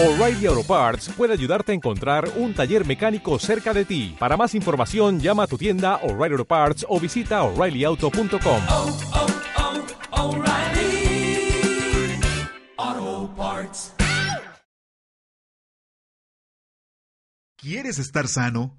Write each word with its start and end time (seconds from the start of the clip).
O'Reilly 0.00 0.46
Auto 0.46 0.62
Parts 0.62 1.08
puede 1.08 1.32
ayudarte 1.32 1.72
a 1.72 1.74
encontrar 1.74 2.30
un 2.36 2.54
taller 2.54 2.86
mecánico 2.86 3.36
cerca 3.40 3.74
de 3.74 3.84
ti. 3.84 4.14
Para 4.16 4.36
más 4.36 4.54
información, 4.54 5.18
llama 5.18 5.42
a 5.42 5.46
tu 5.48 5.58
tienda 5.58 5.96
O'Reilly 6.04 6.34
Auto 6.34 6.44
Parts 6.44 6.86
o 6.88 7.00
visita 7.00 7.42
oreillyauto.com. 7.42 8.62
oh, 8.68 8.96
oh, 10.12 10.22
O'Reilly 10.22 11.50
Auto 12.76 13.34
Parts. 13.36 13.92
¿Quieres 17.56 17.98
estar 17.98 18.28
sano? 18.28 18.76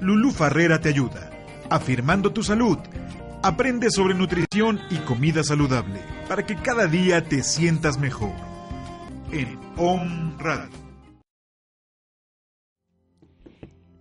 Lulú 0.00 0.32
Farrera 0.32 0.80
te 0.80 0.88
ayuda. 0.88 1.30
Afirmando 1.70 2.32
tu 2.32 2.42
salud. 2.42 2.78
Aprende 3.44 3.88
sobre 3.92 4.14
nutrición 4.14 4.80
y 4.90 4.96
comida 4.96 5.44
saludable 5.44 6.00
para 6.28 6.44
que 6.44 6.56
cada 6.56 6.88
día 6.88 7.22
te 7.22 7.44
sientas 7.44 7.98
mejor. 7.98 8.34
En 9.30 9.65
Om 9.78 10.38
Radio. 10.38 10.74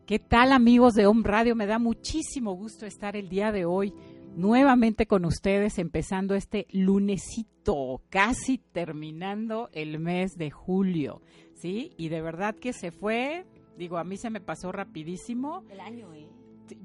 ¿Qué 0.05 0.19
tal 0.19 0.53
amigos 0.53 0.93
de 0.93 1.05
Home 1.05 1.23
Radio? 1.25 1.53
Me 1.53 1.65
da 1.65 1.79
muchísimo 1.79 2.53
gusto 2.53 2.85
estar 2.85 3.17
el 3.17 3.27
día 3.27 3.51
de 3.51 3.65
hoy 3.65 3.93
nuevamente 4.37 5.05
con 5.05 5.25
ustedes 5.25 5.77
empezando 5.77 6.33
este 6.33 6.65
lunesito, 6.71 8.01
casi 8.09 8.57
terminando 8.57 9.67
el 9.73 9.99
mes 9.99 10.37
de 10.37 10.49
julio, 10.49 11.21
¿sí? 11.55 11.91
Y 11.97 12.07
de 12.07 12.21
verdad 12.21 12.55
que 12.55 12.71
se 12.71 12.91
fue, 12.91 13.45
digo, 13.77 13.97
a 13.97 14.05
mí 14.05 14.15
se 14.15 14.29
me 14.29 14.39
pasó 14.39 14.71
rapidísimo. 14.71 15.65
El 15.69 15.81
año, 15.81 16.13
¿eh? 16.13 16.29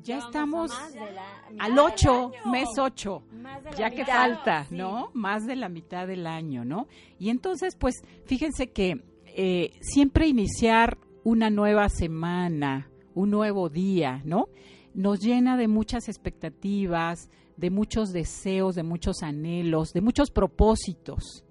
Ya 0.03 0.19
Vamos 0.19 0.25
a 0.25 0.27
estamos 0.29 0.71
la 0.71 1.65
al 1.65 1.71
del 1.71 1.79
8, 1.81 2.11
año. 2.11 2.51
mes 2.51 2.69
8. 2.79 3.23
Más 3.33 3.65
de 3.65 3.71
la 3.71 3.77
ya 3.77 3.91
que 3.91 3.99
mitad, 4.03 4.15
falta, 4.15 4.65
sí. 4.65 4.75
¿no? 4.77 5.11
Más 5.15 5.47
de 5.47 5.57
la 5.57 5.69
mitad 5.69 6.07
del 6.07 6.27
año, 6.27 6.65
¿no? 6.65 6.87
Y 7.19 7.31
entonces, 7.31 7.77
pues, 7.77 7.95
fíjense 8.25 8.71
que 8.71 9.03
eh, 9.27 9.73
siempre 9.81 10.27
iniciar 10.27 10.99
una 11.25 11.51
nueva 11.51 11.89
semana, 11.89 12.91
un 13.15 13.31
nuevo 13.31 13.69
día, 13.69 14.23
¿no? 14.25 14.49
Nos 14.95 15.21
llena 15.21 15.57
de 15.57 15.69
muchas 15.69 16.09
expectativas, 16.09 17.31
de 17.57 17.71
muchos 17.71 18.13
deseos, 18.13 18.75
de 18.75 18.83
muchos 18.83 19.23
anhelos, 19.23 19.93
de 19.93 20.01
muchos 20.01 20.31
propósitos. 20.31 21.45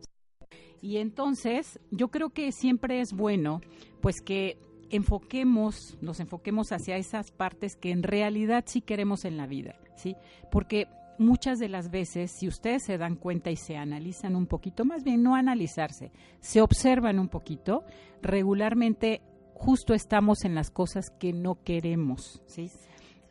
Y 0.82 0.98
entonces, 0.98 1.80
yo 1.92 2.08
creo 2.10 2.30
que 2.30 2.52
siempre 2.52 3.02
es 3.02 3.14
bueno, 3.14 3.62
pues 4.02 4.22
que 4.22 4.58
enfoquemos, 4.90 5.98
nos 6.02 6.20
enfoquemos 6.20 6.72
hacia 6.72 6.98
esas 6.98 7.32
partes 7.32 7.76
que 7.76 7.92
en 7.92 8.04
realidad 8.04 8.64
sí 8.68 8.82
queremos 8.82 9.26
en 9.26 9.38
la 9.38 9.48
vida, 9.48 9.76
¿sí? 9.96 10.16
Porque 10.52 10.88
muchas 11.18 11.60
de 11.60 11.70
las 11.70 11.92
veces, 11.92 12.32
si 12.32 12.48
ustedes 12.48 12.84
se 12.84 12.98
dan 12.98 13.16
cuenta 13.16 13.52
y 13.52 13.56
se 13.56 13.78
analizan 13.78 14.36
un 14.36 14.48
poquito, 14.48 14.86
más 14.86 15.04
bien 15.04 15.22
no 15.22 15.36
analizarse, 15.36 16.12
se 16.40 16.62
observan 16.62 17.20
un 17.20 17.28
poquito, 17.28 17.84
regularmente 18.22 19.22
justo 19.54 19.94
estamos 19.94 20.46
en 20.46 20.56
las 20.56 20.72
cosas 20.72 21.10
que 21.10 21.34
no 21.34 21.62
queremos, 21.64 22.42
¿sí? 22.46 22.72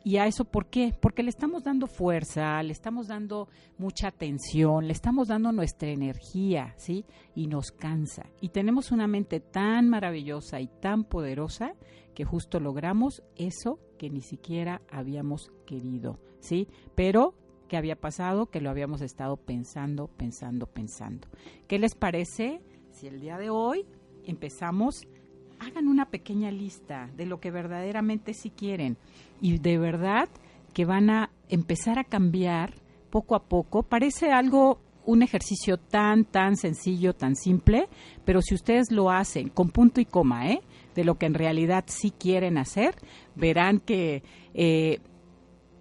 ¿Y 0.09 0.17
a 0.17 0.25
eso 0.25 0.43
por 0.43 0.71
qué? 0.71 0.91
Porque 0.99 1.21
le 1.21 1.29
estamos 1.29 1.63
dando 1.63 1.85
fuerza, 1.85 2.63
le 2.63 2.73
estamos 2.73 3.09
dando 3.09 3.47
mucha 3.77 4.07
atención, 4.07 4.87
le 4.87 4.93
estamos 4.93 5.27
dando 5.27 5.51
nuestra 5.51 5.89
energía, 5.89 6.73
¿sí? 6.77 7.05
Y 7.35 7.45
nos 7.45 7.71
cansa. 7.71 8.25
Y 8.41 8.49
tenemos 8.49 8.91
una 8.91 9.05
mente 9.05 9.39
tan 9.39 9.87
maravillosa 9.87 10.61
y 10.61 10.67
tan 10.67 11.03
poderosa 11.03 11.75
que 12.15 12.25
justo 12.25 12.59
logramos 12.59 13.21
eso 13.35 13.77
que 13.99 14.09
ni 14.09 14.21
siquiera 14.21 14.81
habíamos 14.89 15.51
querido, 15.67 16.17
¿sí? 16.39 16.67
Pero 16.95 17.35
¿qué 17.67 17.77
había 17.77 17.95
pasado? 17.95 18.47
Que 18.47 18.61
lo 18.61 18.71
habíamos 18.71 19.01
estado 19.01 19.37
pensando, 19.37 20.07
pensando, 20.07 20.65
pensando. 20.65 21.27
¿Qué 21.67 21.77
les 21.77 21.93
parece 21.93 22.63
si 22.89 23.05
el 23.05 23.19
día 23.19 23.37
de 23.37 23.51
hoy 23.51 23.85
empezamos 24.23 25.03
hagan 25.59 25.87
una 25.87 26.05
pequeña 26.05 26.51
lista 26.51 27.09
de 27.15 27.25
lo 27.25 27.39
que 27.39 27.51
verdaderamente 27.51 28.33
sí 28.33 28.49
quieren 28.49 28.97
y 29.41 29.57
de 29.57 29.77
verdad 29.77 30.29
que 30.73 30.85
van 30.85 31.09
a 31.09 31.29
empezar 31.49 31.99
a 31.99 32.03
cambiar 32.03 32.73
poco 33.09 33.35
a 33.35 33.43
poco. 33.43 33.83
Parece 33.83 34.31
algo, 34.31 34.79
un 35.05 35.23
ejercicio 35.23 35.77
tan, 35.77 36.25
tan 36.25 36.55
sencillo, 36.55 37.13
tan 37.13 37.35
simple, 37.35 37.87
pero 38.25 38.41
si 38.41 38.55
ustedes 38.55 38.91
lo 38.91 39.09
hacen 39.09 39.49
con 39.49 39.69
punto 39.69 39.99
y 40.01 40.05
coma, 40.05 40.51
¿eh? 40.51 40.61
De 40.95 41.03
lo 41.03 41.17
que 41.17 41.25
en 41.25 41.33
realidad 41.33 41.85
sí 41.87 42.11
quieren 42.11 42.57
hacer, 42.57 42.95
verán 43.35 43.79
que 43.79 44.23
eh, 44.53 44.99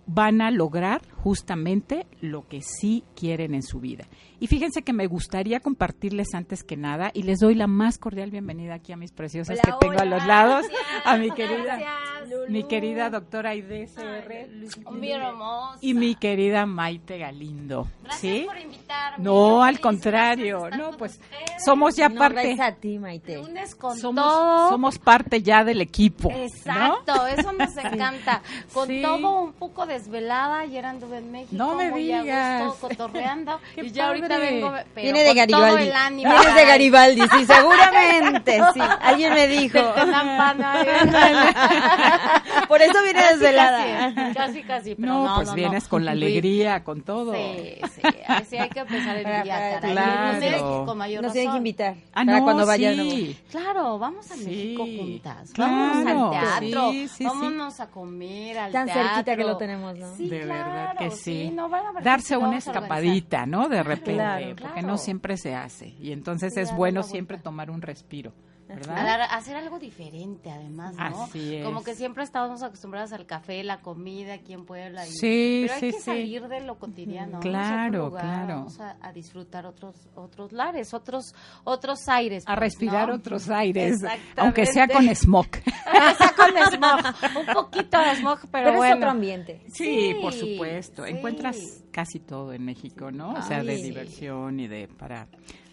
van 0.07 0.41
a 0.41 0.51
lograr 0.51 1.03
justamente 1.23 2.07
lo 2.21 2.47
que 2.49 2.63
sí 2.63 3.05
quieren 3.15 3.55
en 3.55 3.63
su 3.63 3.81
vida. 3.81 4.07
Y 4.41 4.47
fíjense 4.47 4.83
que 4.83 4.93
me 4.93 5.07
gustaría 5.07 5.61
compartirles 5.61 6.29
antes 6.35 6.63
que 6.63 6.77
nada 6.77 7.11
y 7.13 7.25
les 7.25 7.39
doy 7.41 7.55
la 7.55 7.67
más 7.67 7.99
cordial 7.99 8.31
bienvenida 8.31 8.75
aquí 8.75 8.93
a 8.93 8.97
mis 8.97 9.11
preciosas 9.13 9.59
Hola, 9.63 9.63
que 9.79 9.87
tengo 9.87 10.01
a 10.01 10.05
los 10.05 10.25
lados, 10.27 10.65
Gracias, 10.69 11.03
a 11.07 11.17
mi 11.17 11.31
querida 11.33 11.63
gracias, 11.65 12.51
mi 12.51 12.63
querida 12.65 13.11
doctora 13.11 13.51
Aide 13.51 13.89
CR 13.93 14.93
Mi 14.93 15.11
hermosa. 15.11 15.79
y 15.81 15.95
mi 15.95 16.15
querida 16.15 16.67
Maite 16.67 17.19
Galindo, 17.19 17.89
Gracias 18.05 18.21
¿sí? 18.21 18.45
por 18.47 18.59
invitarme. 18.59 19.25
No, 19.25 19.63
al 19.65 19.81
contrario, 19.81 20.69
de 20.71 20.77
no, 20.77 20.91
pues 20.93 21.21
somos 21.65 21.97
ya 21.97 22.09
No, 22.09 22.19
parte 22.21 22.55
gracias 22.55 22.61
a 22.61 22.77
ti, 22.77 22.99
Maite. 22.99 23.39
Lunes 23.39 23.75
con 23.75 23.99
somos, 23.99 24.25
todo. 24.25 24.69
somos 24.71 24.99
parte 25.01 25.43
ya 25.43 25.65
del 25.65 25.81
equipo, 25.81 26.31
¿no? 26.31 26.37
Exacto, 26.37 27.27
eso 27.27 27.53
nos 27.53 27.77
encanta. 27.77 28.41
Con 28.73 28.87
Sí. 28.89 29.03
todo 29.03 29.41
un 29.43 29.53
poco 29.55 29.85
desvelada, 29.87 30.61
ayer 30.61 30.85
en 31.17 31.31
México, 31.33 31.55
No 31.57 31.75
me 31.75 31.91
muy 31.91 32.13
a 32.13 32.23
digas. 32.23 32.65
gusto, 32.67 32.89
cotorreando, 32.89 33.61
Qué 33.75 33.83
y 33.87 33.91
ya 33.91 34.09
ahorita 34.09 34.29
padre. 34.29 34.51
vengo, 34.53 34.73
pero 34.95 35.03
Viene 35.05 35.19
de 35.23 35.47
todo 35.47 35.61
Garibaldi. 35.63 35.83
el 35.89 35.93
ánimo. 35.95 36.31
Vienes 36.31 36.55
de 36.55 36.65
Garibaldi, 36.67 37.23
sí, 37.23 37.45
seguramente. 37.47 38.61
Sí, 38.75 38.81
alguien 39.01 39.35
me 39.35 39.49
dijo. 39.49 39.79
Tenampana, 39.79 40.75
Por 42.69 42.83
eso 42.83 43.03
viene 43.03 43.21
Casi, 43.21 43.33
desvelada. 43.35 44.15
Casi, 44.15 44.35
casi, 44.35 44.63
casi, 44.63 44.95
pero 44.95 45.13
No, 45.13 45.29
no, 45.29 45.35
pues 45.37 45.49
no, 45.49 45.55
vienes 45.55 45.85
no. 45.85 45.89
con 45.89 46.05
la 46.05 46.11
alegría, 46.13 46.85
con 46.85 47.03
todo. 47.03 47.33
Sí, 47.35 47.77
sí, 47.95 48.03
así 48.27 48.57
hay 48.57 48.69
que 48.69 48.81
empezar 48.81 49.17
el 49.17 49.25
día, 49.25 49.43
para- 49.45 49.81
caray. 49.81 49.93
claro. 49.93 50.85
Con 50.87 50.99
mayor 50.99 51.23
Nos 51.23 51.33
tienen 51.33 51.47
que 51.47 51.51
razón. 51.51 51.57
invitar. 51.59 51.95
Ah, 52.13 52.25
para 52.25 52.39
no, 52.39 52.45
cuando 52.45 52.67
vayan. 52.67 52.95
sí. 52.97 53.39
Claro, 53.51 53.99
vamos 53.99 54.31
a 54.31 54.35
Sí, 54.35 54.45
México 54.45 54.85
juntas. 54.85 55.51
claro, 55.53 55.73
Vámonos 55.73 56.07
al 56.07 56.31
teatro. 56.31 56.91
sí, 56.91 57.09
sí, 57.09 57.15
sí. 57.19 57.25
vámonos 57.25 57.81
a 57.81 57.87
comer 57.89 58.59
al 58.59 58.73
Tan 58.73 58.87
teatro. 58.87 59.03
cerquita 59.05 59.37
que 59.37 59.45
lo 59.45 59.57
tenemos, 59.57 59.97
¿no? 59.97 60.15
Sí, 60.17 60.29
de 60.29 60.39
verdad 60.45 60.95
que 60.99 61.11
sí. 61.11 61.51
no, 61.51 61.71
Darse 62.03 62.37
una 62.37 62.59
escapadita, 62.59 63.47
¿no? 63.47 63.69
De 63.69 63.83
repente, 63.83 64.15
Claro, 64.15 64.47
porque 64.51 64.73
claro. 64.75 64.87
no 64.87 64.99
siempre 64.99 65.37
se 65.37 65.55
hace. 65.55 65.95
Y 66.01 66.13
entonces 66.13 66.57
es 66.57 66.75
bueno 66.75 67.03
siempre 67.03 67.39
tomar 67.39 67.71
un 67.71 67.81
respiro, 67.83 68.33
hacer 68.71 69.57
algo 69.57 69.79
diferente, 69.79 70.51
además, 70.51 70.95
¿no? 70.97 71.25
Así 71.25 71.57
es. 71.57 71.65
Como 71.65 71.83
que 71.83 71.95
siempre 71.95 72.25
estábamos 72.25 72.63
acostumbrados 72.63 73.13
al 73.13 73.27
café, 73.27 73.63
la 73.65 73.81
comida 73.81 74.35
aquí 74.35 74.53
en 74.53 74.65
Puebla. 74.65 75.07
Y, 75.07 75.11
Sí, 75.11 75.63
pero 75.63 75.75
hay 75.75 75.81
sí, 75.81 75.87
que 75.93 75.99
sí. 75.99 76.03
salir 76.05 76.49
de 76.49 76.61
lo 76.61 76.79
cotidiano. 76.79 77.41
vamos 77.41 77.47
a 77.47 77.49
otro 77.49 77.51
Claro, 77.51 78.05
lugar, 78.07 78.23
claro. 78.25 78.55
Vamos 78.57 78.81
a, 78.81 78.97
a 79.01 79.13
disfrutar 79.13 79.67
otros 79.67 79.95
otros 80.15 80.53
lares, 80.53 80.93
otros 80.95 81.35
otros 81.65 82.09
aires. 82.09 82.45
A 82.47 82.55
pues, 82.55 82.61
respirar 82.73 83.09
¿no? 83.09 83.15
otros 83.17 83.49
aires, 83.51 83.97
aunque 84.37 84.67
sea 84.67 84.87
con 84.89 85.09
smog. 85.15 85.47
Aunque 85.89 86.15
sea 86.17 86.35
con 86.37 86.51
smog, 86.73 87.41
un 87.41 87.55
poquito 87.55 87.99
de 87.99 88.17
smog, 88.17 88.39
pero, 88.41 88.51
Pero, 88.53 88.73
bueno. 88.77 88.93
es 88.95 88.97
otro 88.99 89.11
ambiente. 89.11 89.63
Sí, 89.69 90.13
Sí, 90.13 90.17
por 90.21 90.33
supuesto. 90.33 91.05
sí. 91.05 91.11
Encuentras 91.11 91.85
casi 91.91 92.21
todo 92.21 92.53
en 92.53 92.65
México, 92.65 93.11
¿no? 93.11 93.33
O 93.33 93.43
sea, 93.43 93.63
de 93.63 93.77
diversión 93.77 94.61
y 94.61 94.69
de 94.69 94.87
para 94.89 95.27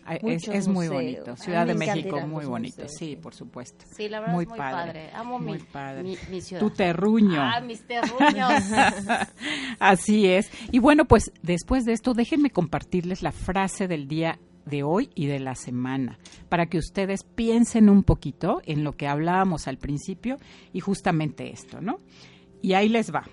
es, 0.07 0.67
muy 0.67 0.87
bonito. 0.87 1.35
Ciudad 1.35 1.65
de 1.65 1.73
México 1.73 2.19
muy 2.27 2.45
bonito. 2.45 2.83
museos, 2.83 2.91
Sí, 2.97 3.09
sí. 3.11 3.15
por 3.15 3.33
supuesto. 3.33 3.85
Sí, 3.95 4.07
la 4.07 4.19
verdad 4.19 4.33
muy 4.33 4.43
es 4.43 4.49
muy 4.49 4.57
padre, 4.57 4.85
padre. 4.85 5.09
Amo 5.13 5.39
muy 5.39 5.57
mi, 5.57 5.63
padre. 5.63 6.03
mi, 6.03 6.17
mi 6.29 6.41
ciudad. 6.41 6.61
Tu 6.61 6.69
terruño. 6.69 7.41
Ah, 7.41 7.61
mis 7.61 7.85
terruños. 7.85 8.63
Así 9.79 10.27
es. 10.27 10.49
Y 10.71 10.79
bueno, 10.79 11.05
pues 11.05 11.31
después 11.41 11.85
de 11.85 11.93
esto, 11.93 12.13
déjenme 12.13 12.51
compartirles 12.51 13.23
la 13.23 13.31
frase 13.31 13.87
del 13.87 14.07
día 14.07 14.39
de 14.65 14.83
hoy 14.83 15.09
y 15.15 15.27
de 15.27 15.39
la 15.39 15.55
semana, 15.55 16.17
para 16.49 16.67
que 16.67 16.77
ustedes 16.77 17.23
piensen 17.23 17.89
un 17.89 18.03
poquito 18.03 18.61
en 18.65 18.83
lo 18.83 18.93
que 18.93 19.07
hablábamos 19.07 19.67
al 19.67 19.77
principio 19.77 20.37
y 20.73 20.79
justamente 20.79 21.51
esto, 21.51 21.81
¿no? 21.81 21.99
Y 22.61 22.73
ahí 22.73 22.89
les 22.89 23.13
va. 23.13 23.23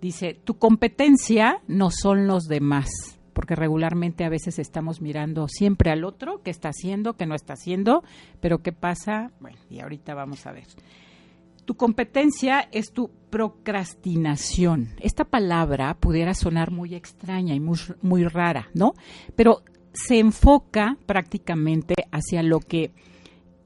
Dice, 0.00 0.34
tu 0.34 0.58
competencia 0.58 1.62
no 1.68 1.90
son 1.92 2.26
los 2.26 2.44
demás, 2.48 2.90
porque 3.32 3.54
regularmente 3.54 4.24
a 4.24 4.28
veces 4.28 4.58
estamos 4.58 5.00
mirando 5.00 5.48
siempre 5.48 5.90
al 5.90 6.04
otro, 6.04 6.42
qué 6.42 6.50
está 6.50 6.70
haciendo, 6.70 7.14
qué 7.14 7.26
no 7.26 7.34
está 7.34 7.54
haciendo, 7.54 8.02
pero 8.40 8.62
qué 8.62 8.72
pasa, 8.72 9.30
bueno, 9.40 9.58
y 9.70 9.80
ahorita 9.80 10.14
vamos 10.14 10.46
a 10.46 10.52
ver. 10.52 10.66
Tu 11.64 11.74
competencia 11.74 12.68
es 12.72 12.92
tu 12.92 13.10
procrastinación. 13.30 14.88
Esta 15.00 15.24
palabra 15.24 15.94
pudiera 15.94 16.34
sonar 16.34 16.72
muy 16.72 16.94
extraña 16.94 17.54
y 17.54 17.60
muy, 17.60 17.78
muy 18.02 18.24
rara, 18.24 18.68
¿no? 18.74 18.94
Pero 19.36 19.62
se 19.92 20.18
enfoca 20.18 20.96
prácticamente 21.06 21.94
hacia 22.10 22.42
lo 22.42 22.58
que 22.60 22.92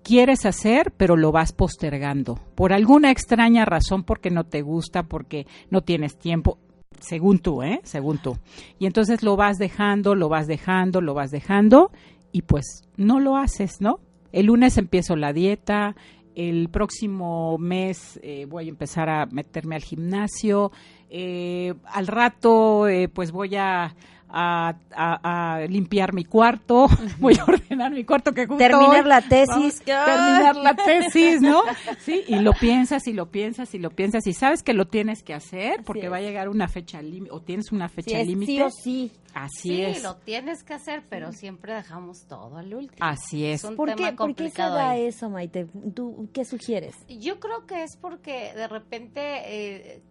quieres 0.03 0.47
hacer, 0.47 0.93
pero 0.97 1.17
lo 1.17 1.33
vas 1.33 1.53
postergando. 1.53 2.39
Por 2.55 2.73
alguna 2.73 3.11
extraña 3.11 3.65
razón, 3.65 4.05
porque 4.05 4.31
no 4.31 4.45
te 4.45 4.63
gusta, 4.63 5.05
porque 5.05 5.47
no 5.71 5.81
tienes 5.81 6.17
tiempo, 6.17 6.59
según 7.01 7.39
tú, 7.39 7.63
¿eh? 7.63 7.81
Según 7.85 8.19
tú. 8.19 8.37
Y 8.79 8.87
entonces 8.87 9.23
lo 9.23 9.37
vas 9.37 9.59
dejando, 9.59 10.15
lo 10.15 10.29
vas 10.29 10.47
dejando, 10.47 11.01
lo 11.01 11.15
vas 11.15 11.31
dejando, 11.31 11.91
y 12.33 12.43
pues 12.43 12.85
no 12.97 13.21
lo 13.21 13.37
haces, 13.37 13.81
¿no? 13.81 14.01
el 14.37 14.47
lunes 14.47 14.77
empiezo 14.77 15.17
la 15.17 15.33
dieta, 15.33 15.97
el 16.35 16.69
próximo 16.69 17.57
mes 17.57 18.21
eh, 18.23 18.45
voy 18.45 18.67
a 18.67 18.69
empezar 18.69 19.09
a 19.09 19.25
meterme 19.25 19.77
al 19.77 19.83
gimnasio, 19.83 20.73
eh, 21.09 21.73
al 21.87 22.07
rato 22.07 22.87
eh, 22.87 23.09
pues 23.09 23.33
voy 23.33 23.57
a, 23.57 23.95
a, 24.29 24.75
a- 24.95 25.55
a 25.57 25.61
limpiar 25.67 26.13
mi 26.13 26.25
cuarto, 26.25 26.87
voy 27.21 27.37
a 27.39 27.45
ordenar 27.45 27.93
mi 27.93 28.05
cuarto 28.05 28.33
que 28.33 28.47
justo 28.47 28.59
Terminar 28.59 29.03
hoy 29.05 29.09
la 29.09 29.21
tesis. 29.23 29.49
vamos 29.49 29.81
terminar 29.81 30.57
la 30.57 30.75
tesis, 30.75 31.41
¿no? 31.41 31.63
Sí, 32.01 32.23
y 32.27 32.37
lo 32.41 32.53
piensas 32.61 33.07
y 33.07 33.13
lo 33.13 33.31
piensas 33.31 33.75
y 33.75 33.79
lo 33.79 33.91
piensas 33.91 34.27
y 34.27 34.33
sabes 34.33 34.63
que 34.63 34.73
lo 34.75 34.87
tienes 34.87 35.23
que 35.23 35.35
hacer 35.35 35.83
porque 35.85 36.09
va 36.09 36.17
a 36.19 36.21
llegar 36.21 36.49
una 36.49 36.69
fecha 36.69 37.01
límite 37.03 37.33
o 37.35 37.41
tienes 37.41 37.73
una 37.73 37.89
Sí, 37.89 37.95
fecha 37.95 38.19
límite. 38.23 38.53
sí 38.53 38.63
o 38.63 38.71
sí. 38.71 39.13
Así 39.35 39.69
sí, 39.69 39.83
es. 39.83 40.03
lo 40.03 40.17
tienes 40.17 40.63
que 40.65 40.73
hacer, 40.73 41.03
pero 41.11 41.31
siempre 41.31 41.75
dejamos 41.75 42.27
todo 42.27 42.57
al 42.57 42.73
último. 42.73 43.07
Así 43.07 43.45
es. 43.45 43.65
un 43.65 43.77
¿Por 43.77 43.95
tema 43.95 44.11
qué, 44.13 44.17
¿Por 44.17 44.35
qué 44.35 44.49
se 44.49 44.63
da 44.63 44.91
ahí. 44.91 45.05
eso, 45.05 45.29
Maite? 45.29 45.67
¿Tú 45.95 46.31
qué 46.33 46.47
sugieres? 46.47 46.95
Yo 47.07 47.39
creo 47.39 47.67
que 47.67 47.83
es 47.83 47.99
porque 47.99 48.55
de 48.55 48.67
repente 48.67 49.21
eh, 49.45 50.03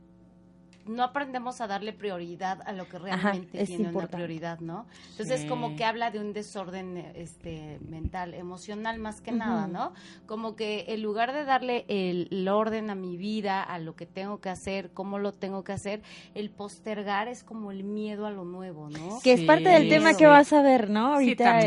no 0.86 1.04
aprendemos 1.04 1.62
a 1.62 1.68
darle 1.68 1.94
prioridad 1.94 2.60
a 2.66 2.72
lo 2.74 2.88
que 2.88 3.00
realmente 3.00 3.62
es 3.62 3.68
tiene 3.68 3.90
una 3.90 4.08
prioridad, 4.08 4.60
¿no? 4.60 4.86
Entonces 5.12 5.42
Sí. 5.42 5.48
como 5.48 5.76
que 5.76 5.84
habla 5.86 6.12
de 6.12 6.20
un 6.20 6.34
desorden 6.34 6.98
este 7.16 7.80
mental, 7.88 8.34
emocional 8.34 9.00
más 9.00 9.22
que 9.22 9.32
nada, 9.32 9.68
¿no? 9.68 9.94
Como 10.26 10.56
que 10.56 10.86
en 10.90 11.02
lugar 11.02 11.34
de 11.34 11.44
darle 11.46 11.86
el, 11.88 12.28
el 12.32 12.48
orden 12.48 12.90
a 12.90 12.96
mi 12.96 13.18
vida, 13.18 13.62
a 13.64 13.80
lo 13.80 13.96
que 13.96 14.06
tengo 14.06 14.40
que 14.40 14.50
hacer, 14.50 14.92
cómo 14.94 15.20
lo 15.20 15.34
tengo 15.34 15.64
que 15.64 15.74
hacer, 15.74 16.02
el 16.34 16.50
postergar 16.52 17.28
es 17.28 17.44
como 17.44 17.72
el 17.72 17.84
miedo 17.84 18.26
a 18.26 18.32
lo 18.32 18.44
nuevo, 18.46 18.90
¿no? 18.90 19.20
Que 19.24 19.34
es 19.34 19.40
Sí, 19.42 19.46
parte 19.48 19.70
del 19.70 19.90
tema 19.90 20.12
sí. 20.12 20.18
que 20.18 20.28
vas 20.28 20.54
a 20.54 20.62
ver, 20.62 20.90
¿no? 20.90 21.14
Ahorita 21.16 21.60
el 21.62 21.66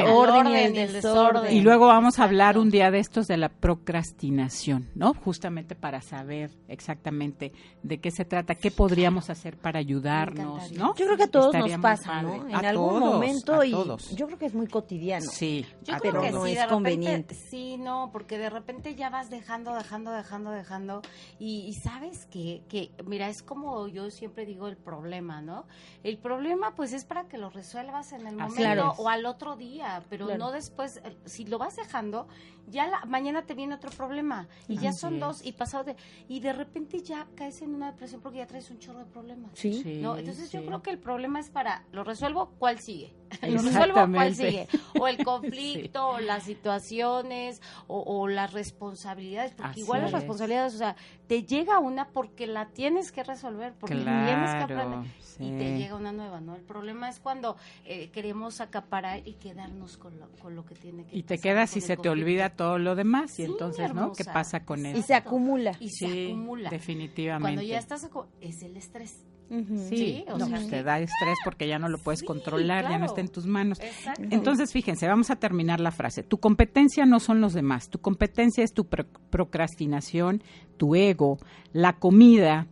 El 0.00 0.06
orden, 0.08 0.46
orden 0.46 0.46
y 0.46 0.50
y 0.52 0.56
el 0.56 0.86
el 0.86 0.92
desorden. 0.92 1.32
desorden. 1.32 1.56
Y 1.56 1.60
luego 1.60 1.86
vamos 1.86 2.18
a 2.18 2.24
hablar 2.24 2.58
un 2.58 2.70
día 2.70 2.90
de 2.90 2.98
estos 3.00 3.26
de 3.26 3.36
la 3.36 3.48
procrastinación, 3.48 4.88
¿no? 4.94 5.14
Justamente 5.14 5.74
para 5.74 6.00
saber 6.00 6.50
exactamente 6.68 7.52
de 7.82 7.98
qué 7.98 8.10
se 8.10 8.24
trata, 8.24 8.54
qué 8.60 8.70
podríamos 8.70 9.30
hacer 9.30 9.56
para 9.56 9.78
ayudarnos. 9.78 10.70
¿no? 10.72 10.94
Yo 10.94 11.06
creo 11.06 11.16
que 11.16 11.22
a 11.24 11.30
todos 11.30 11.54
Estaría 11.54 11.76
nos 11.76 11.82
pasa, 11.82 12.22
¿no? 12.22 12.34
En 12.48 12.54
A 12.54 12.58
algún 12.58 13.00
todos, 13.00 13.14
momento 13.14 13.60
a 13.60 13.66
y 13.66 13.70
todos. 13.72 14.10
yo 14.14 14.26
creo 14.26 14.38
que 14.38 14.46
es 14.46 14.54
muy 14.54 14.66
cotidiano. 14.66 15.26
Sí, 15.30 15.66
Yo 15.82 15.94
a 15.94 15.98
creo 15.98 16.12
pero 16.12 16.22
que 16.22 16.30
no 16.32 16.44
sí, 16.44 16.50
es 16.52 16.56
repente- 16.56 16.74
conveniente. 16.74 17.34
sí, 17.34 17.76
no, 17.78 18.10
porque 18.12 18.38
de 18.38 18.50
repente 18.50 18.94
ya 18.94 19.10
vas 19.10 19.30
dejando, 19.30 19.74
dejando, 19.74 20.10
dejando, 20.10 20.50
dejando. 20.50 21.02
Y, 21.38 21.60
y 21.66 21.74
sabes 21.74 22.26
que, 22.26 22.62
que, 22.68 22.90
mira, 23.06 23.28
es 23.28 23.42
como 23.42 23.88
yo 23.88 24.10
siempre 24.10 24.46
digo 24.46 24.68
el 24.68 24.76
problema, 24.76 25.40
¿no? 25.42 25.66
El 26.02 26.18
problema, 26.18 26.74
pues, 26.74 26.92
es 26.92 27.04
para 27.04 27.28
que 27.28 27.38
lo 27.38 27.50
resuelvas 27.50 28.12
en 28.12 28.26
el 28.26 28.34
momento 28.36 28.56
Claro. 28.56 28.94
o 28.98 29.08
al 29.08 29.26
otro 29.26 29.56
día, 29.56 30.02
pero 30.10 30.26
Claro. 30.26 30.38
no 30.46 30.52
después. 30.52 30.98
eh, 31.04 31.16
Si 31.24 31.44
lo 31.44 31.58
vas 31.58 31.76
dejando, 31.76 32.28
ya 32.68 32.86
la, 32.86 33.04
mañana 33.06 33.42
te 33.42 33.54
viene 33.54 33.74
otro 33.74 33.90
problema. 33.90 34.48
Y 34.68 34.76
ya 34.78 34.90
Así 34.90 35.00
son 35.00 35.14
es. 35.14 35.20
dos, 35.20 35.44
y 35.46 35.52
pasado 35.52 35.84
de. 35.84 35.96
Y 36.28 36.40
de 36.40 36.52
repente 36.52 37.00
ya 37.02 37.26
caes 37.34 37.62
en 37.62 37.74
una 37.74 37.92
depresión 37.92 38.20
porque 38.20 38.38
ya 38.38 38.46
traes 38.50 38.70
un 38.70 38.78
chorro 38.78 38.98
de 38.98 39.04
problemas. 39.06 39.52
Sí. 39.54 39.80
Sí, 39.82 40.00
¿no? 40.02 40.16
Entonces 40.18 40.50
yo 40.50 40.64
creo 40.66 40.82
que 40.82 40.90
el 40.90 40.98
problema 40.98 41.38
es 41.40 41.48
para, 41.50 41.84
lo 41.92 42.02
resuelvo, 42.04 42.50
¿cuál 42.58 42.80
sigue? 42.80 43.14
Lo 43.48 43.62
resuelvo, 43.62 43.94
¿cuál 44.12 44.34
sigue? 44.34 44.66
O 44.98 45.06
el 45.06 45.18
conflicto, 45.24 46.08
o 46.08 46.18
las 46.18 46.42
situaciones, 46.42 47.62
o, 47.86 48.00
o 48.00 48.26
las 48.26 48.52
responsabilidades, 48.52 49.52
porque 49.52 49.70
Así 49.70 49.80
igual 49.82 50.00
las 50.02 50.08
es. 50.08 50.14
responsabilidades, 50.14 50.74
o 50.74 50.78
sea, 50.78 50.96
te 51.28 51.44
llega 51.44 51.78
una 51.78 52.08
porque 52.08 52.48
la 52.48 52.70
tienes 52.70 53.12
que 53.12 53.22
resolver, 53.22 53.72
porque 53.78 53.94
tienes 53.94 54.50
que 54.50 54.66
Claro, 54.66 54.82
aprender, 54.82 55.10
y 55.38 55.50
te 55.58 55.78
llega 55.78 55.94
una 55.94 56.10
nueva, 56.12 56.40
¿no? 56.40 56.56
El 56.56 56.62
problema 56.62 57.08
es 57.08 57.20
cuando 57.20 57.56
eh, 57.84 58.10
queremos 58.10 58.60
acaparar 58.60 59.20
y 59.24 59.34
quedarnos 59.34 59.96
con 59.96 60.18
lo, 60.18 60.28
con 60.42 60.56
lo 60.56 60.64
que 60.66 60.74
tiene 60.74 61.04
que 61.06 61.16
Y 61.16 61.22
te 61.22 61.38
quedas 61.38 61.76
y 61.76 61.80
se 61.80 61.96
te 61.96 62.08
olvida 62.08 62.50
todo 62.50 62.78
lo 62.78 62.96
demás 62.96 63.30
y 63.38 63.44
Sí, 63.44 63.50
entonces, 63.52 63.94
¿no? 63.94 64.12
¿Qué 64.12 64.24
pasa 64.24 64.64
con 64.64 64.84
Y 64.84 64.90
eso? 64.90 65.02
se 65.02 65.14
acumula. 65.14 65.76
Y 65.78 65.90
se 65.90 66.08
Sí, 66.08 66.26
acumula. 66.26 66.68
definitivamente. 66.68 67.42
Cuando 67.44 67.62
ya 67.62 67.78
estás, 67.78 68.10
es 68.40 68.62
el 68.62 68.76
estrés. 68.76 69.24
Sí, 69.48 69.96
Sí, 69.96 70.24
o 70.28 70.38
no, 70.38 70.46
sea, 70.46 70.56
pues 70.58 70.68
te 70.68 70.82
da 70.84 71.00
estrés 71.00 71.36
porque 71.44 71.66
ya 71.66 71.80
no 71.80 71.88
lo 71.88 71.98
puedes 71.98 72.20
Sí, 72.20 72.26
controlar, 72.26 72.88
ya 72.88 72.98
no 72.98 73.06
está 73.06 73.20
en 73.20 73.28
tus 73.28 73.46
manos. 73.46 73.80
Exacto. 73.80 74.22
Entonces, 74.30 74.72
fíjense, 74.72 75.08
vamos 75.08 75.28
a 75.30 75.36
terminar 75.36 75.80
la 75.80 75.90
frase. 75.90 76.22
Tu 76.22 76.38
competencia 76.38 77.04
no 77.04 77.18
son 77.18 77.40
los 77.40 77.52
demás. 77.52 77.88
Tu 77.90 77.98
competencia 78.00 78.62
es 78.62 78.72
tu 78.72 78.84
pro- 78.86 79.06
procrastinación, 79.28 80.42
tu 80.76 80.94
ego, 80.94 81.38
la 81.72 81.94
comida 81.94 82.68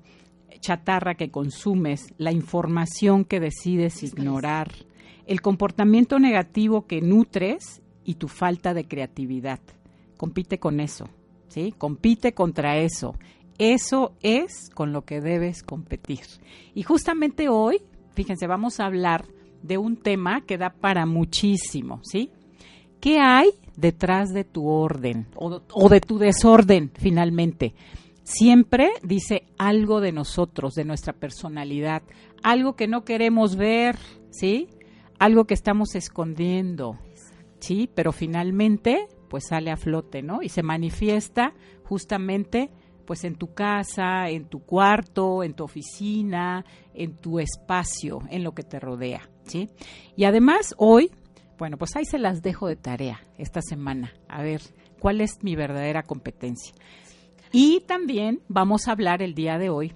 chatarra 0.60 1.14
que 1.16 1.30
consumes, 1.30 2.14
la 2.16 2.32
información 2.32 3.24
que 3.24 3.40
decides 3.40 4.02
ignorar, 4.02 4.70
el 5.26 5.40
comportamiento 5.40 6.18
negativo 6.18 6.86
que 6.86 7.00
nutres 7.00 7.82
y 8.04 8.14
tu 8.14 8.28
falta 8.28 8.72
de 8.74 8.86
creatividad. 8.86 9.60
Compite 10.16 10.58
con 10.58 10.80
eso, 10.80 11.08
¿sí? 11.48 11.74
Compite 11.76 12.32
contra 12.34 12.78
eso. 12.78 13.14
Eso 13.58 14.14
es 14.22 14.70
con 14.74 14.92
lo 14.92 15.02
que 15.02 15.20
debes 15.20 15.62
competir. 15.62 16.20
Y 16.74 16.84
justamente 16.84 17.48
hoy, 17.48 17.82
fíjense, 18.14 18.46
vamos 18.46 18.78
a 18.78 18.86
hablar 18.86 19.26
de 19.62 19.78
un 19.78 19.96
tema 19.96 20.42
que 20.42 20.58
da 20.58 20.70
para 20.70 21.06
muchísimo, 21.06 22.00
¿sí? 22.04 22.30
¿Qué 23.00 23.18
hay 23.18 23.50
detrás 23.76 24.30
de 24.30 24.44
tu 24.44 24.66
orden 24.68 25.26
o, 25.34 25.60
o 25.72 25.88
de 25.88 26.00
tu 26.00 26.18
desorden 26.18 26.90
finalmente? 26.94 27.74
Siempre 28.22 28.90
dice 29.02 29.44
algo 29.56 30.00
de 30.00 30.12
nosotros, 30.12 30.74
de 30.74 30.84
nuestra 30.84 31.12
personalidad, 31.12 32.02
algo 32.42 32.76
que 32.76 32.86
no 32.86 33.04
queremos 33.04 33.56
ver, 33.56 33.96
¿sí? 34.30 34.68
Algo 35.18 35.46
que 35.46 35.54
estamos 35.54 35.94
escondiendo, 35.94 36.98
¿sí? 37.58 37.90
Pero 37.94 38.12
finalmente, 38.12 39.08
pues 39.28 39.46
sale 39.48 39.70
a 39.70 39.76
flote, 39.76 40.22
¿no? 40.22 40.42
Y 40.42 40.48
se 40.48 40.62
manifiesta 40.62 41.54
justamente, 41.84 42.70
pues 43.08 43.24
en 43.24 43.36
tu 43.36 43.54
casa, 43.54 44.28
en 44.28 44.44
tu 44.44 44.60
cuarto, 44.60 45.42
en 45.42 45.54
tu 45.54 45.64
oficina, 45.64 46.66
en 46.92 47.16
tu 47.16 47.38
espacio, 47.40 48.20
en 48.28 48.44
lo 48.44 48.52
que 48.52 48.62
te 48.64 48.78
rodea, 48.78 49.30
¿sí? 49.46 49.70
Y 50.14 50.24
además, 50.24 50.74
hoy, 50.76 51.10
bueno, 51.58 51.78
pues 51.78 51.96
ahí 51.96 52.04
se 52.04 52.18
las 52.18 52.42
dejo 52.42 52.68
de 52.68 52.76
tarea 52.76 53.18
esta 53.38 53.62
semana. 53.62 54.12
A 54.28 54.42
ver, 54.42 54.60
¿cuál 55.00 55.22
es 55.22 55.42
mi 55.42 55.56
verdadera 55.56 56.02
competencia? 56.02 56.74
Y 57.50 57.80
también 57.86 58.42
vamos 58.48 58.86
a 58.88 58.92
hablar 58.92 59.22
el 59.22 59.34
día 59.34 59.56
de 59.56 59.70
hoy, 59.70 59.94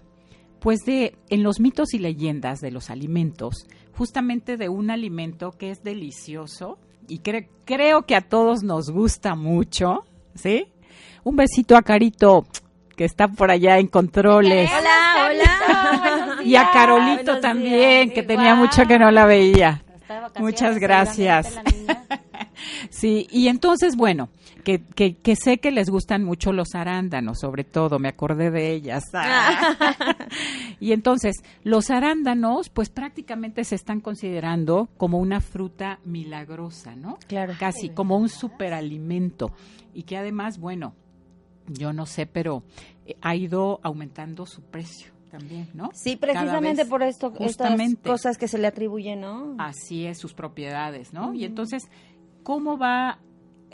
pues 0.58 0.80
de 0.86 1.14
en 1.28 1.42
los 1.42 1.60
mitos 1.60 1.92
y 1.92 1.98
leyendas 1.98 2.60
de 2.60 2.70
los 2.70 2.88
alimentos, 2.88 3.66
justamente 3.94 4.56
de 4.56 4.70
un 4.70 4.90
alimento 4.90 5.50
que 5.50 5.70
es 5.70 5.82
delicioso 5.82 6.78
y 7.08 7.18
cre- 7.20 7.48
creo 7.66 8.06
que 8.06 8.16
a 8.16 8.22
todos 8.22 8.62
nos 8.62 8.88
gusta 8.88 9.34
mucho, 9.34 9.98
¿sí? 10.34 10.64
Un 11.24 11.36
besito 11.36 11.76
a 11.76 11.82
Carito 11.82 12.46
que 12.96 13.04
está 13.04 13.28
por 13.28 13.50
allá 13.50 13.78
en 13.78 13.86
controles 13.86 14.70
Hola, 14.70 15.28
hola. 15.28 16.36
y 16.44 16.56
a 16.56 16.70
Carolito 16.72 17.24
Buenos 17.24 17.40
también 17.40 18.08
días. 18.08 18.14
que 18.14 18.22
tenía 18.22 18.54
mucho 18.54 18.86
que 18.86 18.98
no 18.98 19.10
la 19.10 19.26
veía. 19.26 19.82
Muchas 20.38 20.78
gracias. 20.78 21.58
Sí, 22.90 23.26
y 23.30 23.48
entonces, 23.48 23.96
bueno, 23.96 24.28
que, 24.64 24.80
que, 24.80 25.16
que 25.16 25.34
sé 25.36 25.58
que 25.58 25.70
les 25.70 25.88
gustan 25.88 26.24
mucho 26.24 26.52
los 26.52 26.74
arándanos, 26.74 27.40
sobre 27.40 27.64
todo, 27.64 27.98
me 27.98 28.08
acordé 28.08 28.50
de 28.50 28.72
ellas. 28.72 29.04
y 30.80 30.92
entonces, 30.92 31.42
los 31.64 31.90
arándanos, 31.90 32.68
pues 32.68 32.90
prácticamente 32.90 33.64
se 33.64 33.74
están 33.74 34.00
considerando 34.00 34.88
como 34.96 35.18
una 35.18 35.40
fruta 35.40 35.98
milagrosa, 36.04 36.94
¿no? 36.94 37.18
Claro. 37.26 37.54
Casi 37.58 37.90
como 37.90 38.16
un 38.16 38.28
superalimento. 38.28 39.52
Y 39.94 40.04
que 40.04 40.16
además, 40.16 40.58
bueno, 40.58 40.94
yo 41.68 41.92
no 41.92 42.06
sé, 42.06 42.26
pero 42.26 42.62
eh, 43.06 43.16
ha 43.22 43.34
ido 43.36 43.80
aumentando 43.82 44.46
su 44.46 44.62
precio 44.62 45.12
también, 45.30 45.68
¿no? 45.74 45.90
Sí, 45.94 46.16
precisamente 46.16 46.82
vez. 46.82 46.90
por 46.90 47.02
esto, 47.02 47.30
Justamente. 47.30 47.94
estas 47.94 48.12
cosas 48.12 48.38
que 48.38 48.48
se 48.48 48.58
le 48.58 48.66
atribuyen, 48.66 49.20
¿no? 49.22 49.54
Así 49.58 50.04
es, 50.06 50.18
sus 50.18 50.34
propiedades, 50.34 51.12
¿no? 51.12 51.32
Y 51.34 51.44
entonces, 51.44 51.84
¿cómo 52.42 52.76
va? 52.78 53.18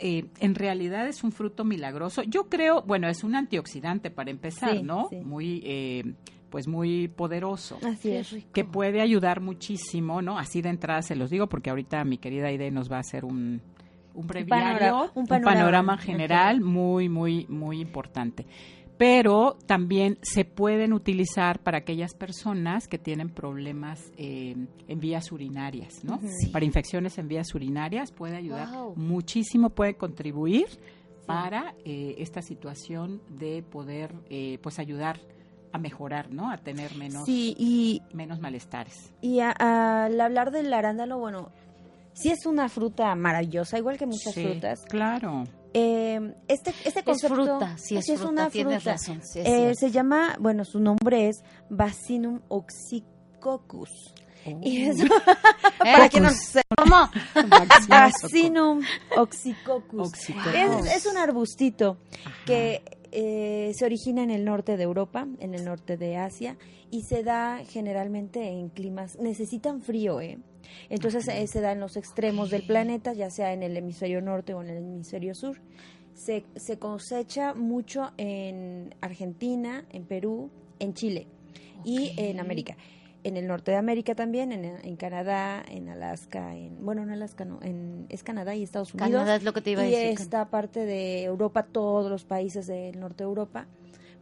eh, 0.01 0.27
en 0.39 0.55
realidad 0.55 1.07
es 1.09 1.25
un 1.25 1.33
fruto 1.33 1.65
milagroso. 1.65 2.23
Yo 2.23 2.47
creo, 2.47 2.81
bueno, 2.83 3.09
es 3.09 3.25
un 3.25 3.35
antioxidante 3.35 4.09
para 4.09 4.31
empezar, 4.31 4.77
Sí, 4.77 4.81
¿no? 4.83 5.07
sí. 5.09 5.17
Muy, 5.17 5.61
eh, 5.65 6.13
pues 6.49 6.69
muy 6.69 7.09
poderoso. 7.09 7.77
Así 7.85 8.11
es. 8.11 8.33
Que 8.53 8.63
puede 8.63 9.01
ayudar 9.01 9.41
muchísimo, 9.41 10.21
¿no? 10.21 10.39
Así 10.39 10.61
de 10.61 10.69
entrada 10.69 11.01
se 11.01 11.17
los 11.17 11.29
digo, 11.29 11.47
porque 11.47 11.69
ahorita 11.69 12.05
mi 12.05 12.17
querida 12.17 12.47
Aide 12.47 12.71
nos 12.71 12.89
va 12.89 12.95
a 12.95 13.01
hacer 13.01 13.25
un, 13.25 13.61
un 14.21 14.27
breviario, 14.27 14.77
panorama- 14.79 15.11
un 15.15 15.21
un 15.21 15.27
panorama. 15.27 15.97
general 15.97 16.61
muy, 16.61 17.09
muy, 17.09 17.45
muy 17.47 17.79
importante. 17.81 18.45
Pero 18.97 19.57
también 19.65 20.17
se 20.21 20.43
pueden 20.43 20.91
utilizar 20.91 21.59
para 21.59 21.77
aquellas 21.77 22.13
personas 22.13 22.87
que 22.89 22.97
tienen 22.97 23.29
problemas 23.29 24.11
eh, 24.17 24.57
en 24.89 24.99
vías 24.99 25.31
urinarias, 25.31 26.03
¿no? 26.03 26.19
Para 26.51 26.65
infecciones 26.65 27.17
en 27.17 27.29
vías 27.29 27.55
urinarias 27.55 28.11
puede 28.11 28.35
ayudar 28.35 28.67
Wow. 28.69 28.95
muchísimo, 28.97 29.69
puede 29.69 29.95
contribuir 29.95 30.65
para 31.25 31.75
eh, 31.85 32.15
esta 32.17 32.41
situación 32.41 33.21
de 33.29 33.63
poder, 33.63 34.13
eh, 34.29 34.57
pues, 34.61 34.79
ayudar 34.79 35.17
a 35.71 35.77
mejorar, 35.77 36.33
¿no? 36.33 36.49
A 36.51 36.57
tener 36.57 36.95
menos, 36.95 37.23
Sí, 37.25 37.55
y, 37.57 38.01
menos 38.13 38.39
malestares. 38.41 39.13
y 39.21 39.39
a- 39.39 39.51
al 39.51 40.19
hablar 40.19 40.51
del 40.51 40.73
arándano, 40.73 41.19
bueno, 41.19 41.51
sí 42.21 42.29
es 42.31 42.45
una 42.45 42.69
fruta 42.69 43.13
maravillosa, 43.15 43.77
igual 43.77 43.97
que 43.97 44.05
muchas 44.05 44.33
Sí, 44.33 44.43
frutas. 44.43 44.81
Claro. 44.89 45.43
Eh, 45.73 46.33
este, 46.47 46.71
este 46.83 46.99
Es 46.99 47.05
concepto 47.05 47.35
fruta, 47.35 47.77
sí 47.77 47.95
es 47.97 48.05
fruta, 48.07 48.29
una 48.29 48.49
fruta. 48.49 48.79
razón, 48.79 49.21
sí 49.23 49.39
es 49.39 49.45
Eh, 49.47 49.75
se 49.75 49.91
llama, 49.91 50.35
bueno, 50.39 50.65
su 50.65 50.79
nombre 50.79 51.29
es 51.29 51.43
Vacinum 51.69 52.39
oxycoccus. 52.47 54.13
Y 54.63 54.81
es, 54.89 54.97
para 55.79 56.09
que 56.09 56.19
no 56.19 56.29
se- 56.31 56.61
¿Cómo? 56.75 57.09
Vacinum 57.87 58.81
oxycoccus. 59.17 60.07
Oxycoccus. 60.07 60.53
Es, 60.87 60.95
es 60.97 61.05
un 61.05 61.17
arbustito 61.17 61.97
que 62.45 62.81
eh, 63.11 63.71
se 63.75 63.85
origina 63.85 64.23
en 64.23 64.31
el 64.31 64.45
norte 64.45 64.77
de 64.77 64.83
Europa, 64.83 65.27
en 65.39 65.53
el 65.53 65.65
norte 65.65 65.97
de 65.97 66.17
Asia, 66.17 66.57
y 66.91 67.03
se 67.03 67.23
da 67.23 67.59
generalmente 67.67 68.47
en 68.49 68.69
climas, 68.69 69.17
necesitan 69.19 69.81
frío, 69.81 70.21
¿eh? 70.21 70.39
Entonces 70.89 71.27
eh, 71.27 71.47
se 71.47 71.61
da 71.61 71.71
en 71.71 71.79
los 71.79 71.97
extremos 71.97 72.49
del 72.49 72.63
planeta, 72.63 73.13
ya 73.13 73.29
sea 73.29 73.53
en 73.53 73.63
el 73.63 73.75
hemisferio 73.77 74.21
norte 74.21 74.53
o 74.53 74.61
en 74.61 74.69
el 74.69 74.77
hemisferio 74.77 75.35
sur. 75.35 75.59
Se, 76.13 76.43
se 76.55 76.77
cosecha 76.77 77.53
mucho 77.53 78.11
en 78.17 78.93
Argentina, 79.01 79.85
en 79.91 80.03
Perú, 80.05 80.49
en 80.79 80.93
Chile 80.93 81.27
y 81.83 82.13
en 82.17 82.39
América. 82.39 82.75
En 83.23 83.35
el 83.35 83.47
norte 83.47 83.71
de 83.71 83.77
América 83.77 84.15
también, 84.15 84.53
en, 84.53 84.63
en 84.65 84.95
Canadá, 84.95 85.61
en 85.67 85.89
Alaska, 85.89 86.55
en, 86.55 86.83
bueno, 86.85 87.03
en 87.03 87.09
Alaska 87.09 87.43
no, 87.43 87.59
en, 87.61 88.05
es 88.07 88.23
Canadá 88.23 88.55
y 88.55 88.63
Estados 88.63 88.93
Unidos. 88.93 89.11
Canadá 89.11 89.35
es 89.35 89.43
lo 89.43 89.51
que 89.51 89.61
te 89.61 89.71
iba 89.71 89.81
a 89.81 89.87
y 89.87 89.91
decir. 89.91 90.21
esta 90.21 90.49
parte 90.49 90.85
de 90.85 91.23
Europa, 91.23 91.63
todos 91.63 92.09
los 92.09 92.23
países 92.23 92.65
del 92.67 92.97
norte 92.97 93.23
de 93.23 93.27
Europa, 93.27 93.67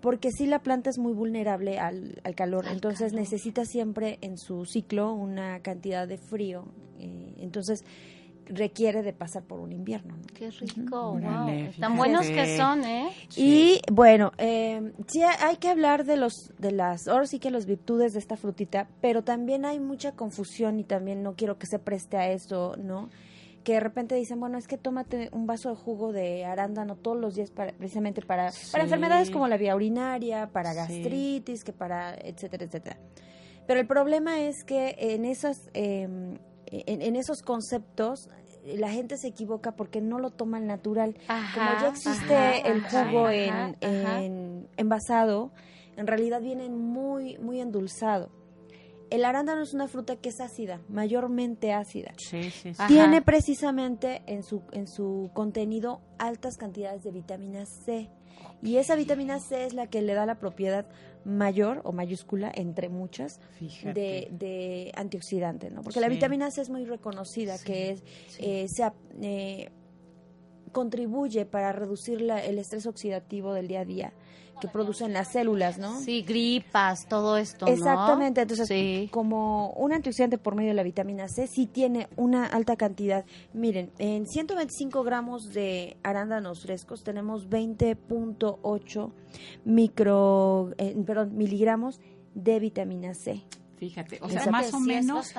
porque 0.07 0.31
sí 0.31 0.45
la 0.45 0.59
planta 0.59 0.89
es 0.89 0.97
muy 0.99 1.11
vulnerable 1.11 1.79
al, 1.79 2.21
al 2.23 2.33
calor, 2.33 2.65
Al 2.65 2.75
entonces 2.75 3.11
calor. 3.11 3.19
necesita 3.19 3.65
siempre 3.65 4.19
en 4.21 4.37
su 4.37 4.63
ciclo 4.63 5.11
una 5.11 5.59
cantidad 5.59 6.07
de 6.07 6.17
frío, 6.17 6.63
eh, 6.97 7.33
entonces 7.39 7.83
requiere 8.45 9.03
de 9.03 9.11
pasar 9.11 9.43
por 9.43 9.59
un 9.59 9.73
invierno. 9.73 10.15
¿no? 10.15 10.23
Qué 10.33 10.49
rico, 10.49 11.11
wow. 11.19 11.49
Tan 11.77 11.97
buenos 11.97 12.25
que 12.25 12.55
son, 12.55 12.85
¿eh? 12.85 13.09
Y 13.35 13.81
bueno, 13.91 14.31
eh, 14.37 14.93
sí 15.07 15.21
hay 15.23 15.57
que 15.57 15.67
hablar 15.67 16.05
de 16.05 16.15
los 16.15 16.53
de 16.57 16.71
las 16.71 17.09
ahora 17.09 17.25
sí 17.25 17.37
que 17.39 17.51
las 17.51 17.65
virtudes 17.65 18.13
de 18.13 18.19
esta 18.19 18.37
frutita, 18.37 18.87
pero 19.01 19.25
también 19.25 19.65
hay 19.65 19.81
mucha 19.81 20.13
confusión 20.13 20.79
y 20.79 20.85
también 20.85 21.21
no 21.21 21.33
quiero 21.35 21.57
que 21.57 21.67
se 21.67 21.79
preste 21.79 22.15
a 22.15 22.31
eso, 22.31 22.77
¿no? 22.77 23.09
Que 23.67 23.73
de 23.73 23.79
repente 23.81 24.15
dicen, 24.15 24.39
bueno, 24.39 24.57
es 24.57 24.65
que 24.65 24.77
tómate 24.77 25.27
un 25.33 25.45
vaso 25.45 25.67
de 25.67 25.75
jugo 25.75 26.13
de 26.13 26.45
arándano 26.45 26.95
todos 26.95 27.19
los 27.19 27.35
días 27.35 27.51
para, 27.51 27.73
precisamente 27.73 28.21
para, 28.21 28.49
Sí. 28.49 28.71
para 28.71 28.85
enfermedades 28.85 29.29
como 29.29 29.45
la 29.49 29.57
vía 29.57 29.75
urinaria, 29.75 30.47
para 30.53 30.71
Sí. 30.71 30.77
gastritis, 30.77 31.65
que 31.65 31.73
para 31.73 32.15
etcétera, 32.15 32.63
etcétera. 32.63 32.97
Pero 33.67 33.81
el 33.81 33.85
problema 33.85 34.39
es 34.39 34.63
que 34.63 34.95
en 34.97 35.25
esos, 35.25 35.57
eh, 35.73 36.03
en, 36.03 37.01
en 37.01 37.15
esos 37.17 37.41
conceptos 37.41 38.29
la 38.63 38.89
gente 38.89 39.17
se 39.17 39.27
equivoca 39.27 39.73
porque 39.73 39.99
no 39.99 40.17
lo 40.17 40.29
toma 40.29 40.59
al 40.59 40.67
natural. 40.67 41.17
Como 41.53 41.71
ya 41.81 41.89
existe 41.89 42.37
ajá, 42.37 42.57
el 42.69 42.81
jugo 42.83 43.25
ajá, 43.27 43.73
en, 44.21 44.69
envasado, 44.77 45.51
en 45.97 46.07
realidad 46.07 46.39
viene 46.41 46.69
muy, 46.69 47.37
muy 47.39 47.59
endulzado. 47.59 48.29
El 49.09 49.25
arándano 49.25 49.61
es 49.61 49.73
una 49.73 49.87
fruta 49.87 50.15
que 50.17 50.29
es 50.29 50.39
ácida, 50.41 50.81
mayormente 50.89 51.73
ácida. 51.73 52.13
Sí, 52.17 52.43
sí, 52.43 52.51
sí. 52.51 52.69
Ajá. 52.77 52.87
Tiene 52.87 53.21
precisamente 53.21 54.21
en 54.25 54.43
su, 54.43 54.63
en 54.71 54.87
su 54.87 55.31
contenido 55.33 56.01
altas 56.17 56.57
cantidades 56.57 57.03
de 57.03 57.11
vitamina 57.11 57.65
C. 57.65 58.09
Y 58.61 58.77
esa 58.77 58.95
vitamina 58.95 59.39
C 59.39 59.65
es 59.65 59.73
la 59.73 59.87
que 59.87 60.01
le 60.01 60.13
da 60.13 60.25
la 60.25 60.39
propiedad 60.39 60.87
mayor 61.25 61.81
o 61.83 61.91
mayúscula, 61.91 62.51
entre 62.53 62.89
muchas, 62.89 63.39
Fíjate. 63.59 63.93
de, 63.93 64.27
de 64.31 64.91
antioxidante, 64.95 65.69
¿no? 65.69 65.81
Porque 65.81 65.99
la 65.99 66.07
vitamina 66.07 66.49
C 66.51 66.61
es 66.61 66.69
muy 66.69 66.85
reconocida, 66.85 67.57
que 67.59 67.91
es, 67.91 68.03
eh, 68.39 68.67
se 68.67 68.89
eh, 69.21 69.69
contribuye 70.71 71.45
para 71.45 71.71
reducir 71.71 72.21
la- 72.21 72.43
el 72.43 72.59
estrés 72.59 72.85
oxidativo 72.85 73.53
del 73.53 73.67
día 73.67 73.81
a 73.81 73.85
día 73.85 74.13
que 74.59 74.67
producen 74.67 75.13
las 75.13 75.31
células, 75.33 75.77
¿no? 75.77 75.99
Sí, 75.99 76.23
gripas, 76.23 77.07
todo 77.07 77.37
esto, 77.37 77.67
¿no? 77.67 77.71
Exactamente, 77.71 78.41
entonces 78.41 78.67
Sí. 78.67 79.07
como 79.11 79.69
un 79.73 79.93
antioxidante 79.93 80.39
por 80.39 80.55
medio 80.55 80.69
de 80.69 80.73
la 80.73 80.81
vitamina 80.81 81.27
C 81.27 81.45
sí 81.45 81.67
tiene 81.67 82.07
una 82.15 82.47
alta 82.47 82.75
cantidad. 82.75 83.23
Miren, 83.53 83.91
en 83.99 84.25
125 84.25 85.03
gramos 85.03 85.53
de 85.53 85.97
arándanos 86.01 86.63
frescos 86.63 87.03
tenemos 87.03 87.49
20.8 87.49 89.11
micro, 89.63 90.71
eh, 90.79 90.95
perdón, 91.05 91.37
miligramos 91.37 92.01
de 92.33 92.59
vitamina 92.59 93.13
C. 93.13 93.43
Fíjate, 93.77 94.17
o 94.23 94.29
sea, 94.29 94.47
más 94.47 94.73
o 94.73 94.79
sí 94.79 94.87
menos 94.87 95.33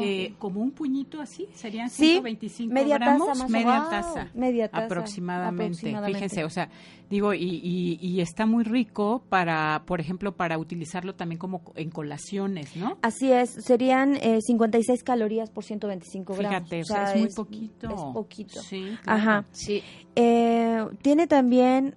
eh, 0.00 0.34
como 0.38 0.62
un 0.62 0.70
puñito 0.70 1.20
así, 1.20 1.46
serían 1.52 1.90
Sí, 1.90 2.12
125 2.12 2.72
media 2.72 2.98
taza 2.98 3.10
gramos, 3.10 3.28
más 3.28 3.40
o 3.42 3.48
media 3.48 3.86
taza. 3.90 4.30
Media 4.34 4.68
taza, 4.68 4.84
aproximadamente. 4.86 5.64
aproximadamente. 5.64 6.14
Fíjense, 6.14 6.44
o 6.44 6.48
sea, 6.48 6.70
digo, 7.10 7.34
y, 7.34 7.60
y, 7.62 7.98
y 8.00 8.20
está 8.22 8.46
muy 8.46 8.64
rico 8.64 9.22
para, 9.28 9.82
por 9.84 10.00
ejemplo, 10.00 10.34
para 10.36 10.56
utilizarlo 10.56 11.14
también 11.14 11.38
como 11.38 11.60
en 11.74 11.90
colaciones, 11.90 12.74
¿no? 12.76 12.96
Así 13.02 13.30
es, 13.30 13.50
serían 13.62 14.16
eh, 14.22 14.38
56 14.40 15.04
calorías 15.04 15.50
por 15.50 15.62
125 15.62 16.34
gramos. 16.34 16.58
Fíjate, 16.58 16.80
o 16.80 16.84
sea, 16.84 17.12
es 17.12 17.20
muy 17.20 17.34
poquito. 17.34 17.88
Es 17.88 18.02
poquito. 18.14 18.62
Sí, 18.62 18.96
claro. 19.02 19.20
Ajá. 19.20 19.44
Sí. 19.52 19.82
Eh, 20.14 20.82
tiene 21.02 21.26
también 21.26 21.94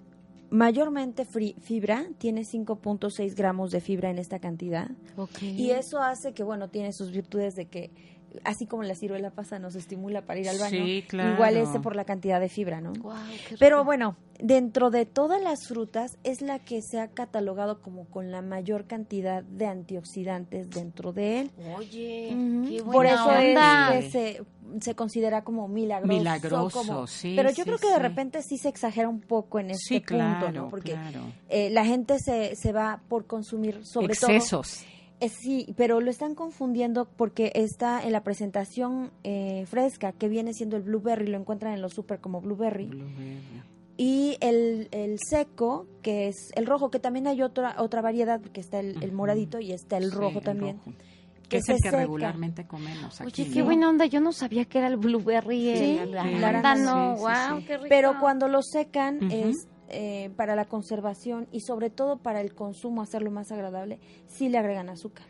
mayormente 0.50 1.24
fibra, 1.24 2.06
tiene 2.18 2.42
5.6 2.42 3.34
gramos 3.34 3.70
de 3.70 3.80
fibra 3.80 4.10
en 4.10 4.18
esta 4.18 4.38
cantidad. 4.38 4.90
Y 5.40 5.70
eso 5.70 6.00
hace 6.00 6.32
que, 6.32 6.42
bueno, 6.42 6.68
tiene 6.68 6.92
sus 6.92 7.10
virtudes 7.12 7.54
de 7.54 7.66
que, 7.66 7.90
así 8.44 8.66
como 8.66 8.82
la 8.82 8.94
ciruela 8.94 9.30
pasa 9.30 9.58
nos 9.58 9.74
estimula 9.74 10.22
para 10.22 10.40
ir 10.40 10.48
al 10.48 10.58
baño, 10.58 10.84
Sí, 10.84 11.04
claro. 11.08 11.34
igual 11.34 11.56
este 11.56 11.80
por 11.80 11.96
la 11.96 12.04
cantidad 12.04 12.40
de 12.40 12.48
fibra, 12.48 12.80
¿no? 12.80 12.92
Pero 13.58 13.84
bueno, 13.84 14.16
dentro 14.38 14.90
de 14.90 15.04
todas 15.06 15.42
las 15.42 15.66
frutas 15.66 16.16
es 16.24 16.40
la 16.40 16.58
que 16.58 16.80
se 16.82 17.00
ha 17.00 17.08
catalogado 17.08 17.80
como 17.82 18.04
con 18.06 18.30
la 18.30 18.40
mayor 18.42 18.86
cantidad 18.86 19.42
de 19.42 19.66
antioxidantes 19.66 20.70
dentro 20.70 21.12
de 21.12 21.40
él. 21.40 21.50
Oye, 21.76 22.34
qué 22.68 22.82
Por 22.84 23.06
eso 23.06 23.26
onda. 23.26 23.96
es 23.98 24.04
que 24.04 24.10
se, 24.10 24.42
se 24.80 24.94
considera 24.94 25.42
como 25.42 25.68
milagroso. 25.68 26.16
Milagroso, 26.18 26.78
como- 26.78 27.06
sí, 27.06 27.34
Pero 27.36 27.50
yo 27.50 27.56
sí, 27.56 27.62
creo 27.64 27.78
que 27.78 27.90
de 27.90 27.98
repente 27.98 28.42
sí 28.42 28.56
se 28.56 28.68
exagera 28.68 29.08
un 29.08 29.20
poco 29.20 29.58
en 29.58 29.70
este 29.72 29.94
Sí, 29.96 30.00
claro, 30.00 30.46
punto, 30.46 30.60
¿no? 30.62 30.68
Porque 30.70 30.92
claro. 30.92 31.20
eh, 31.48 31.70
la 31.70 31.84
gente 31.84 32.18
se, 32.18 32.54
se 32.56 32.72
va 32.72 33.02
por 33.08 33.26
consumir 33.26 33.84
sobre 33.84 34.14
todo... 34.14 34.30
Excesos. 34.30 34.84
Sí, 35.28 35.74
pero 35.76 36.00
lo 36.00 36.10
están 36.10 36.34
confundiendo 36.34 37.04
porque 37.16 37.52
está 37.54 38.02
en 38.02 38.12
la 38.12 38.22
presentación 38.22 39.10
eh, 39.24 39.64
fresca 39.66 40.12
que 40.12 40.28
viene 40.28 40.54
siendo 40.54 40.76
el 40.76 40.82
blueberry, 40.82 41.26
lo 41.26 41.36
encuentran 41.38 41.74
en 41.74 41.82
los 41.82 41.92
super 41.92 42.20
como 42.20 42.40
blueberry. 42.40 42.86
Blueberry. 42.86 43.40
Y 43.96 44.38
el, 44.40 44.88
el 44.92 45.18
seco, 45.18 45.86
que 46.02 46.28
es 46.28 46.36
el 46.54 46.64
rojo, 46.66 46.90
que 46.90 46.98
también 47.00 47.26
hay 47.26 47.42
otra 47.42 47.74
otra 47.78 48.00
variedad, 48.00 48.40
que 48.40 48.60
está 48.60 48.80
el, 48.80 49.12
moradito 49.12 49.60
y 49.60 49.72
está 49.72 49.98
el 49.98 50.10
Sí, 50.10 50.16
rojo 50.16 50.40
también. 50.40 50.78
rojo. 50.78 50.92
que 51.42 51.48
Que 51.50 51.56
es 51.58 51.64
se 51.66 51.72
el 51.72 51.78
que 51.82 51.88
seca. 51.90 51.98
regularmente 52.00 52.64
comemos 52.66 53.20
aquí. 53.20 53.42
Oye, 53.42 53.52
qué 53.52 53.58
¿no? 53.58 53.64
buena 53.66 53.88
onda. 53.90 54.06
Yo 54.06 54.20
no 54.20 54.32
sabía 54.32 54.64
que 54.64 54.78
era 54.78 54.86
el 54.86 54.96
blueberry, 54.96 55.76
Sí, 55.76 55.98
el, 55.98 56.16
arándano. 56.16 57.16
sí, 57.16 57.18
sí, 57.18 57.22
Wow, 57.26 57.58
sí. 57.58 57.64
qué 57.66 57.76
rico. 57.76 57.86
Pero 57.90 58.18
cuando 58.20 58.48
lo 58.48 58.62
secan 58.62 59.30
es 59.30 59.68
eh, 59.90 60.30
para 60.36 60.56
la 60.56 60.66
conservación 60.66 61.46
y 61.52 61.60
sobre 61.60 61.90
todo 61.90 62.18
para 62.18 62.40
el 62.40 62.54
consumo, 62.54 63.02
hacerlo 63.02 63.30
más 63.30 63.52
agradable, 63.52 63.98
sí 64.26 64.48
le 64.48 64.58
agregan 64.58 64.88
azúcar. 64.88 65.29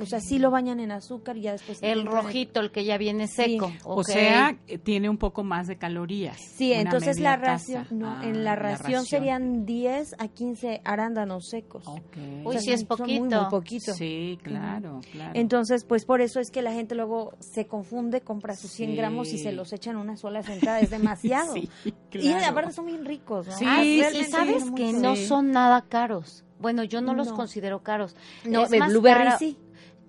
O 0.00 0.06
sea, 0.06 0.20
sí 0.20 0.38
lo 0.38 0.50
bañan 0.50 0.80
en 0.80 0.90
azúcar 0.92 1.36
y 1.36 1.42
ya 1.42 1.52
después... 1.52 1.78
El 1.82 2.06
rojito, 2.06 2.60
el 2.60 2.70
que 2.70 2.84
ya 2.84 2.98
viene 2.98 3.26
seco. 3.28 3.72
O 3.84 4.04
sea, 4.04 4.56
eh, 4.66 4.78
tiene 4.78 5.08
un 5.08 5.18
poco 5.18 5.42
más 5.44 5.66
de 5.66 5.76
calorías. 5.76 6.36
Sí, 6.56 6.72
entonces 6.72 7.16
media 7.16 7.30
la 7.30 7.36
ración, 7.36 7.86
no, 7.90 8.08
Ah, 8.10 8.20
en 8.24 8.44
la 8.44 8.56
ración, 8.56 9.04
serían 9.06 9.64
10 9.64 10.16
a 10.18 10.28
15 10.28 10.80
arándanos 10.84 11.48
secos. 11.48 11.86
Ok. 11.86 12.16
Uy, 12.16 12.42
O 12.44 12.52
sea, 12.52 12.60
sí 12.60 12.72
es 12.72 12.80
muy, 12.80 12.86
poquito. 12.98 13.40
muy 13.42 13.50
poquito. 13.50 13.92
Sí, 13.94 14.38
claro, 14.42 15.00
claro. 15.12 15.32
Entonces, 15.34 15.84
pues 15.84 16.04
por 16.04 16.20
eso 16.20 16.40
es 16.40 16.50
que 16.50 16.62
la 16.62 16.72
gente 16.72 16.94
luego 16.94 17.34
se 17.40 17.66
confunde, 17.66 18.20
compra 18.20 18.54
sus 18.56 18.70
100 18.72 18.90
Sí. 18.90 18.96
gramos 18.96 19.32
y 19.32 19.38
se 19.38 19.52
los 19.52 19.72
echa 19.72 19.90
en 19.90 19.96
una 19.96 20.16
sola 20.16 20.42
sentada, 20.42 20.80
es 20.80 20.90
demasiado. 20.90 21.54
Sí, 21.54 21.68
Y 21.84 21.92
claro. 22.10 22.46
aparte 22.46 22.72
son 22.72 22.86
bien 22.86 23.04
ricos, 23.04 23.46
¿no? 23.46 23.56
Sí, 23.56 23.64
Ah, 23.66 23.80
sí, 23.82 24.02
y 24.18 24.24
sabes 24.24 24.64
que 24.76 24.92
mucho. 24.92 24.98
no 25.00 25.16
son 25.16 25.50
nada 25.52 25.82
caros. 25.88 26.44
Bueno, 26.62 26.84
yo 26.84 27.00
no 27.02 27.12
los 27.12 27.32
considero 27.32 27.80
caros. 27.82 28.14
No, 28.44 28.62
Es 28.64 28.72
el 28.72 28.78
más 28.78 28.88
blueberry 28.90 29.24
cara- 29.24 29.38
sí. 29.38 29.58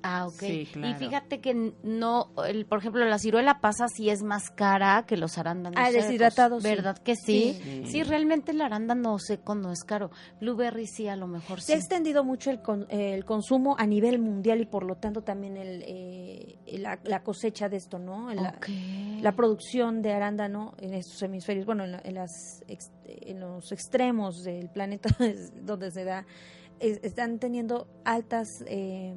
Ah, 0.03 0.27
ok. 0.27 0.33
Sí, 0.39 0.67
claro. 0.71 0.89
Y 0.95 0.99
fíjate 0.99 1.39
que 1.39 1.73
no, 1.83 2.31
el, 2.45 2.65
por 2.65 2.79
ejemplo, 2.79 3.05
la 3.05 3.17
ciruela 3.17 3.61
pasa 3.61 3.87
sí 3.87 4.09
es 4.09 4.21
más 4.21 4.49
cara 4.49 5.05
que 5.07 5.15
los 5.17 5.37
arándanos 5.37 5.79
Ah, 5.79 5.87
secos, 5.89 6.03
deshidratado, 6.05 6.59
sí. 6.59 6.67
¿Verdad 6.67 6.97
que 6.97 7.15
sí? 7.15 7.57
Sí. 7.63 7.83
sí? 7.85 8.03
realmente 8.03 8.51
el 8.51 8.61
arándano 8.61 9.17
seco 9.17 9.55
no 9.55 9.71
es 9.71 9.83
caro. 9.83 10.11
Blueberry 10.41 10.87
sí, 10.87 11.07
a 11.07 11.15
lo 11.15 11.27
mejor 11.27 11.61
Se 11.61 11.67
sí. 11.67 11.71
ha 11.73 11.75
extendido 11.77 12.23
mucho 12.23 12.51
el, 12.51 12.61
con- 12.61 12.85
el 12.89 13.23
consumo 13.25 13.75
a 13.79 13.85
nivel 13.87 14.19
mundial 14.19 14.59
y 14.61 14.65
por 14.65 14.83
lo 14.83 14.95
tanto 14.95 15.21
también 15.21 15.55
el, 15.57 15.83
eh, 15.87 16.59
la, 16.79 16.99
la 17.05 17.23
cosecha 17.23 17.69
de 17.69 17.77
esto, 17.77 17.97
¿no? 17.97 18.33
La, 18.33 18.49
Ok. 18.57 18.67
la 19.21 19.31
producción 19.31 20.01
de 20.01 20.11
arándano 20.11 20.73
en 20.79 20.93
estos 20.95 21.21
hemisferios, 21.23 21.65
bueno, 21.65 21.85
en, 21.85 21.93
la- 21.93 22.01
en 22.03 22.15
las, 22.15 22.63
ex- 22.67 22.91
en 23.05 23.39
los 23.39 23.71
extremos 23.71 24.43
del 24.43 24.69
planeta 24.69 25.09
es 25.23 25.65
donde 25.65 25.91
se 25.91 26.03
da, 26.03 26.25
es- 26.79 26.99
están 27.03 27.39
teniendo 27.39 27.87
altas 28.03 28.47
eh, 28.67 29.15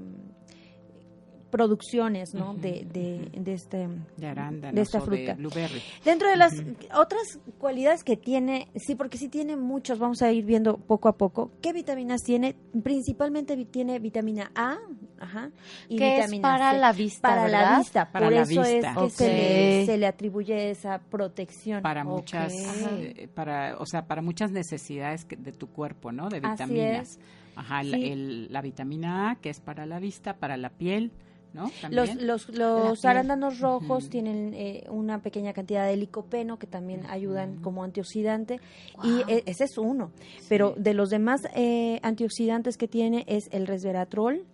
producciones, 1.56 2.34
¿no? 2.34 2.52
De, 2.54 2.86
de, 2.92 3.30
de 3.34 3.52
este 3.54 3.88
De 4.18 4.26
arándanos 4.26 4.74
de 4.74 4.82
esta 4.82 4.98
o 4.98 5.00
fruta. 5.00 5.22
de 5.22 5.34
blueberry. 5.34 5.80
Dentro 6.04 6.28
de 6.28 6.36
las 6.36 6.52
otras 6.94 7.38
cualidades 7.58 8.04
que 8.04 8.16
tiene, 8.18 8.68
sí, 8.76 8.94
porque 8.94 9.16
sí 9.16 9.28
tiene 9.28 9.56
muchos, 9.56 9.98
vamos 9.98 10.20
a 10.20 10.30
ir 10.30 10.44
viendo 10.44 10.76
poco 10.76 11.08
a 11.08 11.16
poco. 11.16 11.50
¿Qué 11.62 11.72
vitaminas 11.72 12.20
tiene? 12.22 12.56
Principalmente 12.82 13.56
tiene 13.64 13.98
vitamina 13.98 14.50
A, 14.54 14.76
ajá, 15.18 15.50
y 15.88 15.96
Que 15.96 16.18
es 16.18 16.40
para 16.40 16.72
C. 16.72 16.78
la 16.78 16.92
vista, 16.92 17.28
Para 17.28 17.48
la 17.48 17.78
vista, 17.78 18.12
Para 18.12 18.26
por 18.26 18.34
la 18.34 18.42
eso 18.42 18.60
vista. 18.62 18.90
es 18.90 18.96
que 18.98 19.10
se, 19.10 19.28
le, 19.32 19.86
se 19.86 19.96
le 19.96 20.06
atribuye 20.06 20.70
esa 20.70 20.98
protección. 20.98 21.80
Para 21.82 22.04
muchas, 22.04 22.52
eh, 22.54 23.28
para, 23.34 23.76
o 23.78 23.86
sea, 23.86 24.06
para 24.06 24.20
muchas 24.20 24.50
necesidades 24.52 25.26
de 25.28 25.52
tu 25.52 25.68
cuerpo, 25.68 26.12
¿no? 26.12 26.28
De 26.28 26.36
Así 26.38 26.50
vitaminas. 26.50 27.18
Ajá, 27.58 27.82
Sí. 27.82 27.90
el- 27.94 28.52
la 28.52 28.60
vitamina 28.60 29.30
A, 29.30 29.36
que 29.36 29.48
es 29.48 29.60
para 29.60 29.86
la 29.86 29.98
vista, 29.98 30.34
para 30.36 30.58
la 30.58 30.68
piel, 30.68 31.10
¿no? 31.56 31.64
Los, 31.90 32.10
También. 32.10 32.26
los, 32.58 33.04
arándanos 33.04 33.58
rojos 33.60 34.08
tienen 34.10 34.52
eh, 34.54 34.84
una 34.88 35.20
pequeña 35.22 35.52
cantidad 35.52 35.86
de 35.86 35.96
licopeno 35.96 36.58
que 36.58 36.66
también 36.68 37.06
ayudan 37.08 37.56
como 37.62 37.82
antioxidante 37.82 38.60
y 39.02 39.22
e- 39.26 39.42
ese 39.46 39.64
es 39.64 39.76
uno. 39.78 40.12
Pero 40.48 40.74
de 40.76 40.94
los 40.94 41.10
demás 41.10 41.40
eh, 41.54 41.98
antioxidantes 42.02 42.76
que 42.76 42.86
tiene 42.86 43.24
es 43.26 43.48
el 43.50 43.66
resveratrol, 43.66 44.44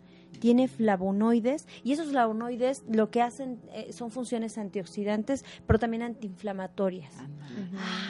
tiene 0.41 0.67
flavonoides 0.67 1.67
y 1.85 1.93
esos 1.93 2.09
flavonoides 2.09 2.83
lo 2.91 3.11
que 3.11 3.21
hacen 3.21 3.61
eh, 3.75 3.93
son 3.93 4.11
funciones 4.11 4.57
antioxidantes, 4.57 5.45
pero 5.67 5.79
también 5.79 6.03
antiinflamatorias. 6.03 7.15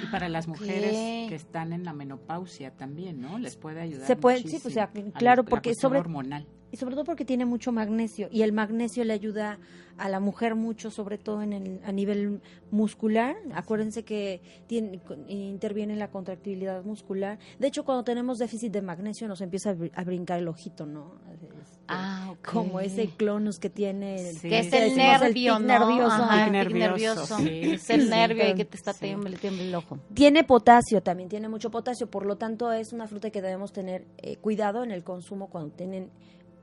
Y 0.03 0.07
para 0.11 0.29
las 0.29 0.47
Ok. 0.47 0.61
mujeres 0.61 0.93
que 1.29 1.35
están 1.35 1.73
en 1.73 1.85
la 1.85 1.93
menopausia 1.93 2.71
también, 2.71 3.21
¿no? 3.21 3.39
Les 3.39 3.57
puede 3.57 3.81
ayudar. 3.81 4.07
Se 4.07 4.17
puede- 4.17 4.39
sí, 4.39 4.59
pues, 4.63 4.67
o 4.67 4.71
sea, 4.71 4.91
claro, 5.19 5.43
la 5.43 5.49
porque 5.51 5.75
sobre- 5.75 5.99
hormonal. 5.99 6.47
Y 6.73 6.77
sobre 6.79 6.95
todo 6.95 7.05
porque 7.05 7.25
tiene 7.25 7.45
mucho 7.45 7.71
magnesio 7.71 8.29
y 8.33 8.43
el 8.43 8.53
magnesio 8.53 9.05
le 9.05 9.13
ayuda 9.13 9.59
a 9.99 10.09
la 10.09 10.19
mujer 10.21 10.55
mucho, 10.55 10.91
sobre 10.91 11.19
todo 11.19 11.43
en 11.43 11.53
el, 11.53 11.81
a 11.85 11.93
nivel 11.93 12.41
muscular. 12.71 13.37
Acuérdense 13.55 14.05
que 14.05 14.41
tiene, 14.67 14.99
interviene 15.29 15.93
en 15.93 15.99
la 15.99 16.11
contractibilidad 16.11 16.83
muscular. 16.83 17.39
De 17.59 17.69
hecho, 17.69 17.85
cuando 17.85 18.03
tenemos 18.05 18.39
déficit 18.39 18.73
de 18.73 18.81
magnesio 18.83 19.29
nos 19.29 19.43
empieza 19.43 19.71
a, 19.71 19.75
br- 19.75 19.93
a 19.95 20.03
brincar 20.03 20.39
el 20.39 20.49
ojito, 20.49 20.87
¿no? 20.87 21.17
Este, 21.33 21.53
Ah, 21.89 22.29
ok. 22.31 22.49
Como 22.53 22.81
ese 22.81 23.09
clonus 23.09 23.59
que 23.59 23.69
tiene. 23.69 24.31
el- 24.31 24.37
Sí. 24.37 24.49
Que 24.49 24.61
es 24.61 24.73
el 24.73 24.95
decimos 24.95 24.97
nervio, 25.21 25.57
tic 25.59 25.67
¿no? 25.67 25.79
nervioso. 25.79 26.15
Ajá, 26.23 26.47
el 26.47 26.67
tic 26.69 26.75
nervioso, 26.77 27.21
nervioso. 27.21 27.39
sí, 27.39 27.61
Es 27.75 27.91
el 27.91 28.03
sí, 28.05 28.09
nervio 28.09 28.49
y 28.49 28.55
que 28.55 28.65
te 28.65 28.77
está 28.79 28.93
Sí. 28.95 29.01
tiemble, 29.01 29.37
tiemble 29.37 29.69
el 29.69 29.75
ojo. 29.75 29.99
Tiene 30.15 30.43
potasio 30.45 31.03
también, 31.03 31.29
tiene 31.29 31.49
mucho 31.51 31.71
potasio, 31.71 32.07
por 32.11 32.25
lo 32.25 32.37
tanto 32.37 32.73
es 32.73 32.95
una 32.95 33.07
fruta 33.09 33.29
que 33.31 33.43
debemos 33.43 33.73
tener 33.73 34.07
eh, 34.19 34.37
cuidado 34.37 34.85
en 34.85 34.91
el 34.91 35.05
consumo 35.05 35.49
cuando 35.51 35.71
tienen 35.75 36.09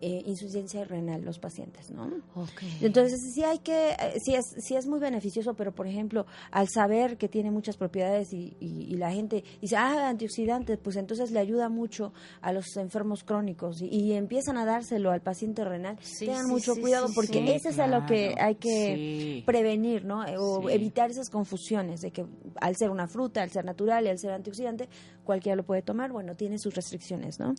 eh, 0.01 0.23
insuficiencia 0.25 0.83
renal 0.85 1.23
los 1.23 1.39
pacientes, 1.39 1.91
¿no? 1.91 2.09
Entonces 2.81 3.19
sí 3.33 3.43
hay 3.43 3.59
que, 3.59 3.89
eh, 3.91 4.13
sí 4.23 4.35
es, 4.35 4.45
sí 4.59 4.75
es 4.75 4.87
muy 4.87 4.99
beneficioso, 4.99 5.53
pero 5.53 5.73
por 5.73 5.87
ejemplo, 5.87 6.25
al 6.51 6.67
saber 6.69 7.17
que 7.17 7.27
tiene 7.27 7.51
muchas 7.51 7.77
propiedades 7.77 8.33
y, 8.33 8.55
y- 8.59 8.83
y 8.93 8.95
la 8.97 9.11
gente 9.11 9.43
dice, 9.61 9.75
ah, 9.75 10.09
antioxidante, 10.09 10.77
pues 10.77 10.95
entonces 10.95 11.31
le 11.31 11.39
ayuda 11.39 11.69
mucho 11.69 12.13
a 12.41 12.51
los 12.53 12.65
enfermos 12.77 13.23
crónicos 13.23 13.81
y, 13.81 13.87
y 13.87 14.13
empiezan 14.13 14.57
a 14.57 14.65
dárselo 14.65 15.11
al 15.11 15.21
paciente 15.21 15.63
renal. 15.65 15.97
Sí, 16.01 16.25
Tengan 16.25 16.45
sí, 16.45 16.51
mucho 16.51 16.75
cuidado 16.75 17.07
porque 17.13 17.55
ese 17.55 17.69
es 17.69 17.79
a 17.79 17.87
lo 17.87 18.05
que 18.05 18.35
hay 18.39 18.55
que 18.55 19.43
prevenir, 19.45 20.05
¿no? 20.05 20.21
O 20.39 20.69
evitar 20.69 21.09
esas 21.11 21.29
confusiones 21.29 22.01
de 22.01 22.11
que 22.11 22.25
al 22.61 22.75
ser 22.75 22.89
una 22.89 23.07
fruta, 23.07 23.41
al 23.43 23.51
ser 23.51 23.65
natural 23.65 24.05
y 24.05 24.09
al 24.09 24.19
ser 24.19 24.31
antioxidante, 24.31 24.87
cualquiera 25.29 25.55
lo 25.55 25.63
puede 25.63 25.83
tomar. 25.83 26.11
Bueno, 26.11 26.33
tiene 26.35 26.57
sus 26.57 26.73
restricciones, 26.73 27.39
¿no? 27.39 27.53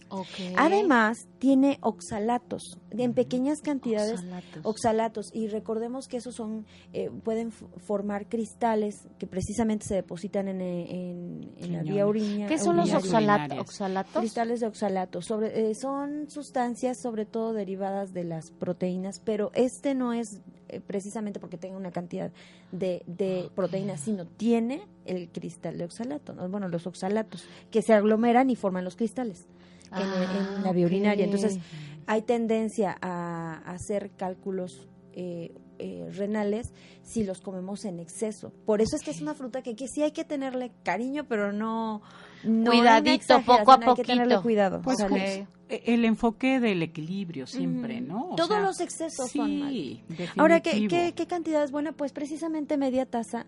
Además, 0.57 1.29
tiene 1.39 1.79
oxalatos 1.83 2.79
en 2.91 3.15
pequeñas 3.15 3.61
cantidades 3.61 4.15
Oxalatos. 4.21 4.61
oxalatos 4.65 5.31
y 5.33 5.47
recordemos 5.47 6.09
que 6.09 6.17
esos 6.17 6.35
son 6.35 6.67
eh, 6.93 7.11
pueden 7.23 7.53
formar 7.53 8.29
cristales 8.29 9.07
que 9.21 9.29
precisamente 9.29 9.87
se 9.87 9.95
depositan 9.95 10.49
en, 10.49 10.61
eh, 10.61 10.87
en- 10.91 11.55
en 11.59 11.73
la 11.73 11.83
vía 11.83 12.07
orina- 12.07 12.49
¿Qué 12.49 12.59
son 12.59 12.77
los 12.77 12.87
urinaria. 12.89 13.07
oxalatos? 13.09 13.59
oxalatos? 13.61 14.21
cristales 14.21 14.59
de 14.61 14.67
oxalato 14.67 15.23
sobre 15.23 15.71
eh, 15.71 15.75
son 15.81 16.29
sustancias 16.29 17.01
sobre 17.01 17.25
todo 17.25 17.53
derivadas 17.53 18.13
de 18.13 18.25
las 18.25 18.51
proteínas 18.51 19.21
pero 19.25 19.53
este 19.55 19.95
no 19.95 20.13
es 20.13 20.41
eh, 20.71 20.81
precisamente 20.81 21.41
porque 21.41 21.57
tenga 21.57 21.77
una 21.77 21.91
cantidad 21.91 22.31
de, 22.73 23.03
de 23.07 23.51
proteínas 23.55 24.01
sino 24.01 24.27
tiene 24.27 24.83
el 25.05 25.29
cristal 25.29 25.79
de 25.79 25.85
oxalato 25.85 26.33
¿no? 26.33 26.49
bueno 26.49 26.69
los 26.69 26.87
oxalatos 26.87 27.45
que 27.71 27.83
se 27.83 27.93
aglomeran 27.93 28.51
y 28.51 28.57
forman 28.57 28.85
los 28.85 28.97
cristales 28.97 29.47
en, 29.93 30.03
Ah, 30.03 30.57
en 30.57 30.65
la 30.65 30.73
vía 30.73 30.87
urinaria 30.87 31.25
entonces 31.25 31.59
hay 32.07 32.23
tendencia 32.23 32.97
a, 33.01 33.63
a 33.65 33.73
hacer 33.73 34.11
cálculos 34.17 34.89
eh, 35.13 35.53
eh, 35.83 36.11
renales 36.13 36.75
si 37.03 37.25
los 37.25 37.41
comemos 37.41 37.87
en 37.87 38.01
exceso. 38.01 38.53
Por 38.67 38.83
eso 38.83 38.97
es 38.97 39.03
que 39.03 39.11
es 39.11 39.23
una 39.23 39.33
fruta 39.33 39.63
que, 39.63 39.75
que 39.75 39.87
sí 39.89 40.03
hay 40.03 40.13
que 40.13 40.25
tenerle 40.25 40.73
cariño, 40.83 41.25
pero 41.27 41.53
no... 41.53 42.03
no 42.45 42.71
Cuidadito, 42.71 43.39
poco 43.41 43.53
a 43.53 43.63
exageración, 43.63 43.83
Hay 43.89 43.95
que 43.95 44.05
tenerle 44.05 44.35
poquito. 44.35 44.43
cuidado. 44.43 44.83
Pues 44.83 44.97
o 44.97 44.99
sea, 44.99 45.07
Ok. 45.09 45.49
eh, 45.69 45.83
el 45.87 46.05
enfoque 46.05 46.61
del 46.61 46.83
equilibrio 46.83 47.47
siempre. 47.47 48.01
¿no? 48.01 48.31
O 48.31 48.35
Todos 48.37 48.49
sea, 48.51 48.61
los 48.61 48.81
excesos 48.81 49.31
son 49.31 49.59
malos. 49.59 49.73
sí, 49.75 50.05
Ahora, 50.37 50.61
¿qué, 50.61 50.89
qué, 50.89 51.13
qué 51.15 51.27
cantidad 51.27 51.63
es 51.63 51.71
buena? 51.71 51.93
Pues 51.93 52.13
precisamente 52.13 52.77
media 52.77 53.07
taza, 53.07 53.47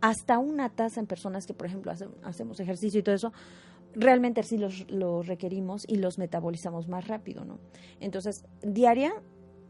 hasta 0.00 0.38
una 0.38 0.68
taza 0.68 1.00
en 1.00 1.06
personas 1.06 1.46
que, 1.46 1.54
por 1.54 1.66
ejemplo, 1.66 1.90
hace- 1.90 2.08
hacemos 2.22 2.60
ejercicio 2.60 3.00
y 3.00 3.02
todo 3.02 3.14
eso, 3.14 3.32
realmente 3.94 4.42
sí 4.42 4.58
los, 4.58 4.90
los 4.90 5.26
requerimos 5.26 5.84
y 5.88 5.96
los 5.96 6.18
metabolizamos 6.18 6.88
más 6.88 7.06
rápido, 7.08 7.44
¿no? 7.44 7.58
Entonces, 8.00 8.44
diaria 8.62 9.12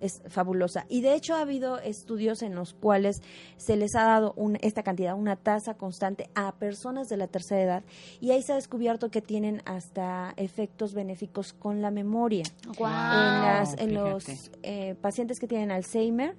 es 0.05 0.23
fabulosa. 0.29 0.87
Y 0.89 1.01
de 1.01 1.15
hecho 1.15 1.35
ha 1.35 1.41
habido 1.41 1.79
estudios 1.79 2.43
en 2.43 2.55
los 2.55 2.75
cuales 2.75 3.23
se 3.57 3.77
les 3.77 3.95
ha 3.95 4.05
dado 4.05 4.33
un- 4.37 4.59
esta 4.61 4.83
cantidad, 4.83 5.15
una 5.17 5.37
tasa 5.37 5.75
constante 5.75 6.29
a 6.35 6.53
personas 6.53 7.09
de 7.09 7.17
la 7.17 7.27
tercera 7.27 7.63
edad 7.63 7.85
y 8.21 8.31
ahí 8.31 8.43
se 8.43 8.53
ha 8.53 8.57
descubierto 8.57 9.11
que 9.11 9.23
tienen 9.23 9.63
hasta 9.65 10.35
efectos 10.37 10.95
benéficos 10.95 11.53
con 11.53 11.81
la 11.83 11.91
memoria. 11.91 12.45
En 12.67 13.43
las, 13.43 13.75
en 13.79 13.95
los 13.95 14.51
eh, 14.63 14.95
pacientes 15.01 15.41
que 15.41 15.47
tienen 15.49 15.71
Alzheimer, 15.71 16.37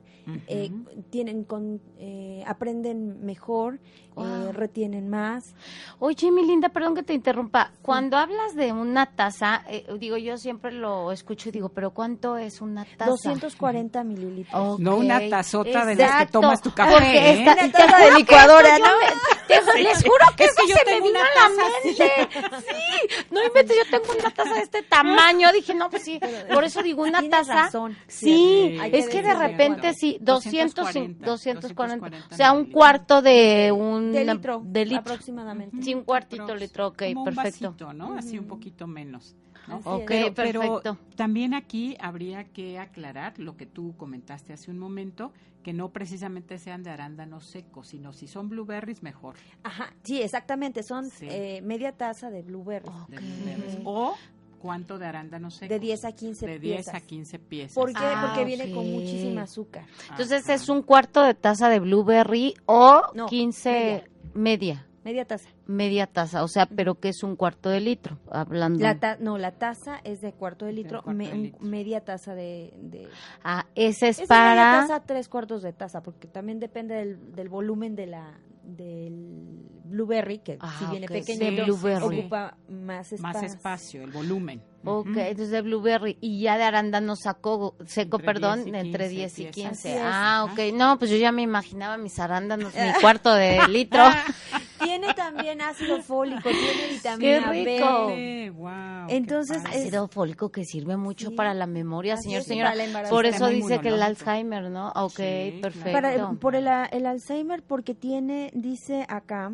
eh, 0.47 0.71
tienen 1.11 1.43
con, 1.43 1.79
eh, 1.99 2.43
aprenden 2.47 3.23
mejor, 3.23 3.79
Guau. 4.15 4.47
eh, 4.47 4.51
retienen 4.53 5.07
más. 5.07 5.53
Oye, 5.99 6.31
mi 6.31 6.45
linda, 6.47 6.69
perdón 6.69 6.95
que 6.95 7.03
te 7.03 7.13
interrumpa. 7.13 7.71
Cuando 7.83 8.17
hablas 8.17 8.55
de 8.55 8.71
una 8.71 9.05
taza, 9.15 9.63
eh, 9.69 9.85
digo, 9.99 10.17
yo 10.17 10.37
siempre 10.37 10.71
lo 10.71 11.11
escucho 11.11 11.49
y 11.49 11.51
digo, 11.51 11.69
¿pero 11.69 11.91
cuánto 11.91 12.37
es 12.37 12.59
una 12.61 12.85
taza? 12.97 13.11
240 13.59 14.03
mililitros. 14.03 14.53
Ok. 14.73 14.79
No 14.79 14.97
una 14.97 15.19
tazota 15.29 15.85
de 15.85 15.95
las 15.95 15.97
que 15.97 16.03
Exacto, 16.03 16.41
tomas 16.41 16.61
tu 16.61 16.73
café, 16.73 16.91
Porque 16.93 17.17
¿eh? 17.17 17.31
esta- 17.39 17.53
Una 17.53 17.61
te 17.61 17.69
taza 17.69 17.97
de 18.05 18.11
licuadora, 18.15 18.77
¿no? 18.79 18.85
me- 18.85 19.45
te- 19.47 19.83
les 19.83 20.03
juro 20.03 20.25
que 20.35 20.43
Es 20.45 20.51
eso 20.51 20.61
que 20.61 20.67
yo 20.69 20.75
se 20.75 20.85
me 20.85 20.91
tengo 20.91 21.05
vino 21.07 21.19
una 21.19 21.29
a 21.29 21.49
la 21.49 21.55
mente. 21.55 22.29
Sí, 22.67 23.25
no 23.31 23.43
inventes, 23.43 23.77
yo 23.77 23.99
tengo 23.99 24.13
una 24.19 24.31
taza 24.31 24.53
de 24.55 24.61
este 24.61 24.83
tamaño. 24.83 25.51
Dije, 25.53 25.73
no, 25.75 25.89
pues 25.89 26.03
sí, 26.03 26.19
por 26.53 26.63
eso 26.63 26.81
digo 26.83 27.03
una 27.03 27.21
taza. 27.29 27.53
razón. 27.65 27.95
Sí, 28.07 28.77
que 28.91 28.97
es 28.97 29.09
que 29.09 29.21
de 29.21 29.33
repente 29.33 29.93
sí, 29.93 30.17
200, 30.21 30.75
240, 30.75 31.25
240, 31.25 32.27
o 32.31 32.35
sea, 32.35 32.51
un 32.53 32.65
cuarto 32.71 33.21
de 33.21 33.71
un 33.71 34.11
De 34.11 34.25
litro, 34.25 34.61
de 34.63 34.85
litro. 34.85 34.99
aproximadamente. 34.99 35.81
Sí, 35.81 35.93
un 35.93 36.03
cuartito 36.03 36.43
Aprox. 36.43 36.59
litro, 36.61 36.87
ok, 36.87 37.03
Como 37.13 37.19
un 37.21 37.25
perfecto. 37.25 37.65
vasito, 37.71 37.93
¿no? 37.93 38.17
Así 38.17 38.37
un 38.37 38.47
poquito 38.47 38.87
menos. 38.87 39.35
Ok. 39.83 40.03
Pero, 40.07 40.33
pero 40.33 40.59
perfecto. 40.61 40.97
también 41.15 41.53
aquí 41.53 41.97
habría 41.99 42.43
que 42.45 42.79
aclarar 42.79 43.37
lo 43.39 43.57
que 43.57 43.65
tú 43.65 43.95
comentaste 43.97 44.53
hace 44.53 44.71
un 44.71 44.77
momento, 44.79 45.31
que 45.63 45.73
no 45.73 45.89
precisamente 45.89 46.59
sean 46.59 46.83
de 46.83 46.91
arándanos 46.91 47.45
secos, 47.47 47.87
sino 47.87 48.13
si 48.13 48.27
son 48.27 48.49
blueberries, 48.49 49.01
mejor. 49.01 49.35
Ajá, 49.63 49.93
sí, 50.03 50.21
exactamente, 50.21 50.83
son 50.83 51.09
Sí. 51.09 51.27
eh, 51.29 51.61
media 51.63 51.91
taza 51.93 52.29
de 52.29 52.41
blueberries. 52.43 52.93
de 53.07 53.17
Ok. 53.17 53.23
blueberries. 53.23 53.77
O 53.83 54.15
cuánto 54.59 54.97
de 54.99 55.05
arándanos 55.07 55.55
secos. 55.55 55.69
De 55.69 55.79
10 55.79 56.05
a 56.05 56.11
15 56.11 56.45
De 56.45 56.59
10 56.59 56.75
piezas. 56.85 56.95
a 56.95 57.01
15 57.01 57.39
piezas. 57.39 57.73
¿Por 57.75 57.89
qué? 57.93 57.99
Ah, 57.99 58.25
Porque 58.27 58.45
viene 58.45 58.71
con 58.71 58.91
muchísima 58.91 59.43
azúcar. 59.43 59.85
Entonces 60.11 60.43
Ajá. 60.43 60.53
es 60.53 60.69
un 60.69 60.81
cuarto 60.83 61.21
de 61.23 61.33
taza 61.33 61.69
de 61.69 61.79
blueberry 61.79 62.53
o 62.65 63.01
No, 63.13 63.25
15 63.27 64.03
media. 64.33 64.85
Media 65.03 65.25
taza. 65.25 65.49
Media 65.67 66.05
taza, 66.07 66.43
o 66.43 66.47
sea, 66.47 66.65
pero 66.67 66.95
que 66.99 67.09
es 67.09 67.23
un 67.23 67.35
cuarto 67.35 67.69
de 67.69 67.79
litro, 67.81 68.17
hablando. 68.29 68.83
La 68.83 68.99
ta- 68.99 69.17
no, 69.19 69.37
la 69.37 69.51
taza 69.51 69.99
es 70.03 70.21
de 70.21 70.31
cuarto 70.33 70.65
de 70.65 70.73
litro, 70.73 71.01
cuarto 71.03 71.17
me- 71.17 71.29
de 71.29 71.35
litro. 71.35 71.59
media 71.61 72.01
taza 72.01 72.35
de... 72.35 72.73
de 72.81 73.07
ah, 73.43 73.65
ese 73.75 74.09
es, 74.09 74.19
es 74.19 74.29
media 74.29 74.45
para 74.45 74.81
taza, 74.81 74.99
tres 75.05 75.27
cuartos 75.27 75.61
de 75.63 75.73
taza, 75.73 76.01
porque 76.03 76.27
también 76.27 76.59
depende 76.59 76.95
del, 76.95 77.33
del 77.35 77.49
volumen 77.49 77.95
de 77.95 78.05
la 78.07 78.33
del 78.63 79.59
blueberry, 79.85 80.39
que 80.39 80.57
Ah, 80.59 80.75
si 80.79 80.85
viene 80.87 81.05
ok, 81.05 81.11
pequeñito, 81.11 81.45
de 81.45 81.63
blueberry. 81.63 82.19
ocupa 82.19 82.57
más 82.67 83.13
espacio. 83.13 83.41
Más 83.41 83.43
espacio, 83.43 84.03
el 84.03 84.11
volumen. 84.11 84.61
Ok, 84.85 85.07
Ujú. 85.07 85.19
entonces 85.19 85.49
de 85.51 85.61
blueberry 85.61 86.17
y 86.21 86.41
ya 86.41 86.57
de 86.57 86.63
arándano 86.63 87.15
saco, 87.15 87.75
seco, 87.85 88.17
Entre 88.17 88.25
perdón, 88.33 88.63
10 88.65 88.75
y 88.75 88.79
entre 88.79 89.09
15 89.09 89.15
10 89.15 89.39
y 89.39 89.43
piezas. 89.43 89.53
15. 89.53 89.89
Así 89.89 89.97
es. 89.97 90.03
Ah, 90.05 90.47
ok. 90.51 90.73
No, 90.73 90.97
pues 90.99 91.11
yo 91.11 91.17
ya 91.17 91.31
me 91.31 91.41
imaginaba 91.41 91.97
mis 91.97 92.17
arándanos, 92.19 92.73
mi 92.73 92.79
cuarto 93.01 93.33
de 93.33 93.59
litro. 93.69 94.03
tiene 94.83 95.13
también 95.13 95.61
ácido 95.61 96.01
fólico, 96.01 96.49
tiene 96.49 96.87
vitamina 96.93 97.51
¡Qué 97.51 97.65
rico! 97.77 98.07
B. 98.07 98.51
Wow, 98.55 99.07
Entonces, 99.09 99.61
qué 99.63 99.77
es- 99.77 99.85
Ácido 99.85 100.07
fólico 100.07 100.49
que 100.51 100.63
sirve 100.65 100.97
mucho 100.97 101.29
Sí. 101.29 101.35
para 101.35 101.53
la 101.53 101.65
memoria, 101.65 102.15
Así 102.15 102.23
señor, 102.25 102.41
y 102.41 102.45
señora. 102.45 102.73
Por 103.09 103.25
eso 103.25 103.47
dice 103.47 103.79
que 103.79 103.89
el. 103.89 104.01
Alzheimer, 104.03 104.69
¿no? 104.69 104.89
Ok, 104.95 105.15
Sí, 105.17 105.59
perfecto. 105.61 105.91
Para, 105.91 106.29
por 106.33 106.55
el, 106.55 106.67
el 106.91 107.05
Alzheimer, 107.05 107.63
porque 107.63 107.95
tiene, 107.95 108.51
dice 108.53 109.05
acá, 109.09 109.51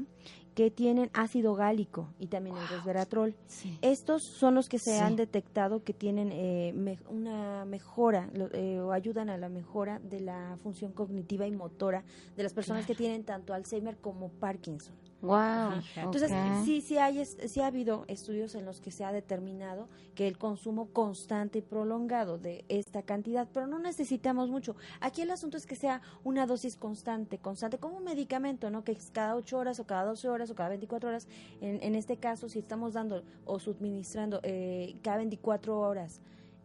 que 0.56 0.70
tienen 0.70 1.10
ácido 1.14 1.56
gálico 1.56 2.10
y 2.20 2.28
también 2.28 2.58
el 2.58 2.68
resveratrol. 2.68 3.36
Sí. 3.48 3.78
Estos 3.82 4.24
son 4.24 4.54
los 4.56 4.68
que 4.68 4.80
se 4.80 4.96
Sí. 4.98 5.00
han 5.00 5.16
detectado 5.16 5.84
que 5.84 5.94
tienen 5.94 6.30
eh, 6.34 6.74
me- 6.76 7.00
una 7.10 7.64
mejora 7.66 8.30
lo- 8.34 8.50
eh, 8.54 8.80
o 8.82 8.92
ayudan 8.92 9.30
a 9.30 9.38
la 9.38 9.48
mejora 9.50 10.00
de 10.00 10.20
la 10.20 10.58
función 10.62 10.92
cognitiva 10.92 11.48
y 11.48 11.52
motora 11.52 12.04
de 12.36 12.44
las 12.44 12.54
personas 12.54 12.86
que 12.86 12.96
tienen 12.96 13.24
tanto 13.24 13.54
Alzheimer 13.54 13.98
como 13.98 14.28
Parkinson. 14.30 14.94
Wow. 15.22 15.82
Entonces, 15.96 16.32
sí, 16.66 16.82
sí, 16.82 16.98
hay, 16.98 17.24
sí 17.26 17.62
ha 17.62 17.68
habido 17.68 18.06
estudios 18.08 18.56
en 18.56 18.66
los 18.66 18.82
que 18.82 18.92
se 18.92 19.06
ha 19.06 19.12
determinado 19.12 19.88
que 20.16 20.28
el 20.28 20.38
consumo 20.38 20.88
constante 20.88 21.60
y 21.60 21.62
prolongado 21.62 22.38
de 22.38 22.66
esta 22.70 23.04
cantidad, 23.04 23.48
pero 23.54 23.68
no 23.68 23.78
necesitamos 23.80 24.50
mucho. 24.50 24.76
Aquí 25.00 25.22
el 25.22 25.32
asunto 25.32 25.58
es 25.58 25.66
que 25.66 25.76
sea 25.76 26.02
una 26.24 26.48
dosis 26.48 26.76
constante, 26.76 27.38
constante, 27.38 27.78
como 27.78 27.98
un 27.98 28.04
medicamento, 28.04 28.70
¿no? 28.70 28.84
Que 28.84 28.94
es 28.94 29.12
cada 29.12 29.36
8 29.36 29.58
horas 29.58 29.80
o 29.80 29.86
cada 29.86 30.06
12 30.06 30.28
horas 30.28 30.50
o 30.50 30.56
cada 30.56 30.70
24 30.70 31.10
horas. 31.10 31.28
En, 31.62 31.82
en 31.84 31.96
este 31.96 32.18
caso, 32.18 32.50
si 32.50 32.60
estamos 32.60 32.94
dando 32.94 33.24
o 33.46 33.60
suministrando 33.60 34.40
eh, 34.44 34.96
cada 35.04 35.18
24 35.18 35.80
horas 35.80 36.20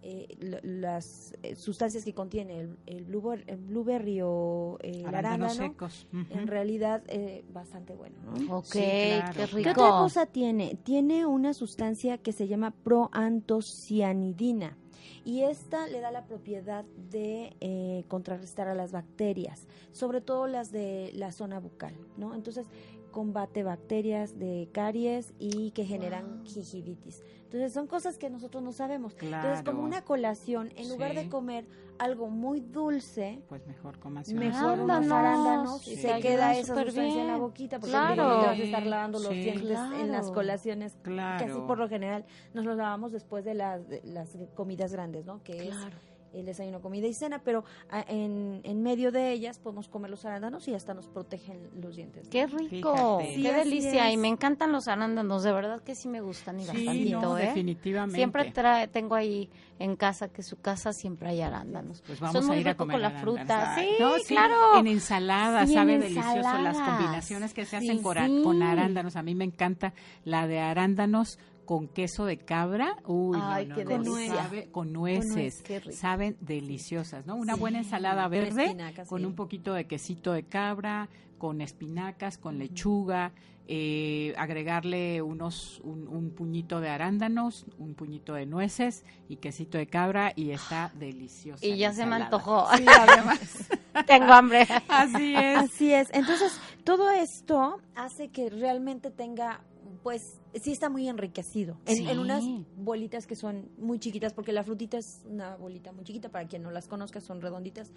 eh, 0.09 0.61
las 0.62 1.35
eh, 1.42 1.57
sustancias 1.57 2.05
que 2.05 2.14
contiene 2.14 2.61
el, 2.61 2.77
el, 2.87 3.05
blueberry, 3.05 3.42
el 3.49 3.57
blueberry 3.57 4.21
o 4.23 4.79
el 4.81 5.05
arándano, 5.07 5.51
secos. 5.51 6.07
En 6.31 6.47
realidad 6.47 7.03
eh, 7.09 7.45
bastante 7.53 7.92
bueno, 7.95 8.14
¿no? 8.25 8.59
Ok, 8.59 8.66
Sí, 8.66 8.79
claro. 8.79 9.33
qué 9.35 9.40
¿Qué 9.40 9.47
rico. 9.47 9.62
¿Qué 9.64 9.71
otra 9.71 9.90
cosa 9.99 10.27
tiene? 10.27 10.79
Tiene 10.85 11.27
una 11.27 11.55
sustancia 11.55 12.19
que 12.19 12.31
se 12.31 12.47
llama 12.47 12.71
proantocianidina 12.71 14.79
y 15.25 15.40
esta 15.42 15.88
le 15.88 15.99
da 15.99 16.12
la 16.12 16.25
propiedad 16.27 16.85
de 17.11 17.57
eh, 17.61 18.05
contrarrestar 18.07 18.69
a 18.69 18.75
las 18.77 18.92
bacterias, 18.92 19.66
sobre 19.90 20.21
todo 20.21 20.47
las 20.47 20.71
de 20.71 21.11
la 21.14 21.33
zona 21.33 21.59
bucal, 21.59 21.95
¿no? 22.16 22.37
Entonces 22.37 22.69
combate 23.11 23.62
bacterias 23.62 24.38
de 24.38 24.69
caries 24.73 25.33
y 25.38 25.71
que 25.73 25.85
generan 25.85 26.45
gingivitis. 26.45 27.23
Entonces 27.47 27.73
son 27.73 27.87
cosas 27.87 28.19
que 28.19 28.29
nosotros 28.29 28.63
no 28.63 28.73
sabemos. 28.73 29.13
Entonces 29.15 29.63
como 29.63 29.79
Claro. 29.79 29.81
una 29.83 30.03
colación, 30.03 30.73
en 30.77 30.89
lugar 30.89 31.15
de 31.15 31.29
comer 31.29 31.65
algo 31.99 32.29
muy 32.29 32.61
dulce, 32.61 33.41
Pues 33.49 33.67
mejor 33.67 33.99
comas 34.01 34.29
mejor 34.33 34.81
unos 34.81 34.91
Arándanos. 34.91 35.13
arándanos 35.13 35.89
y 35.89 35.97
se 35.97 36.19
queda 36.21 36.57
esa 36.57 36.75
sustancia 36.75 37.21
en 37.23 37.29
la 37.29 37.37
boquita 37.37 37.79
porque 37.79 37.93
Claro. 37.93 38.41
te 38.41 38.47
vas 38.47 38.59
a 38.59 38.63
estar 38.63 38.87
lavando 38.87 39.19
los 39.21 39.29
Sí. 39.33 39.41
dientes 39.43 39.79
en 39.79 40.11
las 40.13 40.23
Claro. 40.23 40.35
colaciones 40.35 40.99
Claro. 41.03 41.47
casi 41.47 41.61
por 41.61 41.79
lo 41.79 41.89
general 41.89 42.25
nos 42.53 42.65
los 42.65 42.77
lavamos 42.77 43.13
después 43.13 43.45
de 43.45 43.55
las, 43.55 43.89
de 43.89 44.03
las 44.05 44.37
comidas 44.55 44.93
grandes, 44.93 45.25
¿no? 45.25 45.43
Que 45.43 45.69
Claro. 45.69 45.97
es 45.97 46.16
el 46.40 46.46
desayuno, 46.46 46.81
comida 46.81 47.07
y 47.07 47.14
cena, 47.14 47.40
pero 47.42 47.64
ah, 47.90 48.05
en, 48.09 48.61
en 48.64 48.83
medio 48.83 49.12
de 49.12 49.33
ellas 49.33 49.59
podemos 49.59 49.88
comer 49.88 50.11
los 50.11 50.25
arándanos 50.25 50.68
y 50.68 50.75
hasta 50.75 50.94
nos 50.94 51.09
protegen 51.09 51.70
los 51.81 51.96
dientes. 51.96 52.25
¿no? 52.25 52.31
Qué 52.31 52.46
rico. 52.46 53.20
Sí, 53.22 53.42
qué 53.42 53.53
delicia. 53.53 54.09
es. 54.09 54.14
Y 54.14 54.16
me 54.16 54.29
encantan 54.29 54.72
los 54.72 54.88
arándanos, 54.88 55.42
de 55.42 55.53
verdad 55.53 55.83
que 55.83 55.94
sí 55.94 56.09
me 56.09 56.20
gustan 56.20 56.61
y 56.61 56.64
Sí, 56.64 56.68
bastantito, 56.68 57.20
no, 57.20 57.38
¿eh? 57.38 57.46
definitivamente. 57.46 58.16
Siempre 58.16 58.51
trae, 58.53 58.88
tengo 58.88 59.14
ahí 59.14 59.49
en 59.79 59.96
casa, 59.96 60.29
que 60.29 60.42
su 60.42 60.61
casa 60.61 60.92
siempre 60.92 61.29
hay 61.29 61.40
arándanos. 61.40 62.03
Pues 62.07 62.20
vamos 62.20 62.35
Son 62.35 62.44
a 62.44 62.46
muy 62.49 62.59
ir 62.59 62.68
a 62.68 62.72
ricos 62.72 62.87
comer 62.87 62.94
con 62.94 63.03
la 63.03 63.11
fruta. 63.11 63.75
Sí, 63.77 63.88
no, 64.01 64.12
claro. 64.27 64.79
En 64.79 64.87
ensalada, 64.87 65.66
Sí, 65.66 65.75
sabe 65.75 65.94
en 65.94 66.01
delicioso 66.01 66.37
las 66.37 66.77
combinaciones 66.77 67.55
que 67.55 67.64
se 67.64 67.77
hacen 67.77 68.03
con 68.03 68.62
arándanos. 68.62 69.16
A 69.16 69.22
mí 69.22 69.35
me 69.35 69.44
encanta 69.44 69.92
la 70.25 70.46
de 70.46 70.61
arándanos 70.61 71.38
con 71.67 71.89
queso 71.89 72.25
de 72.25 72.39
cabra. 72.39 72.97
Uy, 73.05 73.37
no, 73.37 73.47
Ay, 73.51 73.67
no, 73.67 73.75
qué 73.77 73.85
no, 73.85 73.91
delicia. 73.91 74.35
sabe- 74.37 74.71
con 74.71 74.93
nueces. 74.93 75.63
Saben 75.93 76.37
deliciosas, 76.41 77.27
¿no? 77.27 77.37
Una 77.37 77.55
Sí, 77.55 77.61
buena 77.61 77.79
ensalada 77.79 78.27
verde 78.29 78.75
con 79.09 79.21
sí. 79.21 79.27
un 79.27 79.35
poquito 79.35 79.75
de 79.75 79.87
quesito 79.87 80.33
de 80.33 80.45
cabra, 80.45 81.09
con 81.39 81.61
espinacas, 81.61 82.39
con 82.39 82.59
lechuga, 82.59 83.33
eh, 83.69 84.33
agregarle 84.39 85.21
unos 85.23 85.81
un, 85.83 86.07
un 86.07 86.31
puñito 86.31 86.81
de 86.81 86.89
arándanos, 86.89 87.67
un 87.79 87.95
puñito 87.95 88.33
de 88.35 88.47
nueces 88.47 89.05
y 89.29 89.37
quesito 89.37 89.77
de 89.77 89.89
cabra 89.89 90.33
y 90.37 90.53
está 90.53 90.93
deliciosa. 90.95 91.67
Y 91.67 91.71
la 91.71 91.77
ya 91.77 91.93
se 91.93 92.07
me 92.07 92.15
antojó. 92.17 92.69
Sí, 92.77 92.85
además. 93.01 93.69
Tengo 94.07 94.33
hambre. 94.33 94.67
Así 94.89 95.35
es. 95.35 95.57
Así 95.59 95.93
es. 95.93 96.09
Entonces, 96.15 96.59
todo 96.85 97.11
esto 97.11 97.81
hace 97.97 98.29
que 98.29 98.49
realmente 98.51 99.11
tenga, 99.11 99.61
pues, 100.07 100.40
sí 100.55 100.71
está 100.71 100.88
muy 100.88 101.09
enriquecido. 101.09 101.79
En, 101.85 101.97
Sí. 101.97 102.09
en 102.09 102.21
unas 102.21 102.45
bolitas 102.77 103.27
que 103.27 103.35
son 103.35 103.69
muy 103.77 103.99
chiquitas, 103.99 104.33
porque 104.33 104.53
la 104.53 104.62
frutita 104.62 104.99
es 104.99 105.25
una 105.29 105.57
bolita 105.57 105.90
muy 105.90 106.05
chiquita, 106.05 106.29
para 106.29 106.47
quien 106.47 106.62
no 106.62 106.71
las 106.71 106.87
conozca, 106.87 107.21
son 107.21 107.40
redonditas, 107.40 107.90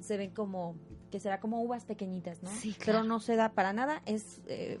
se 0.00 0.16
ven 0.16 0.30
como, 0.30 0.76
que 1.10 1.18
será 1.18 1.40
como 1.40 1.60
uvas 1.60 1.84
pequeñitas, 1.84 2.40
¿no? 2.44 2.50
Sí, 2.50 2.76
Pero 2.78 2.92
claro. 3.00 3.04
no 3.08 3.18
se 3.18 3.34
da 3.34 3.48
para 3.52 3.72
nada, 3.72 4.00
es 4.06 4.40
eh, 4.46 4.78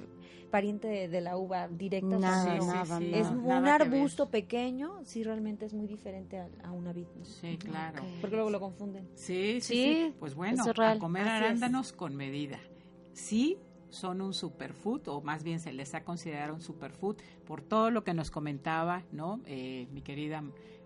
pariente 0.52 0.86
de, 0.86 1.08
de 1.08 1.20
la 1.22 1.36
uva 1.36 1.66
directa. 1.66 2.18
o 2.18 2.20
sea, 2.20 2.30
Nada, 2.30 2.56
no. 2.58 2.66
nada, 2.66 2.98
sí. 2.98 3.10
Es 3.12 3.32
nada. 3.32 3.58
un 3.58 3.66
arbusto 3.66 4.30
pequeño, 4.30 5.00
sí, 5.04 5.24
realmente 5.24 5.64
es 5.66 5.74
muy 5.74 5.88
diferente 5.88 6.38
a, 6.38 6.48
a 6.62 6.70
una 6.70 6.92
vid. 6.92 7.08
¿no? 7.18 7.24
Sí, 7.24 7.58
claro. 7.58 8.00
Porque 8.20 8.36
luego 8.36 8.50
lo 8.50 8.60
confunden. 8.60 9.08
Sí, 9.14 9.60
sí, 9.60 9.74
Sí, 9.74 9.94
sí. 10.06 10.14
Pues 10.20 10.36
bueno, 10.36 10.62
es 10.62 10.78
a 10.78 10.98
comer 11.00 11.22
es. 11.26 11.28
arándanos 11.32 11.92
con 11.92 12.14
medida. 12.14 12.60
Sí, 13.12 13.58
son 13.90 14.20
un 14.20 14.34
superfood, 14.34 15.08
o 15.08 15.20
más 15.20 15.42
bien 15.42 15.60
se 15.60 15.72
les 15.72 15.94
ha 15.94 16.04
considerado 16.04 16.54
un 16.54 16.60
superfood 16.60 17.16
por 17.46 17.62
todo 17.62 17.90
lo 17.90 18.04
que 18.04 18.14
nos 18.14 18.30
comentaba, 18.30 19.04
¿no? 19.12 19.40
Eh, 19.46 19.86
mi 19.92 20.02
querida 20.02 20.42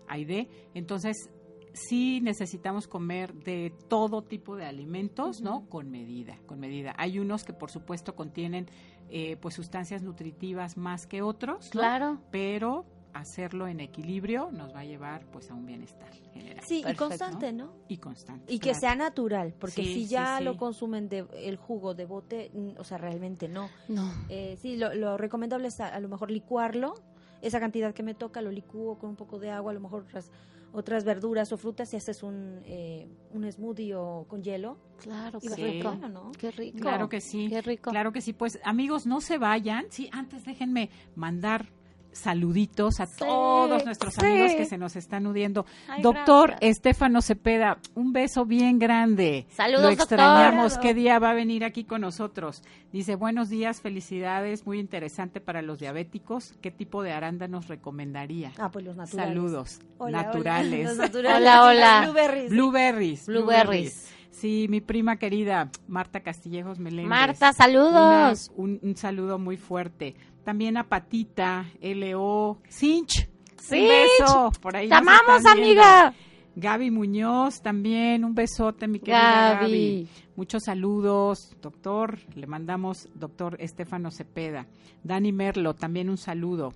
Aide. 0.07 0.49
Entonces, 0.73 1.29
sí 1.73 2.19
necesitamos 2.21 2.87
comer 2.87 3.33
de 3.33 3.73
todo 3.87 4.23
tipo 4.23 4.55
de 4.55 4.65
alimentos, 4.65 5.41
¿no? 5.41 5.67
Con 5.69 5.89
medida, 5.89 6.37
con 6.45 6.59
medida. 6.59 6.93
Hay 6.97 7.19
unos 7.19 7.43
que, 7.43 7.53
por 7.53 7.71
supuesto, 7.71 8.15
contienen, 8.15 8.67
eh, 9.09 9.37
pues, 9.37 9.55
sustancias 9.55 10.03
nutritivas 10.03 10.77
más 10.77 11.07
que 11.07 11.21
otros, 11.21 11.65
¿no? 11.65 11.71
Claro. 11.71 12.21
Pero 12.31 12.85
hacerlo 13.13 13.67
en 13.67 13.79
equilibrio 13.79 14.49
nos 14.51 14.73
va 14.73 14.79
a 14.81 14.85
llevar, 14.85 15.25
pues, 15.31 15.49
a 15.51 15.53
un 15.53 15.65
bienestar 15.65 16.11
general. 16.33 16.63
Sí, 16.65 16.83
y 16.87 16.93
constante, 16.95 17.51
¿no? 17.53 17.73
Y 17.87 17.97
constante. 17.97 18.51
Y 18.53 18.59
que 18.59 18.73
sea 18.73 18.95
natural, 18.95 19.53
porque 19.59 19.83
Sí, 19.83 19.93
si 19.93 20.07
ya 20.07 20.37
sí. 20.39 20.43
lo 20.43 20.57
consumen 20.57 21.09
de 21.09 21.25
el 21.35 21.57
jugo 21.57 21.93
de 21.93 22.05
bote, 22.05 22.51
o 22.77 22.83
sea, 22.83 22.97
realmente 22.97 23.47
no. 23.47 23.69
No. 23.87 24.11
Eh, 24.29 24.57
sí, 24.61 24.77
lo, 24.77 24.93
lo 24.93 25.17
recomendable 25.17 25.67
es 25.67 25.79
a, 25.79 25.87
a 25.87 25.99
lo 25.99 26.07
mejor 26.09 26.31
licuarlo, 26.31 26.93
esa 27.41 27.59
cantidad 27.59 27.93
que 27.93 28.03
me 28.03 28.13
toca 28.13 28.41
lo 28.41 28.51
licúo 28.51 28.97
con 28.97 29.09
un 29.11 29.15
poco 29.15 29.39
de 29.39 29.49
agua, 29.49 29.71
a 29.71 29.73
lo 29.73 29.79
mejor 29.81 30.03
otras, 30.03 30.31
otras 30.73 31.03
verduras 31.03 31.51
o 31.51 31.57
frutas, 31.57 31.89
si 31.89 31.97
haces 31.97 32.23
un, 32.23 32.61
eh, 32.65 33.09
un 33.33 33.51
smoothie 33.51 33.95
o 33.95 34.25
con 34.29 34.41
hielo. 34.43 34.77
Claro, 34.99 35.39
qué 35.39 35.49
Sí. 35.49 35.63
rico. 35.63 35.89
bueno, 35.89 36.07
¿no? 36.07 36.31
Qué 36.37 36.51
rico. 36.51 36.77
Claro 36.79 37.09
que 37.09 37.19
sí. 37.19 37.47
Qué 37.49 37.61
rico. 37.61 37.89
Claro 37.89 38.11
que 38.13 38.21
sí. 38.21 38.31
Pues 38.33 38.59
amigos, 38.63 39.05
no 39.07 39.19
se 39.19 39.37
vayan. 39.39 39.85
Sí, 39.89 40.09
antes 40.13 40.45
déjenme 40.45 40.91
mandar 41.15 41.65
saluditos 42.11 42.99
a 42.99 43.07
todos 43.07 43.85
nuestros 43.85 44.13
sí. 44.15 44.25
amigos 44.25 44.53
que 44.53 44.65
se 44.65 44.77
nos 44.77 44.95
están 44.95 45.25
uniendo. 45.27 45.65
Ay, 45.87 46.01
doctor 46.01 46.49
gracias. 46.51 46.77
Estefano 46.77 47.21
Cepeda, 47.21 47.77
un 47.95 48.13
beso 48.13 48.45
bien 48.45 48.79
grande. 48.79 49.47
Saludos, 49.51 49.81
Lo 49.81 49.89
doctor. 49.89 50.03
extrañamos. 50.19 50.77
¿Qué 50.77 50.93
día 50.93 51.19
va 51.19 51.31
a 51.31 51.33
venir 51.33 51.63
aquí 51.63 51.83
con 51.83 52.01
nosotros? 52.01 52.63
Dice, 52.91 53.15
buenos 53.15 53.49
días, 53.49 53.81
felicidades, 53.81 54.65
muy 54.65 54.79
interesante 54.79 55.39
para 55.41 55.61
los 55.61 55.79
diabéticos. 55.79 56.53
¿Qué 56.61 56.71
tipo 56.71 57.03
de 57.03 57.11
arándanos 57.13 57.67
recomendaría? 57.67 58.51
Ah, 58.57 58.69
pues 58.71 58.85
los 58.85 58.97
naturales. 58.97 59.33
Saludos. 59.33 59.79
Hola, 59.97 60.19
hola. 60.19 60.23
naturales. 60.27 60.85
Los 60.89 60.97
naturales. 60.97 61.37
Hola, 61.37 61.63
hola. 61.65 62.01
Blueberries. 62.03 62.49
Blueberries. 62.49 63.25
Blueberries. 63.25 64.11
Sí, 64.31 64.67
mi 64.69 64.81
prima 64.81 65.17
querida, 65.17 65.69
Marta 65.87 66.21
Castillejos 66.21 66.79
Meléndez. 66.79 67.09
Marta, 67.09 67.53
saludos. 67.53 68.49
Una- 68.55 68.63
un, 68.63 68.79
un 68.81 68.95
saludo 68.95 69.37
muy 69.37 69.57
fuerte. 69.57 70.15
También 70.43 70.77
a 70.77 70.87
Patita, 70.87 71.65
LO, 71.81 72.59
Cinch. 72.67 73.29
Cinch. 73.57 73.81
Un 73.81 73.87
beso. 73.87 74.51
Por 74.61 74.75
ahí 74.75 74.89
Te 74.89 74.95
amamos, 74.95 75.45
amiga. 75.45 76.13
Gaby 76.55 76.91
Muñoz 76.91 77.61
también, 77.61 78.25
un 78.25 78.35
besote, 78.35 78.87
mi 78.87 78.99
querida 78.99 79.53
Gaby. 79.53 79.61
Gaby. 79.61 80.07
Muchos 80.35 80.63
saludos, 80.65 81.55
doctor. 81.61 82.19
Le 82.35 82.47
mandamos, 82.47 83.07
doctor 83.13 83.55
Estefano 83.59 84.11
Cepeda. 84.11 84.67
Dani 85.03 85.31
Merlo, 85.31 85.75
también 85.75 86.09
un 86.09 86.17
saludo. 86.17 86.73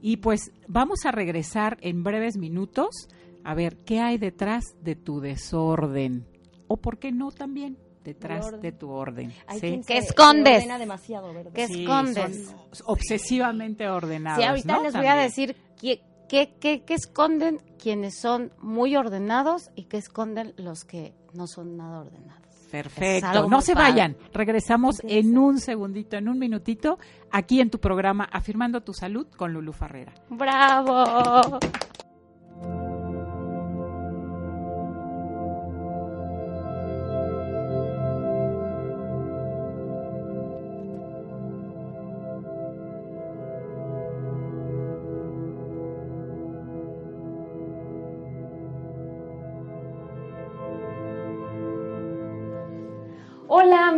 Y 0.00 0.18
pues 0.18 0.52
vamos 0.66 1.04
a 1.04 1.12
regresar 1.12 1.76
en 1.80 2.04
breves 2.04 2.36
minutos 2.36 3.08
a 3.44 3.54
ver 3.54 3.76
qué 3.84 4.00
hay 4.00 4.18
detrás 4.18 4.64
de 4.82 4.94
tu 4.94 5.20
desorden. 5.20 6.26
O 6.66 6.76
por 6.76 6.98
qué 6.98 7.12
no 7.12 7.30
también 7.30 7.76
detrás 8.04 8.46
orden. 8.46 8.60
de 8.60 8.72
tu 8.72 8.90
orden. 8.90 9.32
Hay 9.46 9.60
¿sí? 9.60 9.80
¿Qué 9.86 9.98
escondes? 9.98 10.56
ordena 10.58 10.78
demasiado, 10.78 11.32
¿verdad? 11.34 11.52
¿Qué 11.52 11.66
Sí, 11.66 11.82
escondes? 11.82 12.46
son 12.72 12.86
obsesivamente 12.86 13.88
ordenados. 13.88 14.40
Sí, 14.42 14.48
ahorita 14.48 14.76
¿no? 14.76 14.82
les 14.82 14.94
voy 14.94 15.06
a 15.06 15.14
decir 15.16 15.56
qué, 15.80 16.00
qué, 16.28 16.54
qué, 16.60 16.82
qué 16.84 16.94
esconden 16.94 17.60
quienes 17.78 18.20
son 18.20 18.52
muy 18.60 18.96
ordenados 18.96 19.70
y 19.74 19.84
qué 19.84 19.96
esconden 19.98 20.54
los 20.56 20.84
que 20.84 21.14
no 21.34 21.46
son 21.46 21.76
nada 21.76 22.00
ordenados. 22.00 22.38
Perfecto. 22.70 23.48
No 23.48 23.62
se 23.62 23.72
padre. 23.72 23.90
vayan. 23.92 24.16
Regresamos 24.34 25.00
en 25.04 25.38
un 25.38 25.58
segundito, 25.58 26.16
en 26.18 26.28
un 26.28 26.38
minutito, 26.38 26.98
aquí 27.30 27.62
en 27.62 27.70
tu 27.70 27.78
programa 27.78 28.28
Afirmando 28.30 28.82
tu 28.82 28.92
Salud 28.92 29.26
con 29.36 29.54
Lulu 29.54 29.72
Farrera. 29.72 30.12
¡Bravo! 30.28 31.58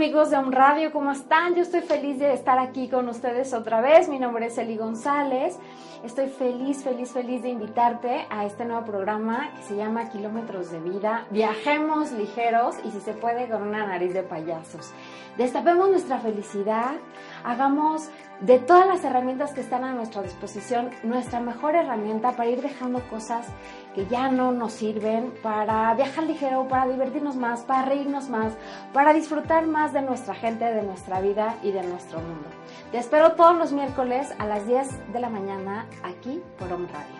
Amigos 0.00 0.30
de 0.30 0.38
Om 0.38 0.50
Radio, 0.50 0.92
¿cómo 0.92 1.12
están? 1.12 1.54
Yo 1.54 1.60
estoy 1.60 1.82
feliz 1.82 2.18
de 2.18 2.32
estar 2.32 2.58
aquí 2.58 2.88
con 2.88 3.06
ustedes 3.10 3.52
otra 3.52 3.82
vez. 3.82 4.08
Mi 4.08 4.18
nombre 4.18 4.46
es 4.46 4.56
Eli 4.56 4.78
González. 4.78 5.58
Estoy 6.02 6.28
feliz, 6.28 6.82
feliz, 6.82 7.12
feliz 7.12 7.42
de 7.42 7.50
invitarte 7.50 8.24
a 8.30 8.46
este 8.46 8.64
nuevo 8.64 8.86
programa 8.86 9.52
que 9.54 9.62
se 9.62 9.76
llama 9.76 10.08
Kilómetros 10.08 10.70
de 10.70 10.80
Vida. 10.80 11.26
Viajemos 11.28 12.12
ligeros 12.12 12.76
y 12.82 12.92
si 12.92 13.00
se 13.02 13.12
puede 13.12 13.46
con 13.50 13.60
una 13.60 13.86
nariz 13.86 14.14
de 14.14 14.22
payasos. 14.22 14.90
Destapemos 15.36 15.90
nuestra 15.90 16.18
felicidad, 16.18 16.96
hagamos 17.44 18.10
de 18.40 18.58
todas 18.58 18.86
las 18.86 19.04
herramientas 19.04 19.52
que 19.52 19.60
están 19.60 19.84
a 19.84 19.92
nuestra 19.92 20.22
disposición 20.22 20.90
nuestra 21.02 21.40
mejor 21.40 21.74
herramienta 21.74 22.32
para 22.32 22.48
ir 22.48 22.62
dejando 22.62 23.00
cosas 23.08 23.46
que 23.94 24.06
ya 24.06 24.30
no 24.30 24.52
nos 24.52 24.72
sirven, 24.72 25.32
para 25.42 25.92
viajar 25.94 26.24
ligero, 26.24 26.66
para 26.68 26.90
divertirnos 26.90 27.36
más, 27.36 27.62
para 27.62 27.82
reírnos 27.82 28.28
más, 28.28 28.54
para 28.92 29.12
disfrutar 29.12 29.66
más 29.66 29.92
de 29.92 30.02
nuestra 30.02 30.34
gente, 30.34 30.64
de 30.64 30.82
nuestra 30.82 31.20
vida 31.20 31.56
y 31.62 31.72
de 31.72 31.82
nuestro 31.82 32.20
mundo. 32.20 32.48
Te 32.92 32.98
espero 32.98 33.32
todos 33.32 33.56
los 33.56 33.72
miércoles 33.72 34.32
a 34.38 34.46
las 34.46 34.66
10 34.66 35.12
de 35.12 35.20
la 35.20 35.28
mañana 35.28 35.86
aquí 36.02 36.42
por 36.58 36.72
Om 36.72 36.86
Radio. 36.86 37.19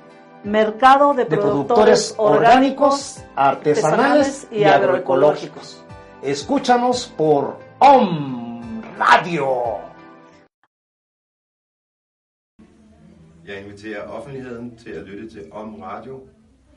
Mercado 0.43 1.13
de, 1.13 1.25
de 1.25 1.37
productores, 1.37 2.13
productores 2.13 2.15
orgánicos, 2.17 3.23
artesanales 3.35 4.47
y 4.51 4.63
agroecológicos. 4.63 5.83
agroecológicos. 5.83 5.85
Escúchanos 6.23 7.07
por 7.17 7.57
OM 7.79 8.81
Radio. 8.97 9.79
Jeg 13.45 13.61
inviterer 13.61 14.03
offentligheden 14.03 14.75
til 14.75 14.89
at 14.89 15.03
lytte 15.03 15.29
til 15.29 15.51
Om 15.51 15.81
Radio. 15.81 16.19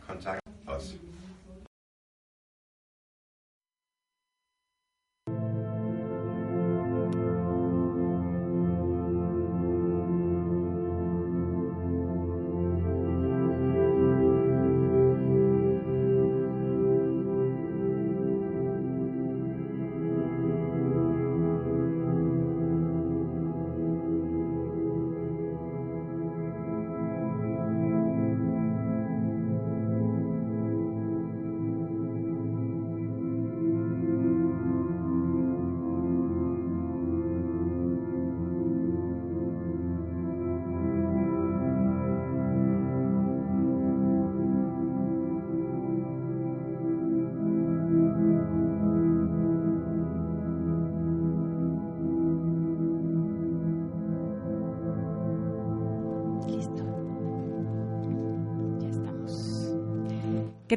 Kontakt 0.08 0.40
os. 0.66 0.94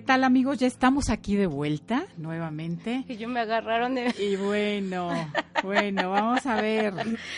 Tal 0.07 0.23
amigos? 0.23 0.57
Ya 0.57 0.67
estamos 0.67 1.09
aquí 1.09 1.35
de 1.35 1.47
vuelta 1.47 2.07
nuevamente. 2.17 3.03
Y 3.09 3.17
yo 3.17 3.27
me 3.27 3.41
agarraron 3.41 3.93
de... 3.93 4.15
Y 4.17 4.37
bueno, 4.37 5.09
bueno, 5.61 6.09
vamos 6.09 6.45
a 6.45 6.61
ver. 6.61 6.93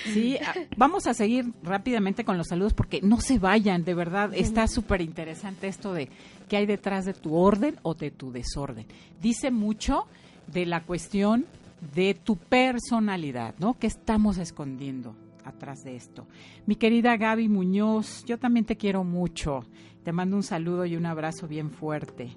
Sí, 0.05 0.37
vamos 0.77 1.07
a 1.07 1.15
seguir 1.15 1.51
rápidamente 1.63 2.23
con 2.23 2.37
los 2.37 2.47
saludos 2.47 2.73
porque 2.73 3.01
no 3.01 3.19
se 3.19 3.39
vayan, 3.39 3.83
de 3.83 3.95
verdad. 3.95 4.31
Está 4.35 4.67
súper 4.67 5.01
interesante 5.01 5.67
esto 5.67 5.93
de 5.93 6.09
qué 6.47 6.57
hay 6.57 6.67
detrás 6.67 7.05
de 7.05 7.13
tu 7.13 7.35
orden 7.35 7.75
o 7.81 7.95
de 7.95 8.11
tu 8.11 8.31
desorden. 8.31 8.85
Dice 9.19 9.49
mucho 9.49 10.05
de 10.45 10.67
la 10.67 10.83
cuestión 10.83 11.47
de 11.95 12.13
tu 12.13 12.35
personalidad, 12.35 13.55
¿no? 13.57 13.79
¿Qué 13.79 13.87
estamos 13.87 14.37
escondiendo 14.37 15.15
atrás 15.43 15.83
de 15.83 15.95
esto? 15.95 16.27
Mi 16.67 16.75
querida 16.75 17.17
Gaby 17.17 17.49
Muñoz, 17.49 18.23
yo 18.25 18.37
también 18.37 18.65
te 18.65 18.77
quiero 18.77 19.03
mucho. 19.03 19.65
Te 20.03 20.13
mando 20.13 20.35
un 20.35 20.43
saludo 20.43 20.85
y 20.85 20.95
un 20.95 21.05
abrazo 21.05 21.47
bien 21.47 21.71
fuerte. 21.71 22.29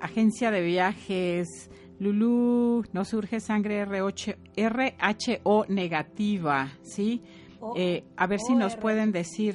Agencia 0.00 0.50
de 0.50 0.62
viajes, 0.62 1.70
Lulú, 1.98 2.84
no 2.92 3.04
surge 3.04 3.40
sangre 3.40 3.80
RH, 3.80 4.36
RHO 4.56 5.66
negativa, 5.68 6.72
¿sí? 6.82 7.22
O- 7.60 7.74
Eh, 7.76 8.04
a 8.16 8.26
ver 8.26 8.40
si 8.40 8.54
nos 8.54 8.76
pueden 8.76 9.12
decir 9.12 9.54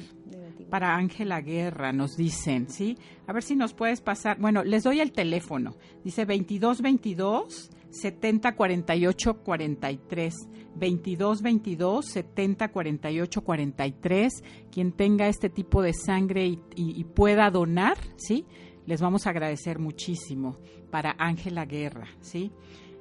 para 0.70 0.94
Ángela 0.96 1.40
Guerra, 1.40 1.92
nos 1.92 2.16
dicen, 2.16 2.68
¿sí? 2.68 2.96
A 3.26 3.32
ver 3.32 3.42
si 3.42 3.56
nos 3.56 3.72
puedes 3.74 4.00
pasar. 4.00 4.38
Bueno, 4.38 4.62
les 4.64 4.84
doy 4.84 5.00
el 5.00 5.10
teléfono. 5.12 5.74
Dice 6.04 6.24
2222 6.24 7.70
70 7.90 8.54
48 8.54 9.34
43. 9.42 10.34
2222 10.78 12.04
70 12.06 12.68
48 12.68 13.40
43. 13.42 14.32
Quien 14.70 14.92
tenga 14.92 15.28
este 15.28 15.48
tipo 15.50 15.82
de 15.82 15.92
sangre 15.94 16.46
y, 16.46 16.60
y- 16.74 17.00
y 17.00 17.04
pueda 17.04 17.50
donar, 17.50 17.96
¿sí? 18.16 18.44
Les 18.86 19.00
vamos 19.00 19.26
a 19.26 19.30
agradecer 19.30 19.78
muchísimo 19.78 20.56
para 20.90 21.14
Ángela 21.18 21.64
Guerra, 21.64 22.06
¿sí? 22.20 22.52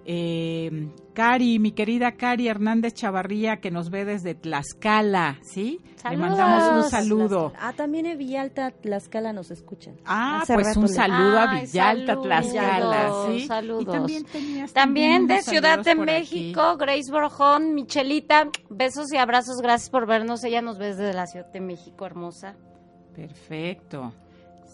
Eh, 0.08 0.90
Cari, 1.16 1.58
mi 1.58 1.72
querida 1.72 2.12
Cari 2.12 2.48
Hernández 2.48 2.94
Chavarría, 2.94 3.58
que 3.58 3.72
nos 3.72 3.90
ve 3.90 4.06
desde 4.06 4.36
Tlaxcala, 4.36 5.40
¿sí? 5.42 5.80
Le 5.84 6.00
Saludos. 6.00 6.20
mandamos 6.30 6.84
un 6.86 6.90
saludo. 6.92 7.54
Ah, 7.60 7.74
también 7.74 8.06
en 8.06 8.16
Villalta, 8.18 8.70
Tlaxcala 8.70 9.34
nos 9.34 9.50
escuchan. 9.50 9.96
Ah, 10.06 10.42
Hace 10.44 10.54
pues 10.54 10.78
un 10.78 10.84
le- 10.84 10.90
saludo 10.90 11.40
a 11.40 11.52
Ay, 11.52 11.62
Villalta, 11.66 12.06
saludos, 12.14 12.24
Tlaxcala, 12.28 13.12
¿sí? 13.32 13.48
saludos. 13.48 13.82
Y 13.82 13.86
también 13.98 14.26
tenías 14.26 14.74
También 14.74 15.26
de 15.28 15.42
Ciudad 15.42 15.80
de 15.84 15.92
aquí. 15.92 16.00
México, 16.02 16.78
Grace 16.78 17.12
Borjón, 17.12 17.74
Michelita, 17.74 18.50
besos 18.70 19.12
y 19.12 19.18
abrazos, 19.18 19.58
gracias 19.60 19.90
por 19.90 20.06
vernos. 20.06 20.44
Ella 20.44 20.62
nos 20.62 20.78
ve 20.78 20.88
desde 20.90 21.14
la 21.14 21.26
Ciudad 21.26 21.52
de 21.52 21.62
México, 21.62 22.06
hermosa. 22.06 22.56
Perfecto. 23.16 24.14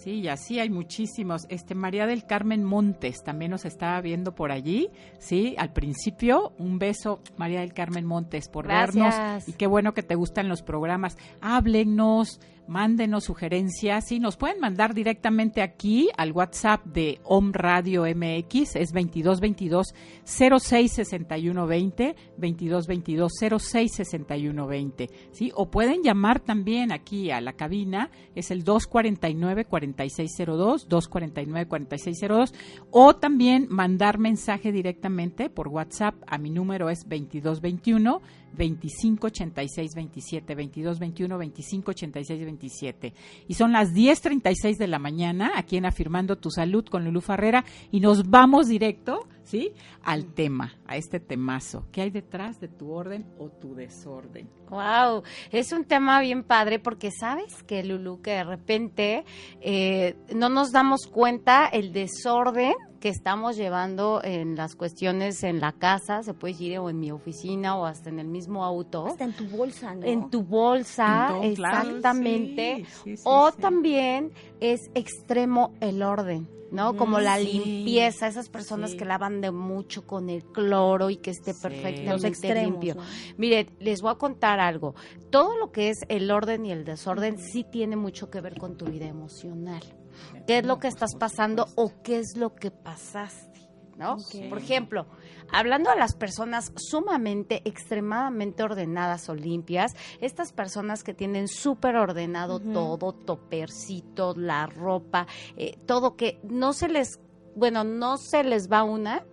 Sí, 0.04 0.22
y 0.22 0.30
así 0.30 0.60
hay 0.60 0.72
muchísimos. 0.72 1.46
Este 1.50 1.76
María 1.76 2.08
del 2.08 2.26
Carmen 2.26 2.64
Montes 2.64 3.22
también 3.24 3.52
nos 3.52 3.66
estaba 3.66 4.02
viendo 4.02 4.34
por 4.34 4.52
allí, 4.52 4.90
sí, 5.20 5.54
al 5.60 5.74
principio. 5.74 6.54
Un 6.58 6.80
beso, 6.80 7.22
María 7.38 7.60
del 7.60 7.74
Carmen 7.76 8.06
Montes, 8.08 8.50
por 8.50 8.66
Gracias. 8.66 9.16
vernos. 9.16 9.48
Y 9.48 9.54
qué 9.54 9.68
bueno 9.68 9.94
que 9.94 10.02
te 10.02 10.16
gustan 10.16 10.50
los 10.50 10.64
programas. 10.64 11.18
Háblennos, 11.40 12.40
Mándenos 12.72 13.26
sugerencias 13.26 14.14
y 14.14 14.22
nos 14.22 14.38
pueden 14.38 14.62
mandar 14.62 14.94
directamente 14.94 15.62
aquí 15.62 16.08
al 16.16 16.32
WhatsApp 16.32 16.86
de 16.86 17.20
Om 17.26 17.52
Radio 17.52 18.04
MX, 18.04 18.78
es 18.78 18.94
2222 18.94 19.94
066120, 20.24 22.16
2222 22.38 23.34
066120, 23.60 25.10
¿sí? 25.34 25.52
O 25.54 25.70
pueden 25.70 26.02
llamar 26.02 26.40
también 26.40 26.94
aquí 26.94 27.30
a 27.30 27.42
la 27.42 27.52
cabina, 27.52 28.10
es 28.36 28.52
el 28.52 28.64
249 28.64 29.66
4602, 29.66 30.88
249 30.88 31.68
4602 31.68 32.54
o 32.90 33.18
también 33.18 33.68
mandar 33.70 34.18
mensaje 34.18 34.72
directamente 34.72 35.50
por 35.50 35.68
WhatsApp 35.68 36.16
a 36.26 36.38
mi 36.38 36.50
número 36.50 36.90
es 36.90 37.00
2221 37.00 38.22
2586 38.52 39.92
27 39.96 40.56
2221 40.56 41.36
2586 41.36 42.46
27 42.46 43.14
y 43.48 43.54
son 43.54 43.72
las 43.72 43.94
10:36 43.94 44.78
de 44.78 44.88
la 44.88 45.00
mañana 45.00 45.52
aquí 45.56 45.78
en 45.78 45.86
Afirmando 45.86 46.38
tu 46.38 46.50
Salud 46.50 46.86
con 46.86 47.04
Lulú 47.04 47.22
Farrera 47.22 47.66
y 47.92 48.00
nos 48.00 48.30
vamos 48.30 48.68
directo, 48.68 49.28
¿sí? 49.44 49.72
al 50.04 50.34
tema, 50.34 50.76
a 50.88 50.98
este 50.98 51.20
temazo. 51.20 51.86
¿Qué 51.92 52.02
hay 52.02 52.10
detrás 52.10 52.60
de 52.60 52.68
tu 52.68 52.92
orden 52.92 53.26
o 53.38 53.50
tu 53.50 53.76
desorden? 53.76 54.50
Wow, 54.70 55.24
es 55.52 55.72
un 55.72 55.86
tema 55.86 56.22
bien 56.22 56.44
padre 56.44 56.80
porque 56.80 57.12
sabes 57.12 57.64
que 57.64 57.84
Lulu 57.84 58.22
que 58.22 58.32
de 58.32 58.44
repente 58.44 59.26
eh, 59.62 60.16
no 60.34 60.50
nos 60.50 60.72
damos 60.72 61.08
cuenta 61.08 61.68
el 61.68 61.94
desorden 61.94 62.74
que 63.02 63.10
estamos 63.10 63.58
llevando 63.58 64.22
en 64.24 64.56
las 64.56 64.76
cuestiones 64.78 65.44
en 65.44 65.60
la 65.60 65.74
casa, 65.74 66.24
se 66.24 66.34
puede 66.34 66.54
decir, 66.54 66.78
o 66.80 66.90
en 66.90 67.00
mi 67.00 67.12
oficina 67.12 67.76
o 67.76 67.86
hasta 67.86 68.10
en 68.10 68.20
el 68.20 68.28
mismo 68.28 68.64
auto. 68.64 69.08
Hasta 69.08 69.26
en 69.26 69.34
tu 69.34 69.46
bolsa, 69.50 69.94
¿no? 69.96 70.06
En 70.06 70.30
tu 70.30 70.44
bolsa, 70.44 71.28
claro, 71.56 71.90
exactamente. 71.90 72.76
sí, 72.78 72.86
sí, 73.04 73.18
sí, 73.18 73.24
o 73.26 73.52
también 73.52 74.32
es 74.62 74.80
extremo 74.96 75.74
el 75.82 76.02
orden. 76.04 76.48
¿no? 76.72 76.96
Como 76.96 77.18
Mm, 77.20 77.22
la 77.24 77.38
sí. 77.38 77.52
limpieza, 77.66 78.28
esas 78.28 78.48
personas 78.48 78.92
Sí. 78.92 78.98
que 78.98 79.04
lavan 79.04 79.42
de 79.42 79.52
mucho 79.52 80.08
con 80.08 80.30
el 80.30 80.42
cloro 80.46 81.10
y 81.10 81.18
que 81.18 81.32
esté 81.32 81.54
Sí. 81.54 81.60
perfectamente 81.62 82.28
extremos, 82.30 82.72
limpio. 82.82 82.96
¿no? 82.96 83.02
Mire, 83.36 83.68
les 83.82 84.02
voy 84.02 84.10
a 84.12 84.16
contar 84.16 84.62
algo. 84.62 84.96
Todo 85.32 85.58
lo 85.58 85.74
que 85.74 85.90
es 85.90 85.98
el 86.08 86.32
orden 86.32 86.66
y 86.66 86.72
el 86.72 86.86
desorden 86.86 87.38
sí 87.40 87.66
tiene 87.70 87.98
mucho 87.98 88.30
que 88.30 88.40
ver 88.40 88.58
con 88.58 88.78
tu 88.78 88.86
vida 88.86 89.06
emocional. 89.06 89.84
¿Qué 90.47 90.60
es 90.60 90.65
lo 90.65 90.80
que 90.80 90.88
estás 90.88 91.15
pasando 91.15 91.67
o 91.76 91.91
qué 92.04 92.19
es 92.19 92.38
lo 92.38 92.56
que 92.56 92.71
pasaste? 92.71 93.52
¿No? 93.97 94.17
Por 94.50 94.58
ejemplo, 94.58 95.06
hablando 95.52 95.91
de 95.91 95.97
las 95.97 96.15
personas 96.15 96.71
sumamente, 96.76 97.62
extremadamente 97.65 98.63
ordenadas 98.63 99.30
o 99.30 99.36
limpias, 99.36 99.93
estas 100.21 100.54
personas 100.54 101.04
que 101.04 101.13
tienen 101.13 101.47
súper 101.47 101.95
ordenado 101.97 102.60
todo, 102.60 103.13
topercitos, 103.13 104.38
la 104.38 104.65
ropa, 104.65 105.28
eh, 105.56 105.78
todo 105.86 106.15
que 106.15 106.39
no 106.43 106.74
se 106.74 106.88
les, 106.88 107.19
bueno, 107.56 107.84
no 107.84 108.17
se 108.17 108.43
les 108.43 108.71
va 108.71 108.84
una. 108.84 109.24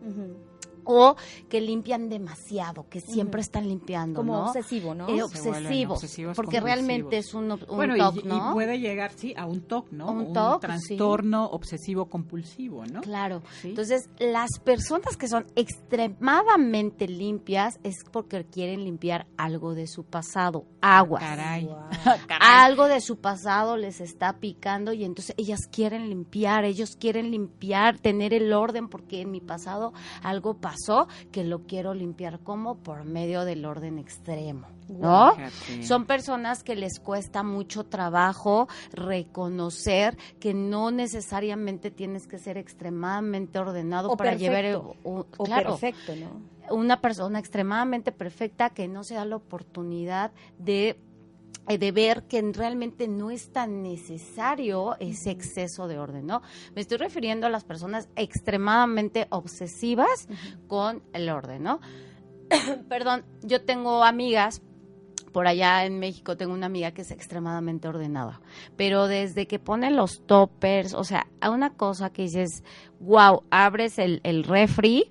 O 0.91 1.17
que 1.51 1.61
limpian 1.61 2.09
demasiado, 2.09 2.89
que 2.89 3.01
siempre 3.03 3.43
están 3.43 3.69
limpiando, 3.69 4.21
Como 4.21 4.33
¿no? 4.37 4.47
obsesivo, 4.47 4.95
¿no? 4.95 5.07
Eh, 5.09 5.23
obsesivos 5.23 6.01
porque 6.35 6.59
compulsivos. 6.59 6.65
realmente 6.65 7.19
es 7.19 7.35
un, 7.35 7.53
un 7.53 7.61
bueno, 7.69 7.95
y- 7.95 7.99
TOC, 7.99 8.17
y, 8.17 8.23
¿no? 8.29 8.53
puede 8.55 8.81
llegar, 8.81 9.13
sí, 9.15 9.35
a 9.37 9.45
un 9.45 9.61
TOC, 9.61 9.93
¿no? 9.93 10.11
Un 10.11 10.33
TOC, 10.33 10.61
trastorno 10.63 11.45
obsesivo 11.47 12.07
compulsivo, 12.07 12.87
¿no? 12.87 13.03
Claro. 13.03 13.43
Sí. 13.61 13.69
Entonces, 13.69 14.09
las 14.19 14.49
personas 14.65 15.17
que 15.19 15.29
son 15.29 15.45
extremadamente 15.57 17.07
limpias 17.07 17.79
es 17.83 17.97
porque 18.11 18.45
quieren 18.45 18.85
limpiar 18.85 19.27
algo 19.37 19.75
de 19.75 19.87
su 19.87 20.05
pasado, 20.05 20.65
aguas. 20.81 21.23
Caray. 21.23 21.69
Algo 22.41 22.87
de 22.89 23.01
su 23.03 23.19
pasado 23.19 23.77
les 23.77 24.01
está 24.01 24.39
picando 24.39 24.93
y 24.95 25.05
entonces 25.05 25.35
ellas 25.37 25.61
quieren 25.71 26.09
limpiar, 26.09 26.65
ellos 26.65 26.97
quieren 26.99 27.31
limpiar, 27.31 27.99
tener 27.99 28.33
el 28.33 28.53
orden 28.55 28.89
porque 28.89 29.21
en 29.21 29.31
mi 29.31 29.41
pasado 29.41 29.93
algo 30.23 30.55
pasó 30.55 30.78
que 31.33 31.45
lo 31.45 31.61
quiero 31.67 31.95
limpiar 31.95 32.41
como 32.41 32.77
por 32.77 33.05
medio 33.05 33.45
del 33.45 33.65
orden 33.65 33.99
extremo, 33.99 34.67
¿no? 34.89 35.33
Son 35.83 36.05
personas 36.07 36.63
que 36.63 36.77
les 36.77 37.01
cuesta 37.01 37.43
mucho 37.43 37.85
trabajo 37.85 38.69
reconocer 38.93 40.17
que 40.41 40.55
no 40.55 40.91
necesariamente 40.91 41.91
tienes 41.91 42.27
que 42.27 42.39
ser 42.39 42.57
extremadamente 42.59 43.59
ordenado 43.59 44.11
O 44.11 44.17
para 44.17 44.35
llevar 44.35 44.65
el- 44.65 44.77
un- 45.05 45.27
O 45.37 45.45
claro, 45.45 45.71
perfecto, 45.71 46.15
¿no? 46.17 46.59
una 46.71 47.01
persona 47.01 47.39
extremadamente 47.39 48.13
perfecta 48.13 48.71
que 48.71 48.89
no 48.89 49.03
se 49.03 49.15
da 49.15 49.25
la 49.25 49.37
oportunidad 49.37 50.33
de 50.59 51.01
de 51.77 51.93
ver 51.93 52.23
que 52.23 52.41
realmente 52.53 53.09
no 53.09 53.31
es 53.31 53.53
tan 53.53 53.83
necesario 53.83 54.97
ese 55.01 55.31
exceso 55.31 55.87
de 55.89 55.99
orden, 55.99 56.27
¿no? 56.27 56.41
Me 56.75 56.81
estoy 56.81 56.97
refiriendo 56.97 57.47
a 57.47 57.51
las 57.51 57.65
personas 57.65 58.09
extremadamente 58.17 59.27
obsesivas 59.31 60.29
con 60.67 61.03
el 61.13 61.29
orden, 61.29 61.65
¿no? 61.65 61.81
Perdón, 62.89 63.25
yo 63.43 63.63
tengo 63.63 64.05
amigas 64.05 64.63
por 65.33 65.47
allá 65.47 65.85
en 65.85 65.99
México 65.99 66.37
tengo 66.37 66.55
una 66.55 66.67
amiga 66.67 66.93
que 66.93 67.03
es 67.03 67.11
extremadamente 67.11 67.87
ordenada, 67.87 68.41
pero 68.77 69.07
desde 69.07 69.47
que 69.47 69.59
pone 69.59 69.91
los 69.91 70.27
toppers, 70.27 70.95
o 70.95 71.05
sea, 71.05 71.27
a 71.41 71.51
una 71.51 71.75
cosa 71.75 72.11
que 72.11 72.23
dices, 72.23 72.65
wow, 72.99 73.43
abres 73.51 73.99
el, 73.99 74.21
el 74.25 74.43
refri 74.43 75.11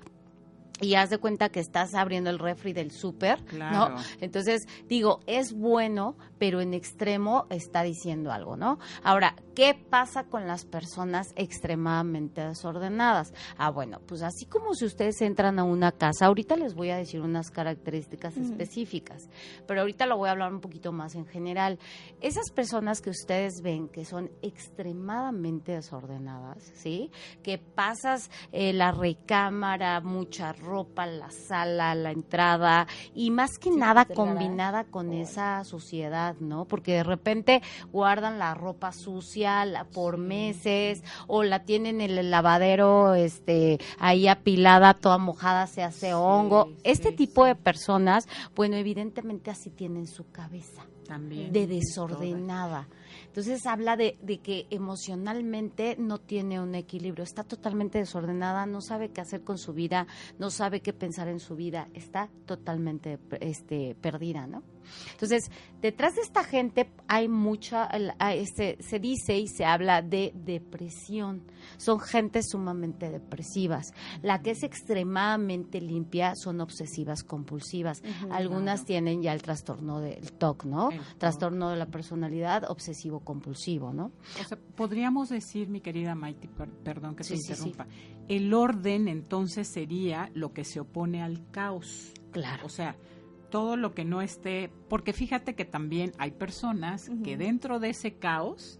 y 0.79 0.95
haz 0.95 1.09
de 1.09 1.17
cuenta 1.17 1.49
que 1.49 1.59
estás 1.59 1.93
abriendo 1.95 2.29
el 2.29 2.39
refri 2.39 2.73
del 2.73 2.91
súper, 2.91 3.43
Claro. 3.45 3.95
¿no? 3.95 4.01
Entonces, 4.21 4.67
digo, 4.87 5.21
es 5.25 5.53
bueno, 5.53 6.15
pero 6.37 6.61
en 6.61 6.73
extremo 6.73 7.47
está 7.49 7.83
diciendo 7.83 8.31
algo, 8.31 8.55
¿no? 8.57 8.77
Ahora, 9.03 9.35
¿qué 9.55 9.73
pasa 9.73 10.25
con 10.25 10.47
las 10.47 10.65
personas 10.65 11.33
extremadamente 11.35 12.41
desordenadas? 12.45 13.33
Ah, 13.57 13.71
bueno, 13.71 13.99
pues 14.05 14.21
así 14.21 14.45
como 14.45 14.73
si 14.75 14.85
ustedes 14.85 15.19
entran 15.21 15.57
a 15.59 15.63
una 15.63 15.91
casa, 15.91 16.27
ahorita 16.27 16.55
les 16.55 16.75
voy 16.75 16.89
a 16.91 16.97
decir 16.97 17.21
unas 17.21 17.49
características 17.49 18.37
específicas, 18.37 19.29
pero 19.67 19.81
ahorita 19.81 20.05
lo 20.05 20.17
voy 20.17 20.29
a 20.29 20.31
hablar 20.33 20.53
un 20.53 20.61
poquito 20.61 20.91
más 20.91 21.15
en 21.15 21.25
general. 21.25 21.79
Esas 22.21 22.51
personas 22.51 23.01
que 23.01 23.09
ustedes 23.09 23.61
ven 23.63 23.87
que 23.89 24.05
son 24.05 24.29
extremadamente 24.41 25.71
desordenadas, 25.73 26.63
¿sí? 26.75 27.11
Que 27.43 27.57
pasas 27.57 28.29
eh, 28.51 28.73
la 28.73 28.91
recámara, 28.91 29.99
mucha 30.01 30.53
ropa, 30.53 30.66
la 30.67 31.31
sala, 31.31 31.95
la 31.95 32.11
entrada 32.11 32.87
y 33.15 33.31
más 33.31 33.57
que 33.57 33.69
Sí, 33.71 33.75
nada 33.77 34.03
garage. 34.03 34.13
combinada 34.13 34.83
con 34.83 35.13
esa 35.13 35.63
suciedad, 35.63 36.35
¿no? 36.39 36.65
Porque 36.65 36.93
de 36.93 37.03
repente 37.03 37.61
guardan 37.91 38.37
la 38.39 38.53
ropa 38.53 38.91
sucia 38.91 39.65
la- 39.65 39.85
por 39.85 40.17
meses 40.17 41.03
o 41.27 41.43
la 41.43 41.63
tienen 41.63 42.01
en 42.01 42.17
el 42.17 42.31
lavadero 42.31 43.15
este 43.15 43.79
ahí 43.99 44.27
apilada, 44.27 44.93
toda 44.93 45.17
mojada, 45.17 45.67
se 45.67 45.83
hace 45.83 46.13
hongo. 46.13 46.69
Este 46.83 47.11
tipo 47.11 47.45
de 47.45 47.55
personas, 47.55 48.27
bueno, 48.55 48.75
evidentemente 48.75 49.49
así 49.51 49.69
tienen 49.69 50.07
su 50.07 50.29
cabeza 50.31 50.83
También. 51.07 51.51
de 51.51 51.67
desordenada. 51.67 52.87
Entonces 53.27 53.65
habla 53.65 53.95
de, 53.95 54.17
de 54.21 54.39
que 54.39 54.67
emocionalmente 54.69 55.95
no 55.97 56.19
tiene 56.19 56.59
un 56.59 56.75
equilibrio, 56.75 57.23
está 57.23 57.43
totalmente 57.43 57.99
desordenada, 57.99 58.65
no 58.65 58.81
sabe 58.81 59.09
qué 59.09 59.21
hacer 59.21 59.43
con 59.43 59.57
su 59.57 59.73
vida, 59.73 60.07
no 60.39 60.49
sabe 60.49 60.81
qué 60.81 60.93
pensar 60.93 61.27
en 61.27 61.39
su 61.39 61.55
vida, 61.55 61.87
está 61.93 62.29
totalmente 62.45 63.19
este, 63.39 63.95
perdida, 64.01 64.47
¿no? 64.47 64.63
Entonces, 65.11 65.51
detrás 65.81 66.15
de 66.15 66.21
esta 66.21 66.43
gente 66.43 66.89
hay 67.07 67.27
mucha, 67.27 67.85
este, 68.33 68.77
se 68.81 68.99
dice 68.99 69.37
y 69.37 69.47
se 69.47 69.65
habla 69.65 70.01
de 70.01 70.31
depresión. 70.33 71.43
Son 71.77 71.99
gente 71.99 72.41
sumamente 72.43 73.09
depresivas. 73.09 73.91
La 74.21 74.41
que 74.41 74.51
es 74.51 74.63
extremadamente 74.63 75.81
limpia 75.81 76.35
son 76.35 76.61
obsesivas 76.61 77.23
compulsivas. 77.23 78.01
Algunas 78.31 78.81
Claro. 78.81 78.85
tienen 78.87 79.21
ya 79.21 79.33
el 79.33 79.41
trastorno 79.41 79.99
del 79.99 80.31
TOC, 80.33 80.65
¿no? 80.65 80.91
El. 80.91 80.99
Trastorno 81.17 81.69
de 81.69 81.75
la 81.77 81.85
personalidad 81.87 82.69
obsesivo 82.69 83.19
compulsivo, 83.21 83.93
¿no? 83.93 84.11
O 84.41 84.47
sea, 84.47 84.57
podríamos 84.75 85.29
decir, 85.29 85.69
mi 85.69 85.81
querida 85.81 86.15
Maite, 86.15 86.47
per- 86.47 86.69
perdón 86.69 87.15
que 87.15 87.23
Sí, 87.23 87.33
te 87.33 87.37
sí, 87.39 87.43
sí. 87.43 87.51
interrumpa, 87.69 87.87
el 88.27 88.53
orden 88.53 89.07
entonces 89.07 89.67
sería 89.67 90.29
lo 90.33 90.53
que 90.53 90.63
se 90.63 90.79
opone 90.79 91.21
al 91.23 91.49
caos. 91.51 92.11
Claro. 92.31 92.65
O 92.65 92.69
sea, 92.69 92.95
todo 93.49 93.77
lo 93.77 93.93
que 93.93 94.03
no 94.03 94.21
esté, 94.21 94.69
porque 94.89 95.13
fíjate 95.13 95.55
que 95.55 95.63
también 95.65 96.11
hay 96.17 96.31
personas 96.31 97.09
que 97.23 97.37
dentro 97.37 97.79
de 97.79 97.89
ese 97.91 98.15
caos 98.15 98.79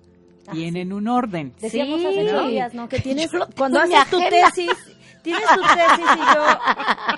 tienen 0.52 0.94
un 0.94 1.08
orden. 1.08 1.54
Decíamos 1.60 2.00
Sí, 2.02 2.08
hace 2.08 2.24
¿no? 2.24 2.40
ocho 2.40 2.48
días, 2.48 2.74
¿no? 2.74 2.90
Que 2.90 3.00
tienes, 3.02 3.32
Yo 3.32 3.40
cuando 3.56 3.80
haces 3.80 4.10
tu 4.10 4.18
agenda. 4.18 4.50
tesis, 4.52 4.72
tienes 5.24 5.44
tu 5.50 5.62
tesis 5.62 6.06
y 6.16 6.36
yo, 6.36 6.46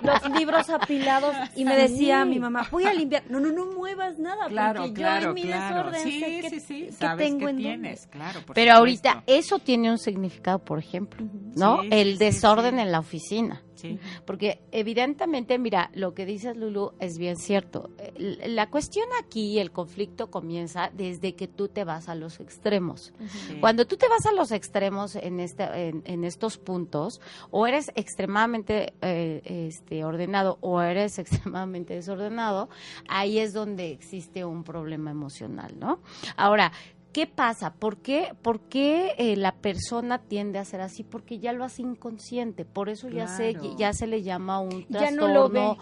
los 0.32 0.39
libros 0.39 0.70
apilados, 0.70 1.36
y 1.56 1.65
me 1.65 1.76
decía 1.76 2.24
Sí. 2.24 2.30
mi 2.30 2.39
mamá, 2.39 2.68
voy 2.72 2.86
a 2.86 2.94
limpiar. 2.94 3.24
No, 3.30 3.39
no, 3.39 3.52
no 3.52 3.65
muevas 3.68 4.18
nada, 4.18 4.48
Claro, 4.48 4.82
porque 4.82 4.94
claro, 4.94 5.22
yo 5.24 5.28
en 5.30 5.34
mi 5.36 5.42
claro. 5.44 5.76
desorden 5.92 6.04
Sí, 6.04 6.20
sé 6.20 6.39
que, 6.42 6.50
sí, 6.50 6.60
sí, 6.60 6.86
que 6.88 6.92
sabes 6.94 7.26
tengo 7.28 7.39
que 7.39 7.44
en 7.46 7.56
dónde. 7.58 7.63
tienes, 7.70 8.08
claro. 8.08 8.42
por 8.46 8.56
Pero 8.56 8.74
ahorita 8.74 9.24
eso 9.28 9.60
tiene 9.60 9.92
un 9.92 9.98
significado, 9.98 10.60
por 10.60 10.80
ejemplo, 10.80 11.26
¿no? 11.56 11.82
Sí, 11.82 11.89
el 11.92 12.18
desorden 12.18 12.76
sí. 12.76 12.82
en 12.82 12.92
la 12.92 13.00
oficina. 13.00 13.62
Sí. 13.80 14.00
Porque 14.25 14.62
evidentemente, 14.71 15.58
mira, 15.58 15.90
lo 15.94 16.13
que 16.13 16.25
dices 16.25 16.58
Lulu 16.58 16.94
es 17.00 17.17
bien 17.17 17.38
cierto. 17.38 17.90
La 18.17 18.69
cuestión 18.69 19.08
aquí, 19.21 19.60
el 19.60 19.71
conflicto 19.71 20.30
comienza 20.30 20.92
desde 20.94 21.36
que 21.36 21.48
tú 21.48 21.67
te 21.69 21.84
vas 21.84 22.10
a 22.10 22.15
los 22.15 22.40
extremos. 22.40 23.13
Sí. 23.48 23.58
Cuando 23.60 23.88
tú 23.88 23.96
te 23.96 24.08
vas 24.10 24.25
a 24.25 24.34
los 24.34 24.52
extremos 24.52 25.15
en, 25.15 25.40
este, 25.40 25.63
en, 25.88 26.02
en 26.06 26.23
estos 26.23 26.58
puntos, 26.58 27.21
o 27.52 27.67
eres 27.67 27.92
extremadamente 27.96 28.94
eh, 29.02 29.42
este, 29.46 30.04
ordenado 30.04 30.58
o 30.62 30.82
eres 30.82 31.19
extremadamente 31.19 31.94
desordenado, 31.96 32.69
ahí 33.08 33.40
es 33.40 33.54
donde 33.54 33.92
existe 33.92 34.44
un 34.46 34.63
problema 34.63 35.12
emocional, 35.12 35.73
¿no? 35.80 36.00
Ahora, 36.36 36.71
¿Qué 37.12 37.25
pasa? 37.25 37.73
¿Por 37.73 37.97
qué, 37.97 38.33
por 38.43 38.60
qué 38.62 39.13
eh, 39.17 39.35
la 39.35 39.53
persona 39.55 40.19
tiende 40.19 40.60
a 40.60 40.65
ser 40.65 40.81
así? 40.81 41.03
Porque 41.03 41.39
ya 41.39 41.53
lo 41.53 41.63
hace 41.63 41.81
inconsciente. 41.81 42.65
Por 42.65 42.87
eso 42.89 43.10
ya, 43.10 43.27
se, 43.27 43.53
Claro. 43.53 43.75
ya 43.77 43.93
se 43.93 44.05
le 44.07 44.21
llama 44.21 44.60
un 44.60 44.85
Ya 44.89 44.99
trastorno. 44.99 45.27
no 45.27 45.33
lo 45.33 45.49
ve. 45.49 45.77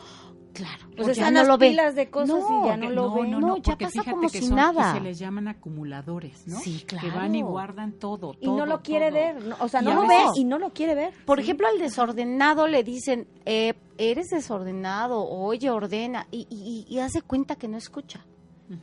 Claro. 0.53 0.86
Pues 0.86 0.95
porque 0.95 1.11
están 1.11 1.25
ya 1.25 1.32
no 1.32 1.39
las 1.39 1.47
lo 1.49 1.57
ve. 1.59 1.69
pilas 1.69 1.93
de 1.95 2.09
cosas 2.09 2.39
y 2.49 2.65
ya 2.67 2.78
no 2.78 2.89
lo 2.89 3.11
ve. 3.13 3.28
no, 3.28 3.57
ya 3.57 3.78
pasa 3.78 4.03
como 4.09 4.21
que 4.30 4.39
si 4.39 4.47
son- 4.47 4.55
nada. 4.55 4.93
que 4.93 4.99
se 4.99 5.03
les 5.03 5.19
llaman 5.19 5.47
acumuladores, 5.49 6.47
¿no? 6.47 6.57
Sí, 6.59 6.80
Que 6.88 6.95
van 7.11 7.36
y 7.36 7.39
claro. 7.41 7.51
guardan 7.51 7.91
todo, 7.91 8.34
Y 8.39 8.47
no 8.49 8.65
lo 8.65 8.82
quiere 8.82 9.09
todo. 9.11 9.19
ver, 9.49 9.55
o 9.59 9.67
sea, 9.67 9.82
no 9.84 9.93
lo 9.93 10.07
ve 10.07 10.15
y 10.36 10.45
no 10.45 10.57
lo 10.57 10.71
quiere 10.71 10.95
ver. 10.95 11.13
Por 11.25 11.39
ejemplo, 11.39 11.67
al 11.67 11.78
desordenado 11.78 12.65
le 12.67 12.84
dicen, 12.84 13.28
eh, 13.45 13.73
eres 13.99 14.30
desordenado, 14.32 15.28
oye, 15.30 15.69
ordena, 15.69 16.25
y, 16.32 16.47
y, 16.49 16.86
y 16.91 16.99
hace 17.01 17.21
cuenta 17.21 17.55
que 17.57 17.67
no 17.67 17.78
escucha. 17.78 18.25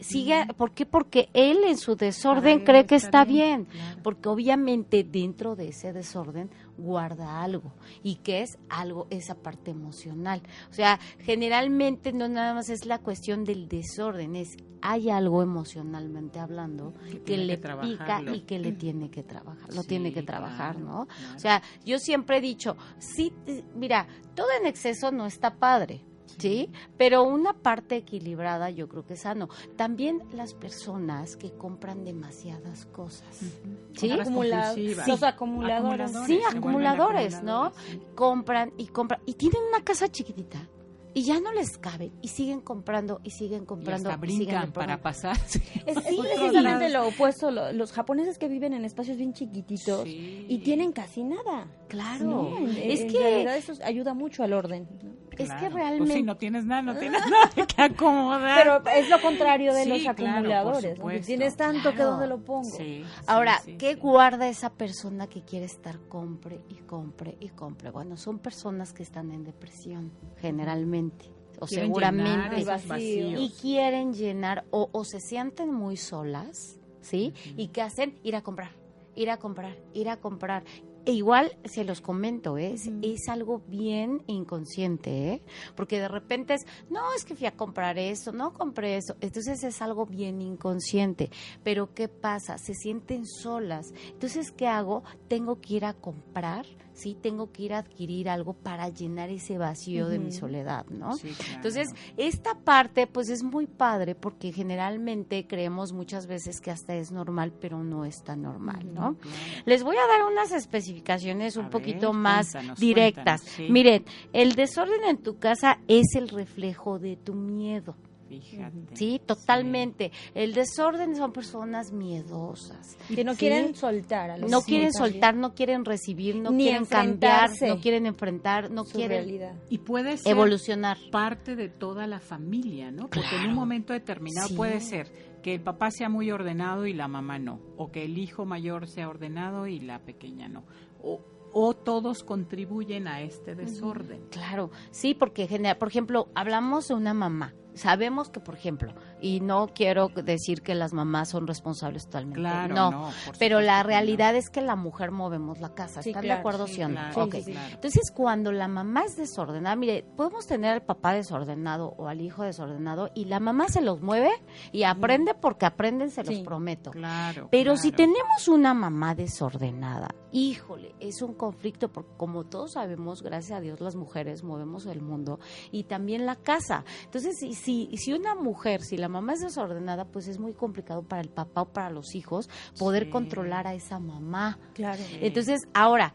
Sigue, 0.00 0.46
¿por 0.56 0.72
qué? 0.72 0.86
Porque 0.86 1.28
él 1.34 1.58
en 1.66 1.76
su 1.76 1.96
desorden 1.96 2.64
cree 2.64 2.86
que 2.86 2.94
está 2.96 3.14
está 3.14 3.24
bien, 3.24 3.68
bien, 3.70 3.82
claro. 3.82 4.00
porque 4.02 4.28
obviamente 4.28 5.04
dentro 5.04 5.56
de 5.56 5.68
ese 5.68 5.92
desorden 5.92 6.50
guarda 6.78 7.42
algo 7.42 7.72
y 8.02 8.16
que 8.16 8.42
es 8.42 8.58
algo 8.68 9.06
esa 9.10 9.34
parte 9.34 9.70
emocional. 9.70 10.42
O 10.70 10.74
sea, 10.74 10.98
generalmente 11.20 12.12
no 12.12 12.28
nada 12.28 12.54
más 12.54 12.70
es 12.70 12.86
la 12.86 12.98
cuestión 12.98 13.44
del 13.44 13.68
desorden, 13.68 14.36
es 14.36 14.56
hay 14.86 15.08
algo 15.08 15.42
emocionalmente 15.42 16.38
hablando 16.38 16.92
Que 17.24 17.38
le 17.38 17.58
que 17.58 17.74
pica 17.76 18.20
y 18.22 18.40
que 18.40 18.58
le 18.58 18.72
tiene 18.72 19.10
que 19.10 19.22
trabajar, 19.22 19.74
lo 19.74 19.80
Sí, 19.82 19.88
tiene 19.88 20.12
que 20.12 20.22
trabajar, 20.22 20.76
claro, 20.76 20.90
¿no? 20.90 21.06
claro. 21.06 21.36
O 21.36 21.38
sea, 21.38 21.62
yo 21.86 21.98
siempre 21.98 22.36
he 22.36 22.40
dicho, 22.42 22.76
sí, 22.98 23.32
mira, 23.74 24.06
todo 24.34 24.48
en 24.60 24.66
exceso 24.66 25.10
no 25.10 25.24
está 25.24 25.54
padre. 25.54 26.02
¿Sí? 26.38 26.70
Pero 26.96 27.22
una 27.24 27.52
parte 27.52 27.96
equilibrada 27.96 28.70
yo 28.70 28.88
creo 28.88 29.04
que 29.06 29.14
es 29.14 29.20
sano. 29.20 29.48
También 29.76 30.22
las 30.32 30.54
personas 30.54 31.36
que 31.36 31.52
compran 31.52 32.04
demasiadas 32.04 32.86
cosas. 32.86 33.52
¿Sí? 33.96 34.10
Acumula-. 34.10 34.74
Los 35.06 35.22
acumuladores. 35.22 36.12
Sí, 36.26 36.40
acumuladores, 36.48 37.42
¿no? 37.42 37.72
sí. 37.88 38.00
Compran 38.14 38.72
y 38.76 38.86
compran. 38.86 39.20
Y 39.26 39.34
tienen 39.34 39.60
una 39.72 39.82
casa 39.84 40.08
chiquitita. 40.08 40.68
Y 41.16 41.22
ya 41.22 41.38
no 41.38 41.52
les 41.52 41.78
cabe. 41.78 42.10
Y 42.22 42.26
siguen 42.28 42.60
comprando 42.60 43.20
y 43.22 43.30
siguen 43.30 43.62
Y 43.62 43.66
comprando. 43.66 44.10
hasta 44.10 44.26
y 44.26 44.30
siguen 44.30 44.46
brincan 44.46 44.62
comprando. 44.64 44.74
para 44.74 45.00
pasar. 45.00 45.36
sí. 45.46 45.60
Precisamente 45.84 46.88
lo 46.88 47.06
opuesto, 47.06 47.52
lo- 47.52 47.72
los 47.72 47.92
japoneses 47.92 48.36
que 48.36 48.48
viven 48.48 48.72
en 48.72 48.84
espacios 48.84 49.16
bien 49.16 49.32
chiquititos 49.32 50.02
Sí. 50.02 50.44
y 50.48 50.58
tienen 50.58 50.90
casi 50.90 51.22
nada. 51.22 51.68
Claro. 51.88 52.24
No, 52.24 52.58
en, 52.58 52.68
es 52.90 53.02
en 53.02 53.08
que 53.12 53.18
realidad 53.20 53.56
eso 53.56 53.74
ayuda 53.84 54.12
mucho 54.12 54.42
al 54.42 54.54
orden. 54.54 54.88
¿no? 55.04 55.14
Es 55.42 55.50
que 55.50 55.58
Claro. 55.58 55.76
realmente 55.76 56.04
Pues 56.04 56.12
si 56.14 56.22
no 56.22 56.36
tienes 56.36 56.64
nada, 56.64 56.82
no 56.82 56.94
tienes 56.98 57.20
nada 57.28 57.66
que 57.66 57.82
acomodar. 57.82 58.62
Pero 58.82 58.96
es 58.96 59.08
lo 59.10 59.20
contrario 59.20 59.74
de 59.74 59.82
Sí, 59.84 59.88
los 59.88 59.98
claro, 60.14 60.38
acumuladores. 60.38 60.96
supuesto. 60.96 61.26
tienes 61.26 61.56
tanto 61.56 61.90
que 61.90 61.96
Claro. 61.96 62.10
dónde 62.12 62.26
lo 62.28 62.38
pongo. 62.44 62.64
Sí, 62.76 63.04
Ahora, 63.26 63.58
sí, 63.64 63.76
¿qué 63.76 63.94
guarda 63.96 64.48
esa 64.48 64.70
persona 64.70 65.26
que 65.26 65.42
quiere 65.42 65.66
estar 65.66 65.98
compre 66.08 66.60
y 66.68 66.76
compre 66.76 67.36
y 67.40 67.48
compre? 67.48 67.90
Bueno, 67.90 68.16
son 68.16 68.38
personas 68.38 68.92
que 68.92 69.02
están 69.02 69.30
en 69.32 69.44
depresión, 69.44 70.12
generalmente, 70.40 71.26
o 71.60 71.66
Quieren 71.66 71.86
seguramente, 71.88 72.64
vacíos. 72.64 73.40
y 73.40 73.50
quieren 73.60 74.12
llenar 74.12 74.64
o, 74.70 74.88
o 74.92 75.04
se 75.04 75.20
sienten 75.20 75.72
muy 75.72 75.96
solas, 75.96 76.78
¿sí? 77.00 77.32
¿Y 77.56 77.68
qué 77.68 77.82
hacen? 77.82 78.18
Ir 78.22 78.36
a 78.36 78.42
comprar, 78.42 78.72
ir 79.14 79.30
a 79.30 79.36
comprar, 79.38 79.76
ir 79.92 80.08
a 80.08 80.16
comprar. 80.16 80.64
E 81.06 81.12
igual 81.12 81.54
se 81.66 81.84
los 81.84 82.00
comento, 82.00 82.56
¿eh? 82.56 82.72
es, 82.72 82.88
es 83.02 83.28
algo 83.28 83.60
bien 83.68 84.22
inconsciente, 84.26 85.34
¿eh? 85.34 85.42
porque 85.76 86.00
de 86.00 86.08
repente 86.08 86.54
es, 86.54 86.66
no, 86.88 87.12
es 87.12 87.26
que 87.26 87.36
fui 87.36 87.46
a 87.46 87.54
comprar 87.54 87.98
eso, 87.98 88.32
no 88.32 88.54
compré 88.54 88.96
eso, 88.96 89.14
entonces 89.20 89.62
es 89.64 89.82
algo 89.82 90.06
bien 90.06 90.40
inconsciente, 90.40 91.30
pero 91.62 91.92
¿qué 91.92 92.08
pasa? 92.08 92.56
Se 92.56 92.72
sienten 92.72 93.26
solas, 93.26 93.92
entonces 94.08 94.50
¿qué 94.50 94.66
hago? 94.66 95.04
Tengo 95.28 95.60
que 95.60 95.74
ir 95.74 95.84
a 95.84 95.92
comprar, 95.92 96.64
¿sí? 96.94 97.16
Tengo 97.20 97.52
que 97.52 97.64
ir 97.64 97.74
a 97.74 97.78
adquirir 97.78 98.28
algo 98.28 98.54
para 98.54 98.88
llenar 98.88 99.30
ese 99.30 99.58
vacío 99.58 100.08
de 100.08 100.18
mi 100.18 100.32
soledad, 100.32 100.86
¿no? 100.86 101.16
Sí, 101.16 101.30
claro. 101.30 101.54
Entonces, 101.56 101.88
esta 102.16 102.54
parte 102.54 103.06
pues 103.06 103.28
es 103.28 103.42
muy 103.42 103.66
padre 103.66 104.14
porque 104.14 104.52
generalmente 104.52 105.46
creemos 105.46 105.92
muchas 105.92 106.26
veces 106.26 106.60
que 106.60 106.70
hasta 106.70 106.94
es 106.94 107.12
normal, 107.12 107.52
pero 107.60 107.82
no 107.82 108.04
es 108.04 108.22
tan 108.22 108.42
normal, 108.42 108.86
¿no? 108.94 109.16
Claro. 109.16 109.36
Les 109.66 109.82
voy 109.82 109.96
a 109.96 110.06
dar 110.06 110.26
unas 110.30 110.52
especificaciones 110.52 111.56
un 111.56 111.70
poquito 111.70 112.12
más 112.12 112.52
cuéntanos, 112.52 112.78
directas. 112.78 113.42
cuéntanos, 113.42 113.56
sí. 113.56 113.66
Miren, 113.70 114.04
el 114.32 114.54
desorden 114.54 115.04
en 115.04 115.18
tu 115.18 115.38
casa 115.38 115.80
es 115.88 116.14
el 116.14 116.28
reflejo 116.28 116.98
de 116.98 117.16
tu 117.16 117.34
miedo. 117.34 117.96
Fíjate. 118.40 118.96
Sí, 118.96 119.20
totalmente. 119.24 120.12
El 120.34 120.54
desorden 120.54 121.14
son 121.16 121.32
personas 121.32 121.92
miedosas. 121.92 122.96
Que 123.14 123.24
no 123.24 123.32
Sí. 123.32 123.38
quieren 123.40 123.74
soltar 123.74 124.30
a 124.30 124.38
los 124.38 124.50
No 124.50 124.62
quieren 124.62 124.90
también 124.92 125.12
soltar, 125.12 125.34
no 125.36 125.54
quieren 125.54 125.84
recibir, 125.84 126.36
no 126.36 126.50
Ni 126.50 126.64
quieren 126.64 126.84
cambiar, 126.86 127.50
no 127.66 127.80
quieren 127.80 128.06
enfrentar, 128.06 128.70
no 128.70 128.84
su 128.84 128.92
quieren 128.96 129.18
realidad. 129.24 129.54
Y 129.70 129.78
puede 129.78 130.16
ser 130.16 130.32
evolucionar. 130.32 130.96
parte 131.10 131.56
de 131.56 131.68
toda 131.68 132.06
la 132.06 132.20
familia, 132.20 132.90
¿no? 132.90 133.08
Porque 133.08 133.36
en 133.42 133.48
un 133.50 133.54
momento 133.54 133.92
determinado 133.92 134.48
Sí. 134.48 134.54
puede 134.54 134.80
ser 134.80 135.10
que 135.42 135.54
el 135.54 135.60
papá 135.60 135.90
sea 135.90 136.08
muy 136.08 136.30
ordenado 136.30 136.86
y 136.86 136.94
la 136.94 137.06
mamá 137.08 137.38
no, 137.38 137.60
o 137.76 137.90
que 137.90 138.04
el 138.04 138.16
hijo 138.18 138.46
mayor 138.46 138.86
sea 138.88 139.08
ordenado 139.08 139.66
y 139.66 139.78
la 139.80 139.98
pequeña 140.00 140.48
no, 140.48 140.64
o, 141.02 141.20
o 141.52 141.74
todos 141.74 142.24
contribuyen 142.24 143.06
a 143.06 143.20
este 143.20 143.54
desorden. 143.54 144.22
Claro, 144.30 144.70
sí, 144.90 145.14
porque 145.14 145.46
genera, 145.46 145.78
por 145.78 145.88
ejemplo, 145.88 146.28
hablamos 146.34 146.88
de 146.88 146.94
una 146.94 147.12
mamá. 147.14 147.54
Sabemos 147.74 148.28
que, 148.30 148.40
por 148.40 148.54
ejemplo, 148.54 148.92
y 149.20 149.40
no 149.40 149.68
quiero 149.74 150.08
decir 150.08 150.62
que 150.62 150.74
las 150.74 150.92
mamás 150.92 151.30
son 151.30 151.46
responsables 151.46 152.04
totalmente. 152.04 152.40
Claro, 152.40 152.74
no, 152.74 153.10
pero 153.38 153.60
la 153.60 153.82
no. 153.82 153.88
realidad 153.88 154.36
es 154.36 154.48
que 154.50 154.60
la 154.60 154.76
mujer 154.76 155.10
movemos 155.10 155.60
la 155.60 155.74
casa. 155.74 156.02
Sí, 156.02 156.10
¿Están 156.10 156.22
claro, 156.22 156.36
de 156.36 156.40
acuerdo, 156.40 156.66
sí, 156.66 156.74
sí, 156.74 156.82
o 156.82 156.88
no? 156.88 156.94
claro. 156.94 157.28
Entonces, 157.72 158.12
cuando 158.14 158.52
la 158.52 158.68
mamá 158.68 159.04
es 159.04 159.16
desordenada, 159.16 159.76
mire, 159.76 160.04
podemos 160.16 160.46
tener 160.46 160.72
al 160.72 160.82
papá 160.82 161.12
desordenado 161.14 161.94
o 161.96 162.08
al 162.08 162.20
hijo 162.20 162.42
desordenado 162.42 163.10
y 163.14 163.26
la 163.26 163.40
mamá 163.40 163.68
se 163.68 163.80
los 163.80 164.00
mueve 164.00 164.30
y 164.72 164.84
aprende 164.84 165.34
porque 165.34 165.66
aprenden, 165.66 166.10
se 166.10 166.24
los 166.24 166.40
prometo. 166.40 166.90
Claro. 166.90 167.48
Pero 167.50 167.76
si 167.76 167.92
tenemos 167.92 168.48
una 168.48 168.74
mamá 168.74 169.14
desordenada, 169.14 170.08
híjole, 170.32 170.94
es 171.00 171.22
un 171.22 171.34
conflicto 171.34 171.90
porque 171.90 172.10
como 172.16 172.44
todos 172.44 172.72
sabemos, 172.72 173.22
gracias 173.22 173.58
a 173.58 173.60
Dios 173.60 173.80
las 173.80 173.96
mujeres 173.96 174.42
movemos 174.42 174.86
el 174.86 175.00
mundo 175.00 175.38
y 175.70 175.84
también 175.84 176.26
la 176.26 176.36
casa. 176.36 176.84
Entonces, 177.04 177.38
si, 177.38 177.54
si, 177.64 177.90
si 177.96 178.12
una 178.12 178.34
mujer, 178.34 178.82
si 178.82 178.96
la 178.96 179.08
mamá 179.08 179.32
es 179.34 179.40
desordenada, 179.40 180.04
pues 180.04 180.28
es 180.28 180.38
muy 180.38 180.52
complicado 180.52 181.02
para 181.02 181.22
el 181.22 181.28
papá 181.30 181.62
o 181.62 181.72
para 181.72 181.90
los 181.90 182.14
hijos 182.14 182.48
poder 182.78 183.04
Sí. 183.04 183.10
controlar 183.10 183.66
a 183.66 183.74
esa 183.74 183.98
mamá. 183.98 184.58
Claro. 184.74 185.02
Entonces, 185.20 185.66
ahora, 185.74 186.14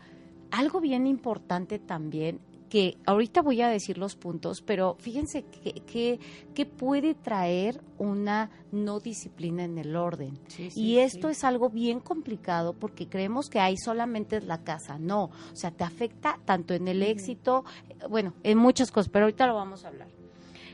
algo 0.51 0.79
bien 0.79 1.07
importante 1.07 1.79
también 1.79 2.39
que 2.69 2.97
ahorita 3.07 3.41
voy 3.41 3.61
a 3.61 3.67
decir 3.67 3.97
los 3.97 4.15
puntos, 4.15 4.61
pero 4.61 4.95
fíjense 4.99 5.43
que, 5.43 5.73
que, 5.87 6.19
que 6.53 6.67
puede 6.67 7.15
traer 7.15 7.81
una 7.97 8.51
no 8.71 8.99
disciplina 8.99 9.63
en 9.63 9.79
el 9.79 9.95
orden. 9.95 10.37
Sí, 10.49 10.69
sí, 10.69 10.79
y 10.79 10.99
esto 10.99 11.29
sí. 11.29 11.31
es 11.31 11.43
algo 11.43 11.71
bien 11.71 11.99
complicado 11.99 12.73
porque 12.73 13.07
creemos 13.09 13.49
que 13.49 13.59
ahí 13.59 13.75
solamente 13.75 14.37
es 14.37 14.43
la 14.43 14.63
casa. 14.63 14.99
No, 14.99 15.23
o 15.25 15.55
sea, 15.55 15.71
te 15.71 15.83
afecta 15.83 16.37
tanto 16.45 16.75
en 16.75 16.87
el 16.87 17.01
éxito, 17.01 17.63
eh, 17.89 17.95
bueno, 18.07 18.35
en 18.43 18.59
muchas 18.59 18.91
cosas, 18.91 19.09
pero 19.09 19.25
ahorita 19.25 19.47
lo 19.47 19.55
vamos 19.55 19.83
a 19.83 19.87
hablar. 19.87 20.07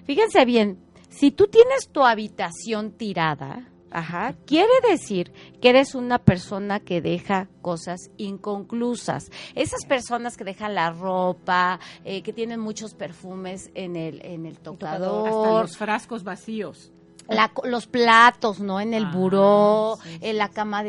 Fíjense 0.05 0.45
bien, 0.45 0.79
si 1.09 1.31
tú 1.31 1.47
tienes 1.47 1.89
tu 1.91 2.03
habitación 2.05 2.91
tirada, 2.91 3.67
ajá, 3.91 4.35
quiere 4.45 4.71
decir 4.89 5.31
que 5.61 5.69
eres 5.69 5.95
una 5.95 6.19
persona 6.19 6.79
que 6.79 7.01
deja 7.01 7.47
cosas 7.61 7.99
inconclusas. 8.17 9.31
Esas 9.55 9.85
personas 9.87 10.37
que 10.37 10.43
dejan 10.43 10.75
la 10.75 10.91
ropa, 10.91 11.79
eh, 12.03 12.21
que 12.21 12.33
tienen 12.33 12.59
muchos 12.59 12.93
perfumes 12.93 13.71
en 13.75 13.95
el 13.95 14.23
en 14.25 14.45
el 14.45 14.59
tocador, 14.59 15.27
Hasta 15.27 15.51
los 15.61 15.77
frascos 15.77 16.23
vacíos. 16.23 16.91
la- 17.27 17.51
los 17.63 17.87
platos, 17.87 18.59
¿no? 18.59 18.79
En 18.79 18.93
el 18.93 19.05
Ah, 19.05 19.11
buró, 19.11 19.97
sí, 20.03 20.09
sí, 20.11 20.19
en 20.21 20.37
la 20.37 20.49
cama 20.49 20.83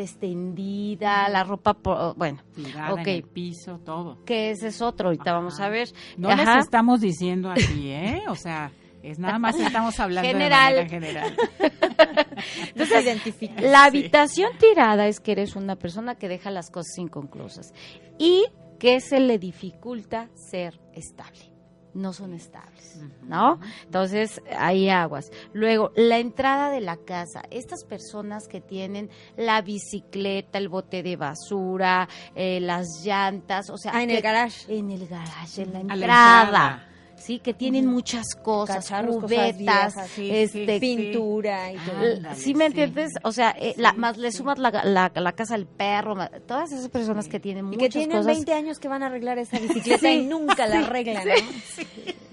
extendida, 0.47 1.27
la 1.29 1.43
ropa, 1.43 1.73
por, 1.73 2.15
bueno, 2.15 2.39
Tirada 2.53 2.93
Ok. 2.93 2.99
en 2.99 3.09
el 3.09 3.23
piso, 3.23 3.79
todo. 3.79 4.23
que 4.25 4.51
ese 4.51 4.67
es 4.67 4.81
otro, 4.81 5.07
ahorita 5.07 5.31
Ajá. 5.31 5.39
vamos 5.39 5.59
a 5.59 5.69
ver. 5.69 5.89
No 6.17 6.29
Ajá. 6.29 6.55
les 6.57 6.65
estamos 6.65 7.01
diciendo 7.01 7.49
aquí, 7.49 7.89
¿eh? 7.89 8.21
O 8.29 8.35
sea, 8.35 8.71
es 9.11 9.19
nada 9.19 9.39
más 9.39 9.59
estamos 9.59 9.99
hablando 9.99 10.27
General. 10.27 10.73
de 10.75 10.83
manera 10.83 10.89
general. 10.89 11.37
Entonces, 12.69 13.03
identifica. 13.03 13.61
la 13.61 13.85
habitación 13.85 14.51
tirada 14.59 15.07
es 15.07 15.19
que 15.19 15.31
eres 15.33 15.55
una 15.55 15.75
persona 15.75 16.15
que 16.15 16.27
deja 16.27 16.51
las 16.51 16.69
cosas 16.69 16.97
inconclusas. 16.97 17.73
Y 18.17 18.45
¿qué 18.79 18.99
se 19.01 19.19
le 19.19 19.39
dificulta 19.39 20.29
ser 20.35 20.79
estable? 20.93 21.51
No 21.93 22.13
son 22.13 22.33
estables, 22.35 22.99
¿no? 23.23 23.59
Entonces, 23.85 24.39
hay 24.55 24.87
aguas. 24.89 25.31
Luego, 25.53 25.91
la 25.95 26.19
entrada 26.19 26.69
de 26.69 26.79
la 26.79 26.95
casa. 26.97 27.41
Estas 27.49 27.85
personas 27.85 28.47
que 28.47 28.61
tienen 28.61 29.09
la 29.35 29.61
bicicleta, 29.63 30.59
el 30.59 30.69
bote 30.69 31.01
de 31.01 31.15
basura, 31.15 32.07
eh, 32.35 32.59
las 32.61 32.85
llantas, 33.03 33.71
o 33.71 33.77
sea... 33.77 33.93
Ah, 33.95 34.03
en 34.03 34.11
el 34.11 34.17
que- 34.17 34.21
garage. 34.21 34.77
En 34.77 34.91
el 34.91 35.07
garage, 35.07 35.63
en 35.63 35.73
la 35.73 35.79
A 35.79 35.83
la 35.83 35.93
entrada. 35.95 36.87
Sí, 37.17 37.39
que 37.39 37.53
tienen 37.53 37.87
muchas 37.87 38.35
cosas, 38.35 38.77
Cacharros, 38.77 39.15
cosas 39.15 39.29
cubetas, 39.37 39.57
viejas, 39.57 40.09
sí, 40.11 40.29
este, 40.31 40.75
sí. 40.75 40.79
Pintura 40.79 41.71
y 41.73 41.77
todo. 41.77 41.95
Ándale, 41.97 42.35
¿Sí 42.35 42.53
me 42.53 42.65
sí. 42.65 42.67
entiendes? 42.67 43.11
O 43.23 43.31
sea, 43.31 43.55
eh, 43.59 43.73
la- 43.75 43.91
Sí, 43.91 43.97
más 43.97 44.17
le 44.17 44.31
sumas 44.31 44.59
la, 44.59 44.69
la, 44.85 45.11
la 45.13 45.31
casa 45.33 45.55
del 45.55 45.65
perro, 45.65 46.15
todas 46.47 46.71
esas 46.71 46.87
personas 46.89 47.27
que 47.27 47.39
tienen 47.39 47.65
Y 47.65 47.69
muchas 47.69 47.81
que 47.81 47.89
tienen 47.89 48.17
cosas. 48.17 48.27
20 48.35 48.53
años 48.53 48.79
que 48.79 48.87
van 48.87 49.01
a 49.03 49.07
arreglar 49.07 49.39
esa 49.39 49.57
bicicleta 49.59 49.99
Sí, 50.07 50.07
y 50.07 50.25
nunca 50.25 50.67
la 50.67 50.79
arreglan, 50.79 51.27
¿no? 51.27 51.33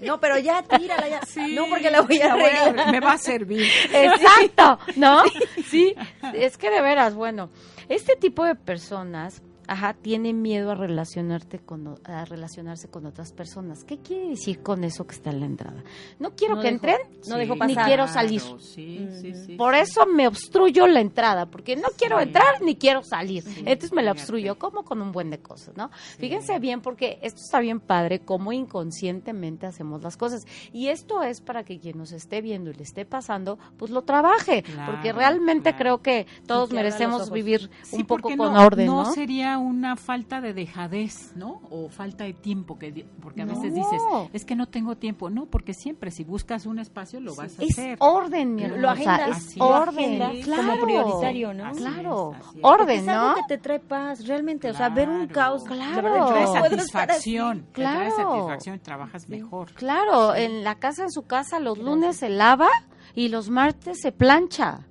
No, 0.07 0.19
pero 0.19 0.37
ya 0.37 0.61
tírala 0.61 1.09
ya. 1.09 1.21
Sí, 1.25 1.55
no 1.55 1.65
porque 1.67 1.89
la 1.89 2.01
voy 2.01 2.19
a 2.21 2.27
la 2.27 2.35
voy 2.35 2.43
a- 2.43 2.61
arreglar. 2.65 2.91
me 2.91 2.99
va 2.99 3.13
a 3.13 3.17
servir. 3.17 3.65
Exacto, 3.93 4.79
¿no? 4.97 5.23
Sí, 5.69 5.95
es 6.33 6.57
que 6.57 6.69
de 6.69 6.81
veras, 6.81 7.15
bueno, 7.15 7.49
este 7.89 8.15
tipo 8.15 8.45
de 8.45 8.53
personas, 8.55 9.41
ajá, 9.67 9.93
tienen 9.93 10.41
miedo 10.41 10.71
a 10.71 10.75
relacionarte 10.75 11.59
con 11.59 11.95
a 12.05 12.25
relacionarse 12.25 12.87
con 12.89 13.05
otras 13.05 13.31
personas. 13.31 13.83
¿Qué 13.83 13.97
quiere 13.99 14.29
decir 14.29 14.61
con 14.61 14.83
eso 14.83 15.05
que 15.07 15.15
está 15.15 15.29
en 15.29 15.39
la 15.39 15.45
entrada? 15.45 15.83
No 16.19 16.31
quiero 16.35 16.55
No 16.55 16.61
que 16.61 16.67
dejo- 16.67 16.73
entren, 16.75 16.97
no 17.27 17.37
dejo 17.37 17.53
ni 17.53 17.59
pasar. 17.59 17.85
quiero 17.85 18.07
salir. 18.07 18.41
Sí, 18.59 19.07
sí, 19.21 19.33
sí. 19.33 19.55
Por 19.55 19.75
eso 19.75 20.05
me 20.05 20.27
obstruyo 20.27 20.87
la 20.87 20.99
entrada, 21.01 21.45
porque 21.45 21.75
no 21.75 21.89
quiero 21.97 22.19
entrar 22.19 22.61
ni 22.61 22.75
quiero 22.75 23.03
salir. 23.03 23.43
Entonces 23.57 23.91
me 23.93 24.01
la 24.03 24.11
fíjate. 24.13 24.21
obstruyo, 24.21 24.57
como 24.59 24.83
con 24.83 25.01
un 25.01 25.11
buen 25.11 25.29
de 25.29 25.39
cosas, 25.39 25.75
¿no? 25.77 25.89
Fíjense 26.17 26.57
bien, 26.59 26.81
porque 26.81 27.19
esto 27.21 27.41
está 27.43 27.59
bien 27.59 27.79
padre, 27.79 28.19
cómo 28.19 28.51
inconscientemente 28.95 29.65
hacemos 29.65 30.01
las 30.03 30.17
cosas. 30.17 30.45
Y 30.71 30.87
esto 30.87 31.23
es 31.23 31.41
para 31.41 31.63
que 31.63 31.79
quien 31.79 31.97
nos 31.97 32.11
esté 32.11 32.41
viendo 32.41 32.69
y 32.69 32.73
le 32.73 32.83
esté 32.83 33.05
pasando, 33.05 33.57
pues 33.77 33.91
lo 33.91 34.03
trabaje, 34.03 34.63
Claro, 34.63 34.91
porque 34.93 35.11
realmente 35.13 35.71
claro. 35.71 35.77
creo 35.77 36.01
que 36.01 36.27
todos 36.47 36.71
merecemos 36.71 37.31
vivir 37.31 37.69
Sí, 37.83 37.97
un 37.97 38.05
poco 38.05 38.29
con 38.35 38.53
no, 38.53 38.61
orden, 38.65 38.87
¿no? 38.87 39.03
No 39.03 39.11
sería 39.13 39.54
una 39.57 39.95
falta 39.95 40.41
de 40.41 40.53
dejadez, 40.53 41.31
¿no? 41.35 41.61
O 41.69 41.89
falta 41.89 42.23
de 42.23 42.33
tiempo, 42.33 42.77
que 42.79 43.05
porque 43.21 43.41
a 43.41 43.45
veces 43.45 43.71
No. 43.73 43.75
dices, 43.75 44.01
es 44.33 44.45
que 44.45 44.55
no 44.55 44.67
tengo 44.67 44.95
tiempo. 44.97 45.29
No, 45.29 45.45
porque 45.45 45.73
siempre 45.73 46.11
si 46.11 46.23
buscas 46.23 46.65
un 46.65 46.79
espacio 46.79 47.19
lo 47.19 47.35
vas 47.35 47.57
a 47.59 47.63
Es 47.63 47.71
hacer. 47.77 47.97
orden, 47.99 48.55
mi 48.55 48.61
Lo 48.67 48.75
hermosa, 48.75 48.91
agendas, 49.15 49.29
es 49.29 49.47
así 49.47 49.59
lo 49.59 49.65
orden, 49.67 50.21
agendas 50.21 50.45
claro. 50.45 50.63
como 50.63 50.81
prioritario, 50.85 51.53
¿no? 51.53 51.65
Así 51.65 51.79
Claro, 51.79 52.31
es, 52.39 52.47
así 52.47 52.57
es. 52.59 52.63
Orden, 52.65 52.99
es 52.99 53.07
algo 53.07 53.27
¿no? 53.29 53.35
que 53.35 53.41
te 53.47 53.57
trae 53.57 53.79
paz, 53.79 54.27
realmente. 54.27 54.69
O 54.69 54.73
sea, 54.73 54.89
ver 54.89 55.09
un 55.09 55.27
Claro. 55.27 55.33
caos. 55.33 55.63
Claro. 55.63 55.95
La 55.95 56.01
verdad, 56.01 56.27
Trae 56.27 56.47
satisfacción, 56.69 57.59
te 57.73 57.81
trae 57.81 58.09
Claro. 58.09 58.15
satisfacción, 58.15 58.79
trabajas 58.79 59.29
mejor. 59.29 59.71
Claro, 59.73 60.35
en 60.35 60.63
la 60.63 60.75
casa, 60.75 61.03
en 61.03 61.11
su 61.11 61.23
casa, 61.23 61.59
los 61.59 61.77
lunes 61.77 62.17
se 62.17 62.29
lava 62.29 62.69
y 63.13 63.29
los 63.29 63.49
martes 63.49 63.99
se 64.01 64.11
plancha. 64.11 64.85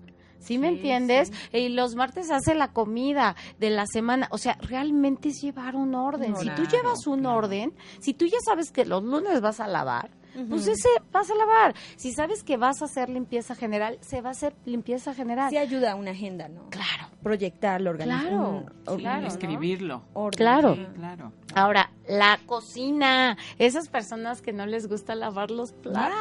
¿Sí 0.44 0.58
me 0.58 0.68
Sí, 0.68 0.74
entiendes? 0.76 1.32
sí. 1.50 1.56
Y 1.58 1.68
los 1.70 1.94
martes 1.94 2.30
hace 2.30 2.54
la 2.54 2.68
comida 2.68 3.34
de 3.58 3.70
la 3.70 3.86
semana. 3.86 4.28
O 4.30 4.38
sea, 4.38 4.58
realmente 4.60 5.30
es 5.30 5.40
llevar 5.42 5.74
un 5.76 5.94
orden. 5.94 6.36
si 6.36 6.46
tú 6.50 6.54
Claro, 6.62 6.70
llevas 6.70 7.06
un 7.06 7.20
claro. 7.20 7.36
orden, 7.38 7.72
si 8.00 8.14
tú 8.14 8.26
ya 8.26 8.38
sabes 8.44 8.70
que 8.70 8.84
los 8.84 9.02
lunes 9.02 9.40
vas 9.40 9.60
a 9.60 9.66
lavar, 9.66 10.10
pues 10.48 10.66
ese 10.66 10.88
vas 11.12 11.30
a 11.30 11.34
lavar. 11.36 11.74
Si 11.96 12.12
sabes 12.12 12.42
que 12.42 12.56
vas 12.56 12.82
a 12.82 12.86
hacer 12.86 13.08
limpieza 13.08 13.54
general, 13.54 13.98
se 14.00 14.20
va 14.20 14.30
a 14.30 14.32
hacer 14.32 14.54
limpieza 14.64 15.14
general. 15.14 15.48
Sí 15.50 15.56
ayuda 15.56 15.92
a 15.92 15.94
una 15.94 16.10
agenda, 16.10 16.48
¿no? 16.48 16.68
Claro. 16.70 17.08
Proyectarlo, 17.22 17.90
organizar. 17.90 18.20
Claro, 18.28 18.48
un- 18.50 18.96
sí, 18.96 19.02
claro, 19.02 19.20
¿no? 19.22 19.28
Escribirlo. 19.28 20.02
Orden. 20.12 20.36
Claro. 20.36 20.74
Sí, 20.74 20.86
claro. 20.96 21.32
Ahora, 21.54 21.90
la 22.08 22.38
cocina. 22.46 23.36
Esas 23.58 23.88
personas 23.88 24.42
que 24.42 24.52
no 24.52 24.66
les 24.66 24.88
gusta 24.88 25.14
lavar 25.14 25.50
los 25.50 25.72
platos. 25.72 26.12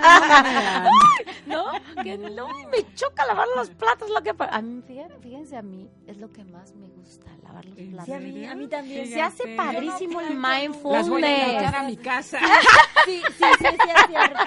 Ah, 0.00 0.88
¿no? 1.46 1.64
Que 2.02 2.18
no 2.18 2.48
me 2.70 2.94
choca 2.94 3.24
lavar 3.26 3.46
los 3.56 3.70
platos, 3.70 4.10
lo 4.10 4.22
que 4.22 4.32
a 4.38 4.62
mí, 4.62 4.82
fíjense, 4.86 5.14
fíjense, 5.20 5.56
a 5.56 5.62
mí 5.62 5.88
es 6.06 6.18
lo 6.18 6.30
que 6.32 6.44
más 6.44 6.74
me 6.74 6.88
gusta, 6.88 7.30
lavar 7.42 7.64
los 7.64 7.78
¿En 7.78 7.90
platos. 7.92 8.06
Sí, 8.06 8.12
a 8.12 8.20
mí, 8.20 8.46
a 8.46 8.54
mí 8.54 8.68
también. 8.68 9.08
Se 9.08 9.20
hace 9.22 9.56
padrísimo 9.56 10.20
el 10.20 10.40
Las 10.40 10.42
voy 10.42 10.54
a 10.54 10.58
mindfulness. 10.60 11.74
a 11.74 11.82
mi 11.84 11.96
casa. 11.96 12.38
Sí, 13.04 13.22
sí, 13.38 13.44
sí, 13.58 13.64
sí, 13.64 13.88
es 13.88 14.06
cierto. 14.06 14.38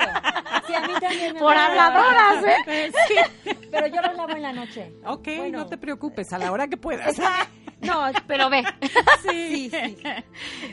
Sí, 0.67 0.73
a 0.75 0.81
mí 0.81 0.93
también 1.01 1.33
me 1.33 1.39
Por 1.39 1.47
gusta. 1.55 1.65
habladoras, 1.65 2.43
¿eh? 2.45 3.31
Pero 3.71 3.87
yo 3.87 4.01
los 4.03 4.15
lavo 4.15 4.35
en 4.35 4.41
la 4.43 4.53
noche. 4.53 4.93
Ok, 5.03 5.23
Bueno. 5.37 5.59
no 5.59 5.65
te 5.65 5.77
preocupes, 5.79 6.31
a 6.31 6.37
la 6.37 6.51
hora 6.51 6.67
que 6.67 6.77
puedas. 6.77 7.15
No, 7.81 8.03
Pero 8.27 8.49
ve, 8.49 8.63
sí, 9.23 9.69
sí. 9.69 9.97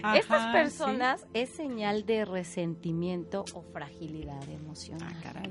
Ajá, 0.02 0.16
estas 0.18 0.42
sí. 0.44 0.48
personas 0.52 1.26
es 1.34 1.50
señal 1.50 2.04
de 2.06 2.24
resentimiento 2.24 3.44
o 3.54 3.62
fragilidad 3.62 4.42
emocional. 4.48 5.12
Ah, 5.16 5.20
caray. 5.22 5.50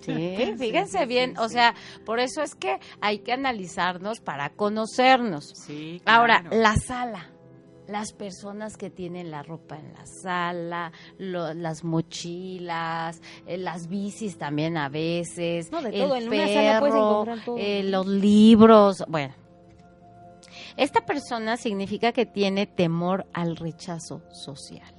Sí, 0.00 0.54
fíjense 0.58 1.00
sí, 1.00 1.06
bien, 1.06 1.36
o 1.38 1.48
sea, 1.48 1.74
por 2.06 2.18
eso 2.18 2.42
es 2.42 2.54
que 2.54 2.78
hay 3.00 3.18
que 3.18 3.32
analizarnos 3.32 4.20
para 4.20 4.50
conocernos. 4.50 5.44
Sí, 5.54 6.00
Ahora, 6.06 6.44
la 6.50 6.74
sala. 6.76 7.30
Las 7.86 8.14
personas 8.14 8.78
que 8.78 8.88
tienen 8.88 9.30
la 9.30 9.42
ropa 9.42 9.76
en 9.76 9.92
la 9.92 10.06
sala, 10.06 10.90
lo- 11.18 11.52
las 11.52 11.84
mochilas, 11.84 13.20
eh, 13.46 13.58
las 13.58 13.88
bicis 13.88 14.38
también 14.38 14.78
a 14.78 14.88
veces, 14.88 15.70
No, 15.70 15.82
de 15.82 15.90
el 15.90 15.98
todo, 16.08 16.16
en 16.16 16.28
una 16.28 16.48
sala 16.48 16.80
puedes 16.80 16.94
perro, 16.94 17.36
todo. 17.44 17.58
eh, 17.58 17.82
los 17.84 18.06
libros, 18.06 19.04
bueno. 19.06 19.34
Esta 20.76 21.06
persona 21.06 21.56
significa 21.56 22.12
que 22.12 22.26
tiene 22.26 22.66
temor 22.66 23.26
al 23.32 23.56
rechazo 23.56 24.22
social. 24.32 24.92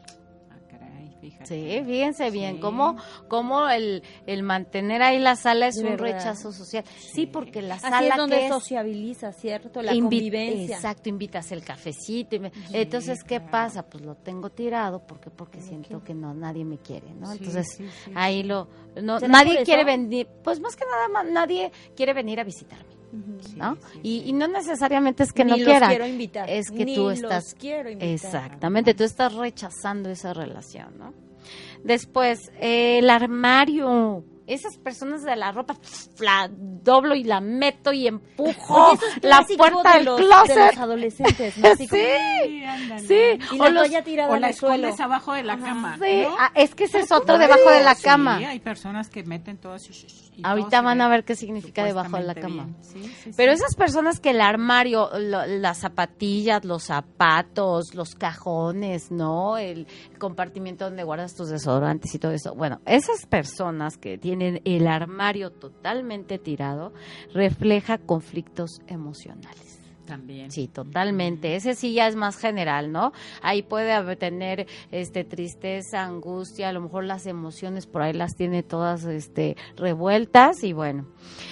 Ah, 0.50 0.58
caray, 0.70 1.14
fíjate. 1.20 1.46
Sí, 1.46 1.84
fíjense 1.86 2.32
bien, 2.32 2.60
cómo, 2.62 2.96
cómo 3.28 3.68
el, 3.68 4.02
el 4.26 4.42
mantener 4.44 5.02
ahí 5.02 5.20
la 5.20 5.36
sala 5.36 5.68
es 5.68 5.76
De 5.76 5.84
un 5.84 5.98
verdad. 5.98 6.14
rechazo 6.20 6.54
social. 6.54 6.86
Sí, 6.98 7.26
porque 7.26 7.62
la 7.62 7.76
Así 7.76 7.90
sala 7.90 8.08
es 8.08 8.16
donde 8.16 8.38
que 8.38 8.46
es 8.48 8.54
sociabiliza, 8.54 9.34
¿cierto? 9.34 9.82
La 9.82 9.92
convivencia. 9.94 10.78
Exacto, 10.78 11.10
invitas 11.10 11.52
el 11.52 11.62
cafecito. 11.62 12.38
y 12.38 12.40
me- 12.40 12.52
Entonces, 12.72 13.22
¿qué 13.24 13.38
claro. 13.40 13.52
pasa? 13.52 13.84
Pues 13.86 14.06
lo 14.06 14.16
tengo 14.16 14.50
tirado 14.52 15.06
porque 15.06 15.30
porque 15.30 15.60
siento 15.60 16.02
que 16.06 16.14
no 16.14 16.34
nadie 16.34 16.64
me 16.64 16.78
quiere, 16.78 17.14
¿no? 17.14 17.34
Entonces, 17.34 17.68
ahí 18.16 18.44
lo 18.44 18.70
no 19.02 19.20
¿Será 19.20 19.30
nadie 19.34 19.64
quiere 19.66 19.84
venir, 19.84 20.26
pues 20.42 20.62
más 20.62 20.78
que 20.78 20.86
nada 20.86 21.24
nadie 21.30 21.70
quiere 21.98 22.14
venir 22.14 22.40
a 22.40 22.46
visitarme. 22.46 22.95
¿No? 23.56 23.76
sí, 23.94 24.00
y, 24.04 24.20
sí. 24.22 24.30
y 24.30 24.34
no 24.34 24.48
necesariamente 24.48 25.24
es 25.24 25.32
que 25.34 25.46
Ni 25.46 25.52
no 25.52 25.58
los 25.58 25.66
quieran. 25.66 25.90
quiero 25.90 26.08
invitar. 26.08 26.50
Es 26.50 26.70
que 26.72 26.86
Ni 26.86 26.96
tú 26.96 27.04
los 27.04 27.14
estás 27.14 27.56
quiero 27.58 27.90
invitar. 27.90 28.10
Exactamente, 28.14 28.94
tú 28.94 29.04
estás 29.04 29.34
rechazando 29.34 30.10
esa 30.10 30.34
relación, 30.34 30.98
¿no? 30.98 31.14
Después, 31.84 32.52
el 32.60 33.10
armario. 33.10 34.24
Esas 34.48 34.78
personas 34.78 35.24
de 35.24 35.36
la 35.36 35.52
ropa, 35.52 35.76
la 36.20 36.50
doblo 36.52 37.16
y 37.16 37.24
la 37.24 37.42
meto 37.42 37.92
y 37.92 38.08
empujo 38.08 38.92
Oye, 38.92 39.00
la 39.24 39.44
puerta 39.58 39.92
de 39.94 39.96
del 39.98 40.06
los, 40.06 40.18
de 40.20 40.26
closet. 40.28 40.58
los 40.76 40.78
adolescentes, 40.78 41.58
¿no? 41.58 41.68
Así 41.72 41.88
como- 41.88 42.02
Sí, 43.00 43.08
sí. 43.08 43.40
Y 43.56 43.60
O 43.60 43.64
la 43.70 43.70
los- 43.72 44.04
tirada 44.04 44.30
O 44.32 44.36
en 44.36 44.42
la 44.42 44.50
escondes 44.50 45.00
abajo 45.00 45.34
de 45.34 45.44
la 45.44 45.58
cama. 45.58 45.98
Sí, 46.02 46.22
¿no? 46.24 46.36
ah, 46.40 46.52
es 46.54 46.76
que 46.76 46.84
ese 46.84 47.00
es 47.00 47.12
otro 47.12 47.38
debajo 47.38 47.70
de 47.72 47.84
la 47.84 47.96
Sí, 47.96 48.04
cama. 48.04 48.38
hay 48.38 48.60
personas 48.60 49.10
que 49.10 49.24
meten 49.24 49.58
todas. 49.58 49.84
todo 49.84 49.96
Ahorita 50.44 50.82
van 50.82 51.02
a 51.02 51.08
ver 51.08 51.24
qué 51.24 51.36
significa 51.36 51.84
debajo 51.84 52.18
de 52.18 52.24
la 52.24 52.36
cama. 52.36 52.68
Sí, 52.82 53.02
Pero 53.36 53.54
sí. 53.54 53.64
esas 53.64 53.76
personas 53.76 54.20
que 54.20 54.32
el 54.32 54.42
armario, 54.42 55.10
lo- 55.18 55.46
las 55.46 55.80
zapatillas, 55.80 56.66
los 56.66 56.84
zapatos, 56.84 57.96
los 57.96 58.16
cajones, 58.16 59.12
¿no? 59.12 59.58
El 59.58 59.88
compartimiento 60.20 60.86
donde 60.86 61.04
guardas 61.04 61.34
tus 61.36 61.50
desodorantes 61.50 62.14
y 62.14 62.20
todo 62.20 62.32
eso. 62.32 62.54
Bueno, 62.54 62.80
esas 62.86 63.26
personas 63.26 63.98
que 63.98 64.18
tienen 64.18 64.35
el 64.42 64.88
armario 64.88 65.52
totalmente 65.52 66.40
tirado, 66.40 66.94
refleja 67.34 67.98
conflictos 67.98 68.82
emocionales. 68.88 69.76
También. 70.06 70.52
Sí, 70.52 70.68
totalmente. 70.68 71.56
Ese 71.56 71.74
sí 71.74 71.94
ya 71.94 72.08
es 72.08 72.16
más 72.16 72.38
general, 72.38 72.92
¿no? 72.92 73.12
Ahí 73.42 73.64
puede 73.64 74.16
tener 74.16 74.68
este 74.92 75.24
tristeza, 75.24 76.04
angustia, 76.04 76.70
a 76.70 76.74
lo 76.74 76.82
mejor 76.82 77.06
las 77.06 77.26
emociones 77.26 77.88
por 77.88 78.04
ahí 78.04 78.14
las 78.14 78.36
tiene 78.36 78.64
todas 78.64 79.04
este 79.06 79.58
revueltas 79.76 80.64
y 80.64 80.74
bueno. 80.74 81.08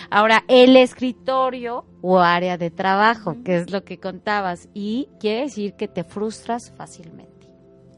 Ahora, 0.10 0.44
el 0.48 0.76
escritorio 0.78 1.86
o 2.02 2.20
área 2.20 2.58
de 2.58 2.70
trabajo, 2.70 3.38
que 3.44 3.58
es 3.58 3.72
lo 3.72 3.84
que 3.84 4.00
contabas 4.00 4.70
y 4.74 5.10
quiere 5.20 5.42
decir 5.42 5.74
que 5.74 5.88
te 5.88 6.04
frustras 6.04 6.72
fácilmente. 6.78 7.34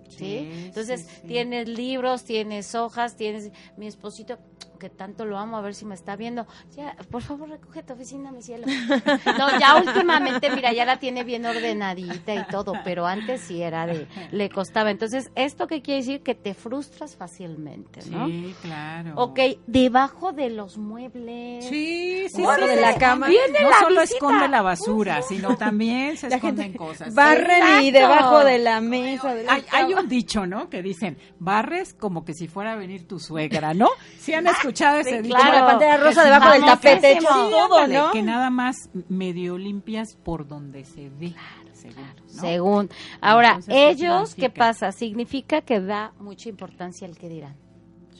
¿Sí? 0.09 0.17
Sí, 0.17 0.49
Entonces, 0.67 1.01
sí, 1.01 1.09
sí. 1.21 1.27
tienes 1.27 1.67
libros, 1.67 2.23
tienes 2.23 2.73
hojas, 2.73 3.17
tienes 3.17 3.51
mi 3.75 3.87
esposito 3.87 4.37
que 4.77 4.89
tanto 4.89 5.25
lo 5.25 5.37
amo, 5.37 5.57
a 5.57 5.61
ver 5.61 5.73
si 5.75 5.85
me 5.85 5.95
está 5.95 6.15
viendo. 6.15 6.45
Ya, 6.75 6.95
por 7.11 7.21
favor, 7.21 7.49
recoge 7.49 7.83
tu 7.83 7.93
oficina, 7.93 8.31
mi 8.31 8.41
cielo. 8.41 8.65
No, 9.37 9.59
ya 9.59 9.75
últimamente, 9.75 10.49
mira, 10.55 10.71
ya 10.73 10.85
la 10.85 10.97
tiene 10.99 11.23
bien 11.23 11.45
ordenadita 11.45 12.33
y 12.35 12.45
todo, 12.47 12.73
pero 12.83 13.05
antes 13.05 13.41
sí 13.41 13.61
era 13.61 13.85
de, 13.85 14.07
le 14.31 14.49
costaba. 14.49 14.91
Entonces, 14.91 15.31
¿esto 15.35 15.67
qué 15.67 15.81
quiere 15.81 15.99
decir? 16.01 16.21
Que 16.23 16.35
te 16.35 16.53
frustras 16.53 17.15
fácilmente, 17.15 17.99
¿no? 18.09 18.27
Sí, 18.27 18.55
claro. 18.61 19.13
Ok, 19.15 19.39
debajo 19.67 20.31
de 20.31 20.49
los 20.49 20.77
muebles. 20.77 21.65
Sí, 21.65 22.27
sí, 22.29 22.41
Debajo 22.41 22.61
sí. 22.63 22.67
de 22.69 22.81
la 22.81 22.95
cama. 22.97 23.27
Viene 23.27 23.59
no 23.61 23.69
la 23.69 23.75
solo 23.77 24.01
visita. 24.01 24.15
esconde 24.17 24.47
la 24.47 24.61
basura, 24.61 25.21
sino 25.21 25.55
también 25.57 26.17
se 26.17 26.29
La 26.29 26.35
esconden 26.37 26.63
gente 26.65 26.77
cosas. 26.77 27.13
barren 27.13 27.83
y 27.83 27.91
debajo 27.91 28.43
de 28.43 28.59
la 28.59 28.81
mesa. 28.81 29.33
de 29.33 29.43
la 29.43 29.61
Hay, 29.71 29.93
un 29.93 30.07
dicho, 30.07 30.45
¿no? 30.45 30.69
Que 30.69 30.81
dicen, 30.81 31.17
barres 31.39 31.93
como 31.93 32.23
que 32.25 32.33
si 32.33 32.47
fuera 32.47 32.73
a 32.73 32.75
venir 32.75 33.07
tu 33.07 33.19
suegra, 33.19 33.73
¿no? 33.73 33.89
¿Sí 34.19 34.33
han 34.33 34.47
escuchado 34.47 34.74
ese 34.83 35.23
Sí, 35.23 35.29
claro. 35.29 35.51
La 35.59 35.65
pantera 35.65 35.97
rosa 35.97 36.21
Que 36.23 36.29
debajo 36.29 36.51
del 36.53 36.65
tapete, 36.65 37.11
hecho. 37.13 38.11
Que 38.11 38.21
nada 38.23 38.49
más 38.49 38.75
medio 39.09 39.57
limpias 39.57 40.15
por 40.15 40.47
donde 40.47 40.85
se 40.85 41.09
ve. 41.09 41.33
según, 41.73 42.03
¿no? 42.03 42.41
Según. 42.41 42.89
Ahora, 43.21 43.49
Entonces, 43.49 43.73
¿qué 43.73 43.89
ellos, 43.89 44.35
¿qué 44.35 44.49
pasa? 44.49 44.91
Significa 44.91 45.61
que 45.61 45.79
da 45.79 46.13
mucha 46.19 46.49
importancia 46.49 47.07
al 47.07 47.17
que 47.17 47.29
dirán. 47.29 47.55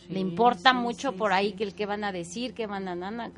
Sí, 0.08 0.14
Le 0.14 0.20
importa 0.20 0.70
sí, 0.72 0.78
mucho 0.78 1.12
sí, 1.12 1.18
por 1.18 1.34
ahí 1.34 1.54
que 1.54 1.64
el 1.64 1.74
que 1.74 1.88
van 1.88 2.04
a 2.04 2.12
decir, 2.12 2.54
que 2.54 2.68
van 2.68 2.88
a 2.88 2.94
nana, 2.94 3.32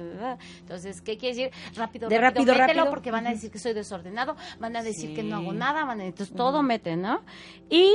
entonces, 0.60 1.00
¿qué 1.02 1.18
quiere 1.18 1.36
decir? 1.36 1.52
Rápido, 1.78 2.10
De 2.10 2.18
rápido, 2.18 2.44
rápido, 2.46 2.54
mételo 2.54 2.68
rápido. 2.82 2.90
porque 2.90 3.12
van 3.12 3.26
a 3.26 3.30
decir 3.30 3.52
que 3.52 3.58
soy 3.60 3.74
desordenado, 3.74 4.36
van 4.60 4.76
a 4.76 4.84
decir 4.84 5.16
que 5.16 5.24
no 5.24 5.38
hago 5.38 5.54
nada, 5.54 5.86
van 5.86 6.02
a, 6.02 6.06
entonces 6.06 6.36
todo 6.36 6.64
meten, 6.64 7.02
¿no? 7.04 7.22
Y 7.70 7.94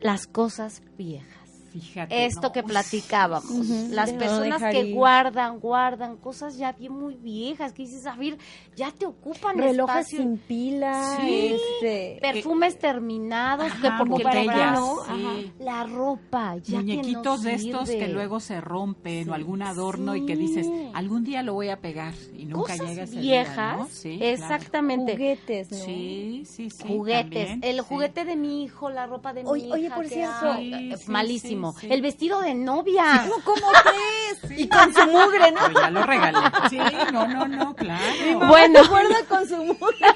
las 0.00 0.26
cosas 0.26 0.82
viejas. 0.96 1.45
Fíjate. 1.80 2.24
Esto 2.26 2.40
no, 2.42 2.52
que 2.52 2.62
platicábamos, 2.62 3.66
las 3.90 4.12
personas 4.12 4.62
que 4.72 4.80
ir. 4.82 4.94
guardan, 4.94 5.58
guardan 5.60 6.16
cosas 6.16 6.56
ya 6.56 6.72
bien 6.72 6.92
muy 6.92 7.14
viejas, 7.14 7.72
que 7.72 7.82
dices, 7.82 8.06
a 8.06 8.16
ver, 8.16 8.38
ya 8.76 8.90
te 8.92 9.06
ocupan 9.06 9.58
Relojes 9.58 9.96
espacio. 10.06 10.18
sin 10.20 10.38
pila, 10.38 11.16
Sí. 11.16 11.54
este, 11.82 12.18
perfumes 12.20 12.78
terminados, 12.78 13.72
que 13.80 13.88
Ajá, 13.88 14.04
porque 14.04 14.22
para 14.24 14.40
botellas, 14.42 14.72
no, 14.74 14.96
sí. 15.04 15.10
ajá, 15.26 15.34
la 15.64 15.84
ropa, 15.84 16.56
ya 16.58 16.76
Muñequitos 16.78 17.40
que 17.40 17.44
no 17.44 17.50
de 17.50 17.54
estos 17.54 17.88
que 17.90 18.08
luego 18.08 18.40
se 18.40 18.60
rompen 18.60 19.24
Sí. 19.24 19.30
o 19.30 19.34
algún 19.34 19.62
adorno 19.62 20.14
y 20.16 20.26
que 20.26 20.36
dices, 20.36 20.66
algún 20.94 21.24
día 21.24 21.42
lo 21.42 21.54
voy 21.54 21.68
a 21.68 21.80
pegar 21.80 22.14
y 22.36 22.44
nunca 22.46 22.72
cosas 22.72 22.88
llega 22.88 23.02
ese 23.04 23.20
viejas, 23.20 23.56
día, 23.56 23.76
¿no? 23.76 23.88
Sí, 23.90 24.16
claro. 24.18 24.32
exactamente. 24.32 25.12
juguetes, 25.12 25.70
¿no? 25.70 25.76
Sí, 25.78 26.42
sí, 26.46 26.70
sí. 26.70 26.84
Juguetes, 26.86 27.48
también, 27.48 27.60
el 27.62 27.76
sí. 27.76 27.84
juguete 27.88 28.24
de 28.24 28.36
mi 28.36 28.62
hijo, 28.64 28.90
la 28.90 29.06
ropa 29.06 29.32
de 29.32 29.42
mi 29.42 29.48
Oye- 29.50 29.66
hija. 29.66 29.74
oye, 29.74 29.90
por 29.90 30.04
que, 30.04 30.14
cierto. 30.14 30.52
ay, 30.52 30.70
Sí, 30.70 30.92
eh, 30.92 30.96
sí, 30.96 31.10
malísimo. 31.10 31.65
Sí. 31.72 31.88
El 31.90 32.02
vestido 32.02 32.40
de 32.40 32.54
novia. 32.54 33.26
¿Cómo, 33.28 33.44
cómo 33.44 33.72
crees? 33.82 34.58
Y 34.58 34.68
con 34.68 34.92
su 34.94 35.06
mugre, 35.10 35.50
¿no? 35.52 35.60
Pero 35.66 35.80
ya 35.80 35.90
lo 35.90 36.02
regalé. 36.04 36.38
Sí, 36.70 36.78
no, 37.12 37.26
no, 37.28 37.46
no, 37.46 37.74
claro. 37.74 38.02
Bueno, 38.48 38.82
Recuerda 38.82 39.16
con 39.28 39.46
su 39.48 39.56
mugre. 39.56 40.06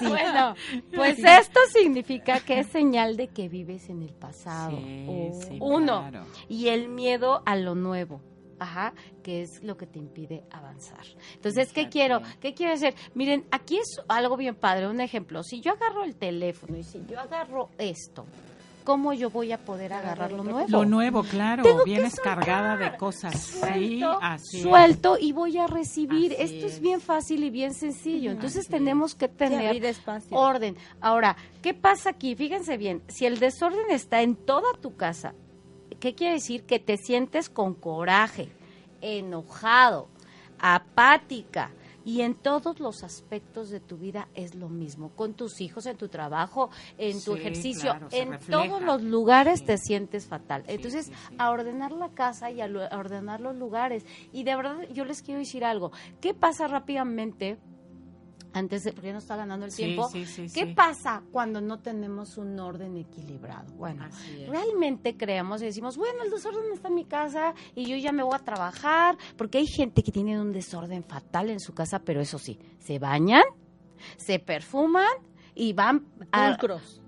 bueno, 0.00 0.54
pues 0.94 1.18
esto 1.18 1.60
significa 1.72 2.40
que 2.40 2.60
es 2.60 2.68
señal 2.68 3.16
de 3.16 3.28
que 3.28 3.48
vives 3.48 3.88
en 3.88 4.02
el 4.02 4.14
pasado. 4.14 4.70
Sí, 4.70 5.06
Oh. 5.08 5.40
sí, 5.48 5.58
Uno, 5.60 6.06
claro. 6.08 6.26
y 6.48 6.68
el 6.68 6.88
miedo 6.88 7.42
a 7.46 7.56
lo 7.56 7.74
nuevo. 7.74 8.20
Ajá, 8.58 8.92
que 9.22 9.42
es 9.42 9.62
lo 9.62 9.76
que 9.76 9.86
te 9.86 9.98
impide 9.98 10.42
avanzar. 10.50 11.04
Entonces, 11.34 11.72
¿qué 11.72 11.88
quiero? 11.88 12.20
¿Qué 12.40 12.54
quiero 12.54 12.72
hacer? 12.74 12.94
Miren, 13.14 13.44
aquí 13.50 13.78
es 13.78 14.00
algo 14.08 14.36
bien 14.36 14.54
padre, 14.56 14.88
un 14.88 15.00
ejemplo. 15.00 15.42
Si 15.42 15.60
yo 15.60 15.72
agarro 15.72 16.04
el 16.04 16.16
teléfono 16.16 16.76
y 16.76 16.82
si 16.84 17.02
yo 17.08 17.20
agarro 17.20 17.70
esto, 17.78 18.26
¿cómo 18.84 19.12
yo 19.12 19.28
voy 19.30 19.52
a 19.52 19.58
poder 19.58 19.92
agarrar 19.92 20.32
lo 20.32 20.42
nuevo? 20.42 20.66
Lo 20.68 20.84
nuevo, 20.86 21.22
claro, 21.22 21.62
Tengo 21.62 21.84
vienes 21.84 22.18
cargada 22.18 22.76
de 22.78 22.96
cosas. 22.96 23.38
Sí, 23.38 23.58
Suelto, 24.00 24.18
así. 24.22 24.56
es. 24.56 24.62
suelto 24.62 25.16
y 25.20 25.32
voy 25.32 25.58
a 25.58 25.66
recibir. 25.66 26.32
Así 26.32 26.42
Esto 26.42 26.66
es. 26.66 26.72
es. 26.74 26.80
bien 26.80 27.00
fácil 27.00 27.44
y 27.44 27.50
bien 27.50 27.74
sencillo. 27.74 28.30
Entonces 28.30 28.60
Así 28.62 28.70
tenemos 28.70 29.14
que 29.14 29.26
Sí, 29.28 29.34
tener 29.36 29.94
orden. 30.30 30.76
Ahora, 31.00 31.36
¿qué 31.62 31.74
pasa 31.74 32.10
aquí? 32.10 32.34
Fíjense 32.34 32.76
bien, 32.76 33.02
si 33.08 33.26
el 33.26 33.38
desorden 33.38 33.90
está 33.90 34.22
en 34.22 34.36
toda 34.36 34.72
tu 34.80 34.96
casa, 34.96 35.34
¿qué 36.00 36.14
quiere 36.14 36.34
decir? 36.34 36.64
Que 36.64 36.78
te 36.78 36.96
sientes 36.96 37.48
con 37.48 37.74
coraje, 37.74 38.48
enojado, 39.00 40.08
apática. 40.58 41.70
Y 42.04 42.22
en 42.22 42.34
todos 42.36 42.80
los 42.80 43.02
aspectos 43.04 43.68
de 43.68 43.80
tu 43.80 43.98
vida 43.98 44.28
es 44.34 44.54
lo 44.54 44.70
mismo. 44.70 45.10
Con 45.10 45.34
tus 45.34 45.60
hijos, 45.60 45.84
en 45.84 45.98
tu 45.98 46.08
trabajo, 46.08 46.70
en 46.96 47.22
tu 47.22 47.34
Sí, 47.34 47.40
ejercicio, 47.40 47.90
claro, 47.90 48.08
en 48.12 48.30
refleja. 48.32 48.62
todos 48.66 48.80
los 48.82 49.02
lugares 49.02 49.58
Sí. 49.60 49.66
te 49.66 49.76
sientes 49.76 50.26
fatal. 50.26 50.62
Sí, 50.66 50.72
Entonces, 50.72 51.12
a 51.36 51.50
ordenar 51.50 51.92
la 51.92 52.08
casa 52.08 52.50
y 52.50 52.62
a, 52.62 52.66
lo- 52.66 52.82
a 52.90 52.96
ordenar 52.96 53.40
los 53.40 53.56
lugares. 53.56 54.06
Y 54.32 54.44
de 54.44 54.56
verdad, 54.56 54.88
yo 54.94 55.04
les 55.04 55.20
quiero 55.20 55.40
decir 55.40 55.66
algo. 55.66 55.92
¿Qué 56.22 56.32
pasa 56.32 56.66
rápidamente? 56.66 57.58
Antes 58.52 58.82
de, 58.84 58.92
porque 58.92 59.08
ya 59.08 59.12
nos 59.12 59.24
está 59.24 59.36
ganando 59.36 59.66
el 59.66 59.72
Sí, 59.72 59.84
tiempo. 59.84 60.08
sí, 60.08 60.24
sí, 60.24 60.46
¿Qué 60.52 60.66
pasa 60.74 61.22
cuando 61.30 61.60
no 61.60 61.80
tenemos 61.80 62.38
un 62.38 62.58
orden 62.58 62.96
equilibrado? 62.96 63.72
Bueno, 63.74 64.08
realmente 64.48 65.16
creemos 65.16 65.60
y 65.62 65.66
decimos, 65.66 65.96
bueno, 65.98 66.22
el 66.24 66.30
desorden 66.30 66.72
está 66.72 66.88
en 66.88 66.94
mi 66.94 67.04
casa 67.04 67.54
y 67.74 67.84
yo 67.84 67.96
ya 67.96 68.10
me 68.10 68.22
voy 68.22 68.34
a 68.34 68.38
trabajar, 68.38 69.18
porque 69.36 69.58
hay 69.58 69.66
gente 69.66 70.02
que 70.02 70.10
tiene 70.12 70.40
un 70.40 70.52
desorden 70.52 71.04
fatal 71.04 71.50
en 71.50 71.60
su 71.60 71.74
casa, 71.74 71.98
pero 72.00 72.20
eso 72.20 72.38
sí, 72.38 72.58
se 72.78 72.98
bañan, 72.98 73.42
se 74.16 74.38
perfuman 74.38 75.06
y 75.54 75.72
van 75.74 76.06
a... 76.32 76.48
Pulcros. 76.48 77.02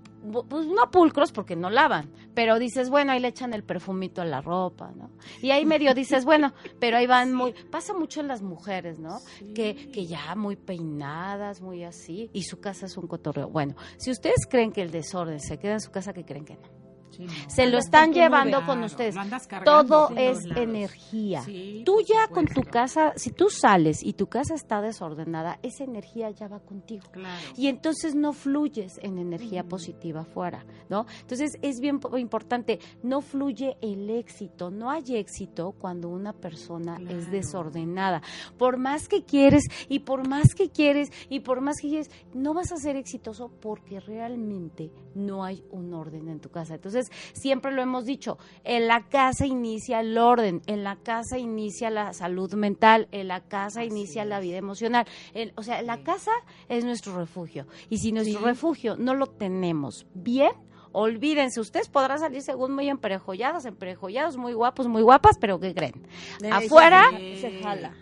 Pues 0.49 0.67
no 0.67 0.91
pulcros 0.91 1.31
porque 1.31 1.55
no 1.55 1.69
lavan, 1.69 2.11
pero 2.35 2.59
dices, 2.59 2.89
bueno, 2.89 3.11
ahí 3.11 3.19
le 3.19 3.29
echan 3.29 3.53
el 3.53 3.63
perfumito 3.63 4.21
a 4.21 4.25
la 4.25 4.41
ropa, 4.41 4.91
¿no? 4.95 5.09
Y 5.41 5.49
ahí 5.51 5.65
medio 5.65 5.95
dices, 5.95 6.25
bueno, 6.25 6.53
pero 6.79 6.97
ahí 6.97 7.07
van 7.07 7.33
muy, 7.33 7.53
pasa 7.71 7.93
mucho 7.93 8.21
en 8.21 8.27
las 8.27 8.41
mujeres, 8.41 8.99
¿no? 8.99 9.19
Que, 9.55 9.89
que 9.91 10.05
ya 10.05 10.35
muy 10.35 10.55
peinadas, 10.55 11.61
muy 11.61 11.83
así, 11.83 12.29
y 12.33 12.43
su 12.43 12.59
casa 12.59 12.85
es 12.85 12.97
un 12.97 13.07
cotorreo. 13.07 13.49
Bueno, 13.49 13.75
si 13.97 14.11
ustedes 14.11 14.45
creen 14.47 14.71
que 14.71 14.81
el 14.81 14.91
desorden 14.91 15.39
se 15.39 15.57
queda 15.57 15.73
en 15.73 15.81
su 15.81 15.91
casa, 15.91 16.13
que 16.13 16.23
creen 16.23 16.45
que 16.45 16.55
no? 16.55 16.80
Sí, 17.11 17.23
no. 17.25 17.31
Se 17.49 17.67
lo 17.67 17.77
están 17.77 18.13
llevando 18.13 18.65
con 18.65 18.83
ustedes. 18.83 19.15
Todo 19.63 20.09
es 20.17 20.39
energía. 20.55 21.41
Sí, 21.41 21.83
Tú 21.85 21.99
ya 22.01 22.27
con 22.33 22.45
tu 22.45 22.61
casa, 22.63 23.13
si 23.15 23.31
tú 23.31 23.49
sales 23.49 24.03
y 24.03 24.13
tu 24.13 24.27
casa 24.27 24.53
está 24.55 24.81
desordenada, 24.81 25.59
esa 25.61 25.83
energía 25.83 26.29
ya 26.31 26.47
va 26.47 26.59
contigo. 26.59 27.03
Claro. 27.11 27.45
Y 27.57 27.67
entonces 27.67 28.15
no 28.15 28.33
fluyes 28.33 28.97
en 29.01 29.17
energía 29.17 29.63
positiva 29.63 30.21
afuera, 30.21 30.65
¿no? 30.89 31.05
Entonces 31.21 31.57
es 31.61 31.79
bien 31.79 31.99
po- 31.99 32.17
importante, 32.17 32.79
no 33.03 33.21
fluye 33.21 33.77
el 33.81 34.09
éxito, 34.09 34.69
no 34.71 34.89
hay 34.89 35.03
éxito 35.15 35.73
cuando 35.77 36.09
una 36.09 36.33
persona 36.33 36.97
es 37.09 37.29
desordenada. 37.31 38.21
Por 38.57 38.77
más 38.77 39.07
que 39.07 39.23
quieres 39.23 39.63
y 39.89 39.99
por 39.99 40.27
más 40.27 40.53
que 40.55 40.69
quieres 40.69 41.09
y 41.29 41.41
por 41.41 41.61
más 41.61 41.75
que 41.81 41.89
quieres, 41.89 42.09
no 42.33 42.53
vas 42.53 42.71
a 42.71 42.77
ser 42.77 42.95
exitoso 42.95 43.51
porque 43.61 43.99
realmente 43.99 44.91
no 45.15 45.43
hay 45.43 45.63
un 45.71 45.93
orden 45.93 46.27
en 46.29 46.39
tu 46.39 46.49
casa. 46.49 46.75
Entonces, 46.75 47.00
siempre 47.33 47.71
lo 47.71 47.81
hemos 47.81 48.05
dicho, 48.05 48.37
en 48.63 48.87
la 48.87 49.07
casa 49.07 49.45
inicia 49.45 49.99
el 50.01 50.17
orden, 50.17 50.61
en 50.67 50.83
la 50.83 50.95
casa 50.97 51.37
inicia 51.37 51.89
la 51.89 52.13
salud 52.13 52.53
mental, 52.53 53.07
en 53.11 53.27
la 53.27 53.41
casa 53.41 53.83
inicia 53.83 54.25
la 54.25 54.39
vida 54.39 54.57
emocional. 54.57 55.05
En- 55.33 55.53
o 55.55 55.63
sea, 55.63 55.81
la 55.81 56.03
casa 56.03 56.31
es 56.69 56.83
nuestro 56.85 57.17
refugio. 57.17 57.65
Y 57.89 57.97
si 57.97 58.11
nuestro 58.11 58.39
Sí. 58.39 58.45
refugio 58.45 58.95
no 58.97 59.13
lo 59.15 59.27
tenemos 59.27 60.05
bien, 60.13 60.51
olvídense, 60.91 61.59
ustedes 61.59 61.89
podrán 61.89 62.19
salir 62.19 62.41
según 62.41 62.73
muy 62.73 62.89
emperejollados, 62.89 63.65
emperejollados, 63.65 64.37
muy 64.37 64.53
guapos, 64.53 64.87
muy 64.87 65.01
guapas, 65.01 65.37
pero 65.39 65.59
¿qué 65.59 65.73
creen? 65.73 65.93
Afuera 66.51 67.05
Se 67.39 67.59
jala. 67.61 67.93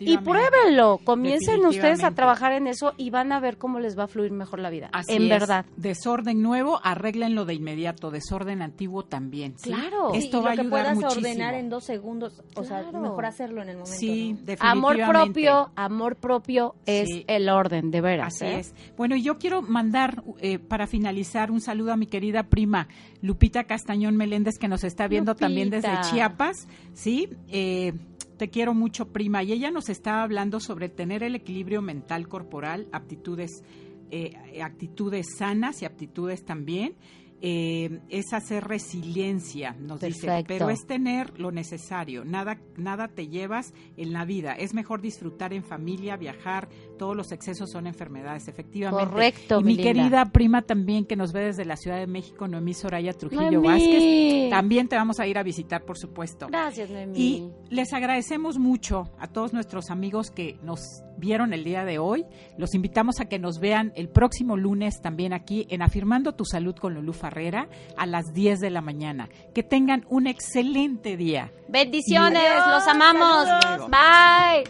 y 0.00 0.18
pruébenlo, 0.18 0.98
comiencen 1.04 1.64
ustedes 1.66 2.04
a 2.04 2.12
trabajar 2.12 2.52
en 2.52 2.66
eso 2.66 2.92
y 2.96 3.10
van 3.10 3.32
a 3.32 3.40
ver 3.40 3.58
cómo 3.58 3.78
les 3.80 3.98
va 3.98 4.04
a 4.04 4.08
fluir 4.08 4.30
mejor 4.32 4.58
la 4.60 4.70
vida. 4.70 4.88
Así 4.92 5.12
en 5.14 5.22
es. 5.24 5.28
verdad. 5.28 5.66
Desorden 5.76 6.42
nuevo, 6.42 6.80
arréglenlo 6.82 7.44
de 7.44 7.54
inmediato. 7.54 8.10
Desorden 8.10 8.62
antiguo 8.62 9.04
también. 9.04 9.54
¿sí? 9.58 9.70
Claro. 9.70 10.12
Esto 10.14 10.38
y 10.38 10.42
va 10.42 10.50
a 10.52 10.54
lo 10.54 10.56
que 10.56 10.60
ayudar 10.62 10.70
puedas 10.70 10.94
muchísimo. 10.96 11.28
ordenar 11.28 11.54
en 11.54 11.68
dos 11.70 11.84
segundos, 11.84 12.42
o 12.54 12.64
sea, 12.64 12.82
mejor 12.92 13.26
hacerlo 13.26 13.62
en 13.62 13.70
el 13.70 13.76
momento. 13.78 13.98
Sí, 13.98 14.32
¿no? 14.32 14.38
definitivamente. 14.44 15.02
Amor 15.02 15.24
propio, 15.24 15.70
amor 15.76 16.16
propio 16.16 16.74
es 16.86 17.08
Sí. 17.08 17.24
el 17.26 17.48
orden, 17.48 17.90
de 17.90 18.00
veras. 18.00 18.34
Así 18.36 18.44
¿eh? 18.46 18.58
es. 18.60 18.74
Bueno, 18.96 19.16
y 19.16 19.22
yo 19.22 19.38
quiero 19.38 19.62
mandar, 19.62 20.22
eh, 20.40 20.58
para 20.58 20.86
finalizar, 20.86 21.50
un 21.50 21.60
saludo 21.60 21.92
a 21.92 21.96
mi 21.96 22.06
querida 22.28 22.42
prima 22.44 22.88
Lupita 23.22 23.64
Castañón 23.64 24.16
Meléndez, 24.16 24.58
que 24.58 24.68
nos 24.68 24.84
está 24.84 25.08
viendo 25.08 25.34
también 25.34 25.70
desde. 25.70 25.88
Chiapas, 26.02 26.68
¿sí? 26.92 27.30
Eh, 27.48 27.94
te 28.36 28.50
quiero 28.50 28.74
mucho, 28.74 29.08
prima. 29.08 29.42
Y 29.42 29.52
ella 29.52 29.70
nos 29.70 29.88
está 29.88 30.22
hablando 30.22 30.60
sobre 30.60 30.88
tener 30.88 31.22
el 31.22 31.34
equilibrio 31.34 31.80
mental, 31.80 32.28
corporal, 32.28 32.86
aptitudes, 32.92 33.64
eh, 34.10 34.60
actitudes 34.62 35.26
sanas 35.38 35.80
y 35.82 35.86
aptitudes 35.86 36.44
también. 36.44 36.94
Eh, 37.40 38.00
es 38.08 38.32
hacer 38.32 38.64
resiliencia, 38.64 39.76
nos 39.78 40.00
dice, 40.00 40.26
Perfecto. 40.26 40.46
pero 40.48 40.70
es 40.70 40.86
tener 40.86 41.38
lo 41.38 41.52
necesario, 41.52 42.24
nada, 42.24 42.58
nada 42.76 43.08
te 43.08 43.28
llevas 43.28 43.72
en 43.96 44.12
la 44.12 44.24
vida, 44.24 44.54
es 44.54 44.74
mejor 44.74 45.00
disfrutar 45.00 45.52
en 45.52 45.62
familia, 45.62 46.16
viajar, 46.16 46.68
todos 46.98 47.16
los 47.16 47.30
excesos 47.30 47.70
son 47.70 47.86
enfermedades, 47.86 48.48
efectivamente. 48.48 49.10
Correcto, 49.10 49.60
y 49.60 49.64
mi 49.64 49.76
querida 49.76 50.26
prima 50.26 50.62
también 50.62 51.04
que 51.04 51.16
nos 51.16 51.32
ve 51.32 51.44
desde 51.44 51.64
la 51.64 51.76
Ciudad 51.76 51.98
de 51.98 52.06
México, 52.06 52.48
Noemí 52.48 52.74
Soraya 52.74 53.12
Trujillo 53.12 53.50
Noemí. 53.50 53.68
Vázquez, 53.68 54.50
también 54.50 54.88
te 54.88 54.96
vamos 54.96 55.20
a 55.20 55.26
ir 55.26 55.38
a 55.38 55.42
visitar, 55.42 55.84
por 55.84 55.96
supuesto. 55.96 56.48
Gracias, 56.48 56.90
Noemí. 56.90 57.18
Y 57.18 57.50
les 57.70 57.92
agradecemos 57.92 58.58
mucho 58.58 59.10
a 59.18 59.28
todos 59.28 59.52
nuestros 59.52 59.90
amigos 59.90 60.30
que 60.30 60.58
nos 60.62 61.02
vieron 61.18 61.52
el 61.52 61.64
día 61.64 61.84
de 61.84 61.98
hoy. 61.98 62.24
Los 62.56 62.74
invitamos 62.74 63.20
a 63.20 63.26
que 63.26 63.38
nos 63.38 63.58
vean 63.58 63.92
el 63.96 64.08
próximo 64.08 64.56
lunes 64.56 65.00
también 65.02 65.32
aquí 65.32 65.66
en 65.70 65.82
Afirmando 65.82 66.34
tu 66.34 66.44
Salud 66.44 66.74
con 66.76 66.94
Lulú 66.94 67.12
Farrera 67.12 67.68
a 67.96 68.06
las 68.06 68.32
10 68.32 68.60
de 68.60 68.70
la 68.70 68.80
mañana. 68.80 69.28
Que 69.54 69.62
tengan 69.62 70.04
un 70.08 70.26
excelente 70.26 71.16
día. 71.16 71.52
Bendiciones, 71.68 72.42
Adiós, 72.42 72.66
los 72.68 72.88
amamos. 72.88 73.46
saludos. 73.46 73.90
Bye. 73.90 74.64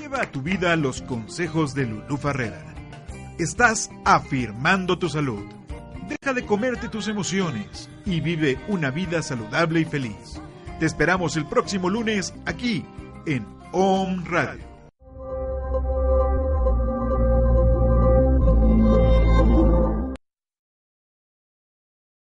Lleva 0.00 0.22
a 0.22 0.30
tu 0.30 0.42
vida 0.42 0.74
los 0.76 1.02
consejos 1.02 1.74
de 1.74 1.86
Lulú 1.86 2.16
Farrera. 2.16 2.74
Estás 3.38 3.90
afirmando 4.04 4.98
tu 4.98 5.08
salud. 5.08 5.44
Deja 6.08 6.32
de 6.34 6.44
comerte 6.44 6.88
tus 6.88 7.06
emociones 7.08 7.88
y 8.04 8.20
vive 8.20 8.58
una 8.68 8.90
vida 8.90 9.22
saludable 9.22 9.80
y 9.80 9.84
feliz. 9.84 10.40
Te 10.80 10.86
esperamos 10.86 11.36
el 11.36 11.46
próximo 11.46 11.88
lunes 11.88 12.34
aquí 12.46 12.84
en 13.26 13.46
Om 13.72 14.24
Radio. 14.26 14.69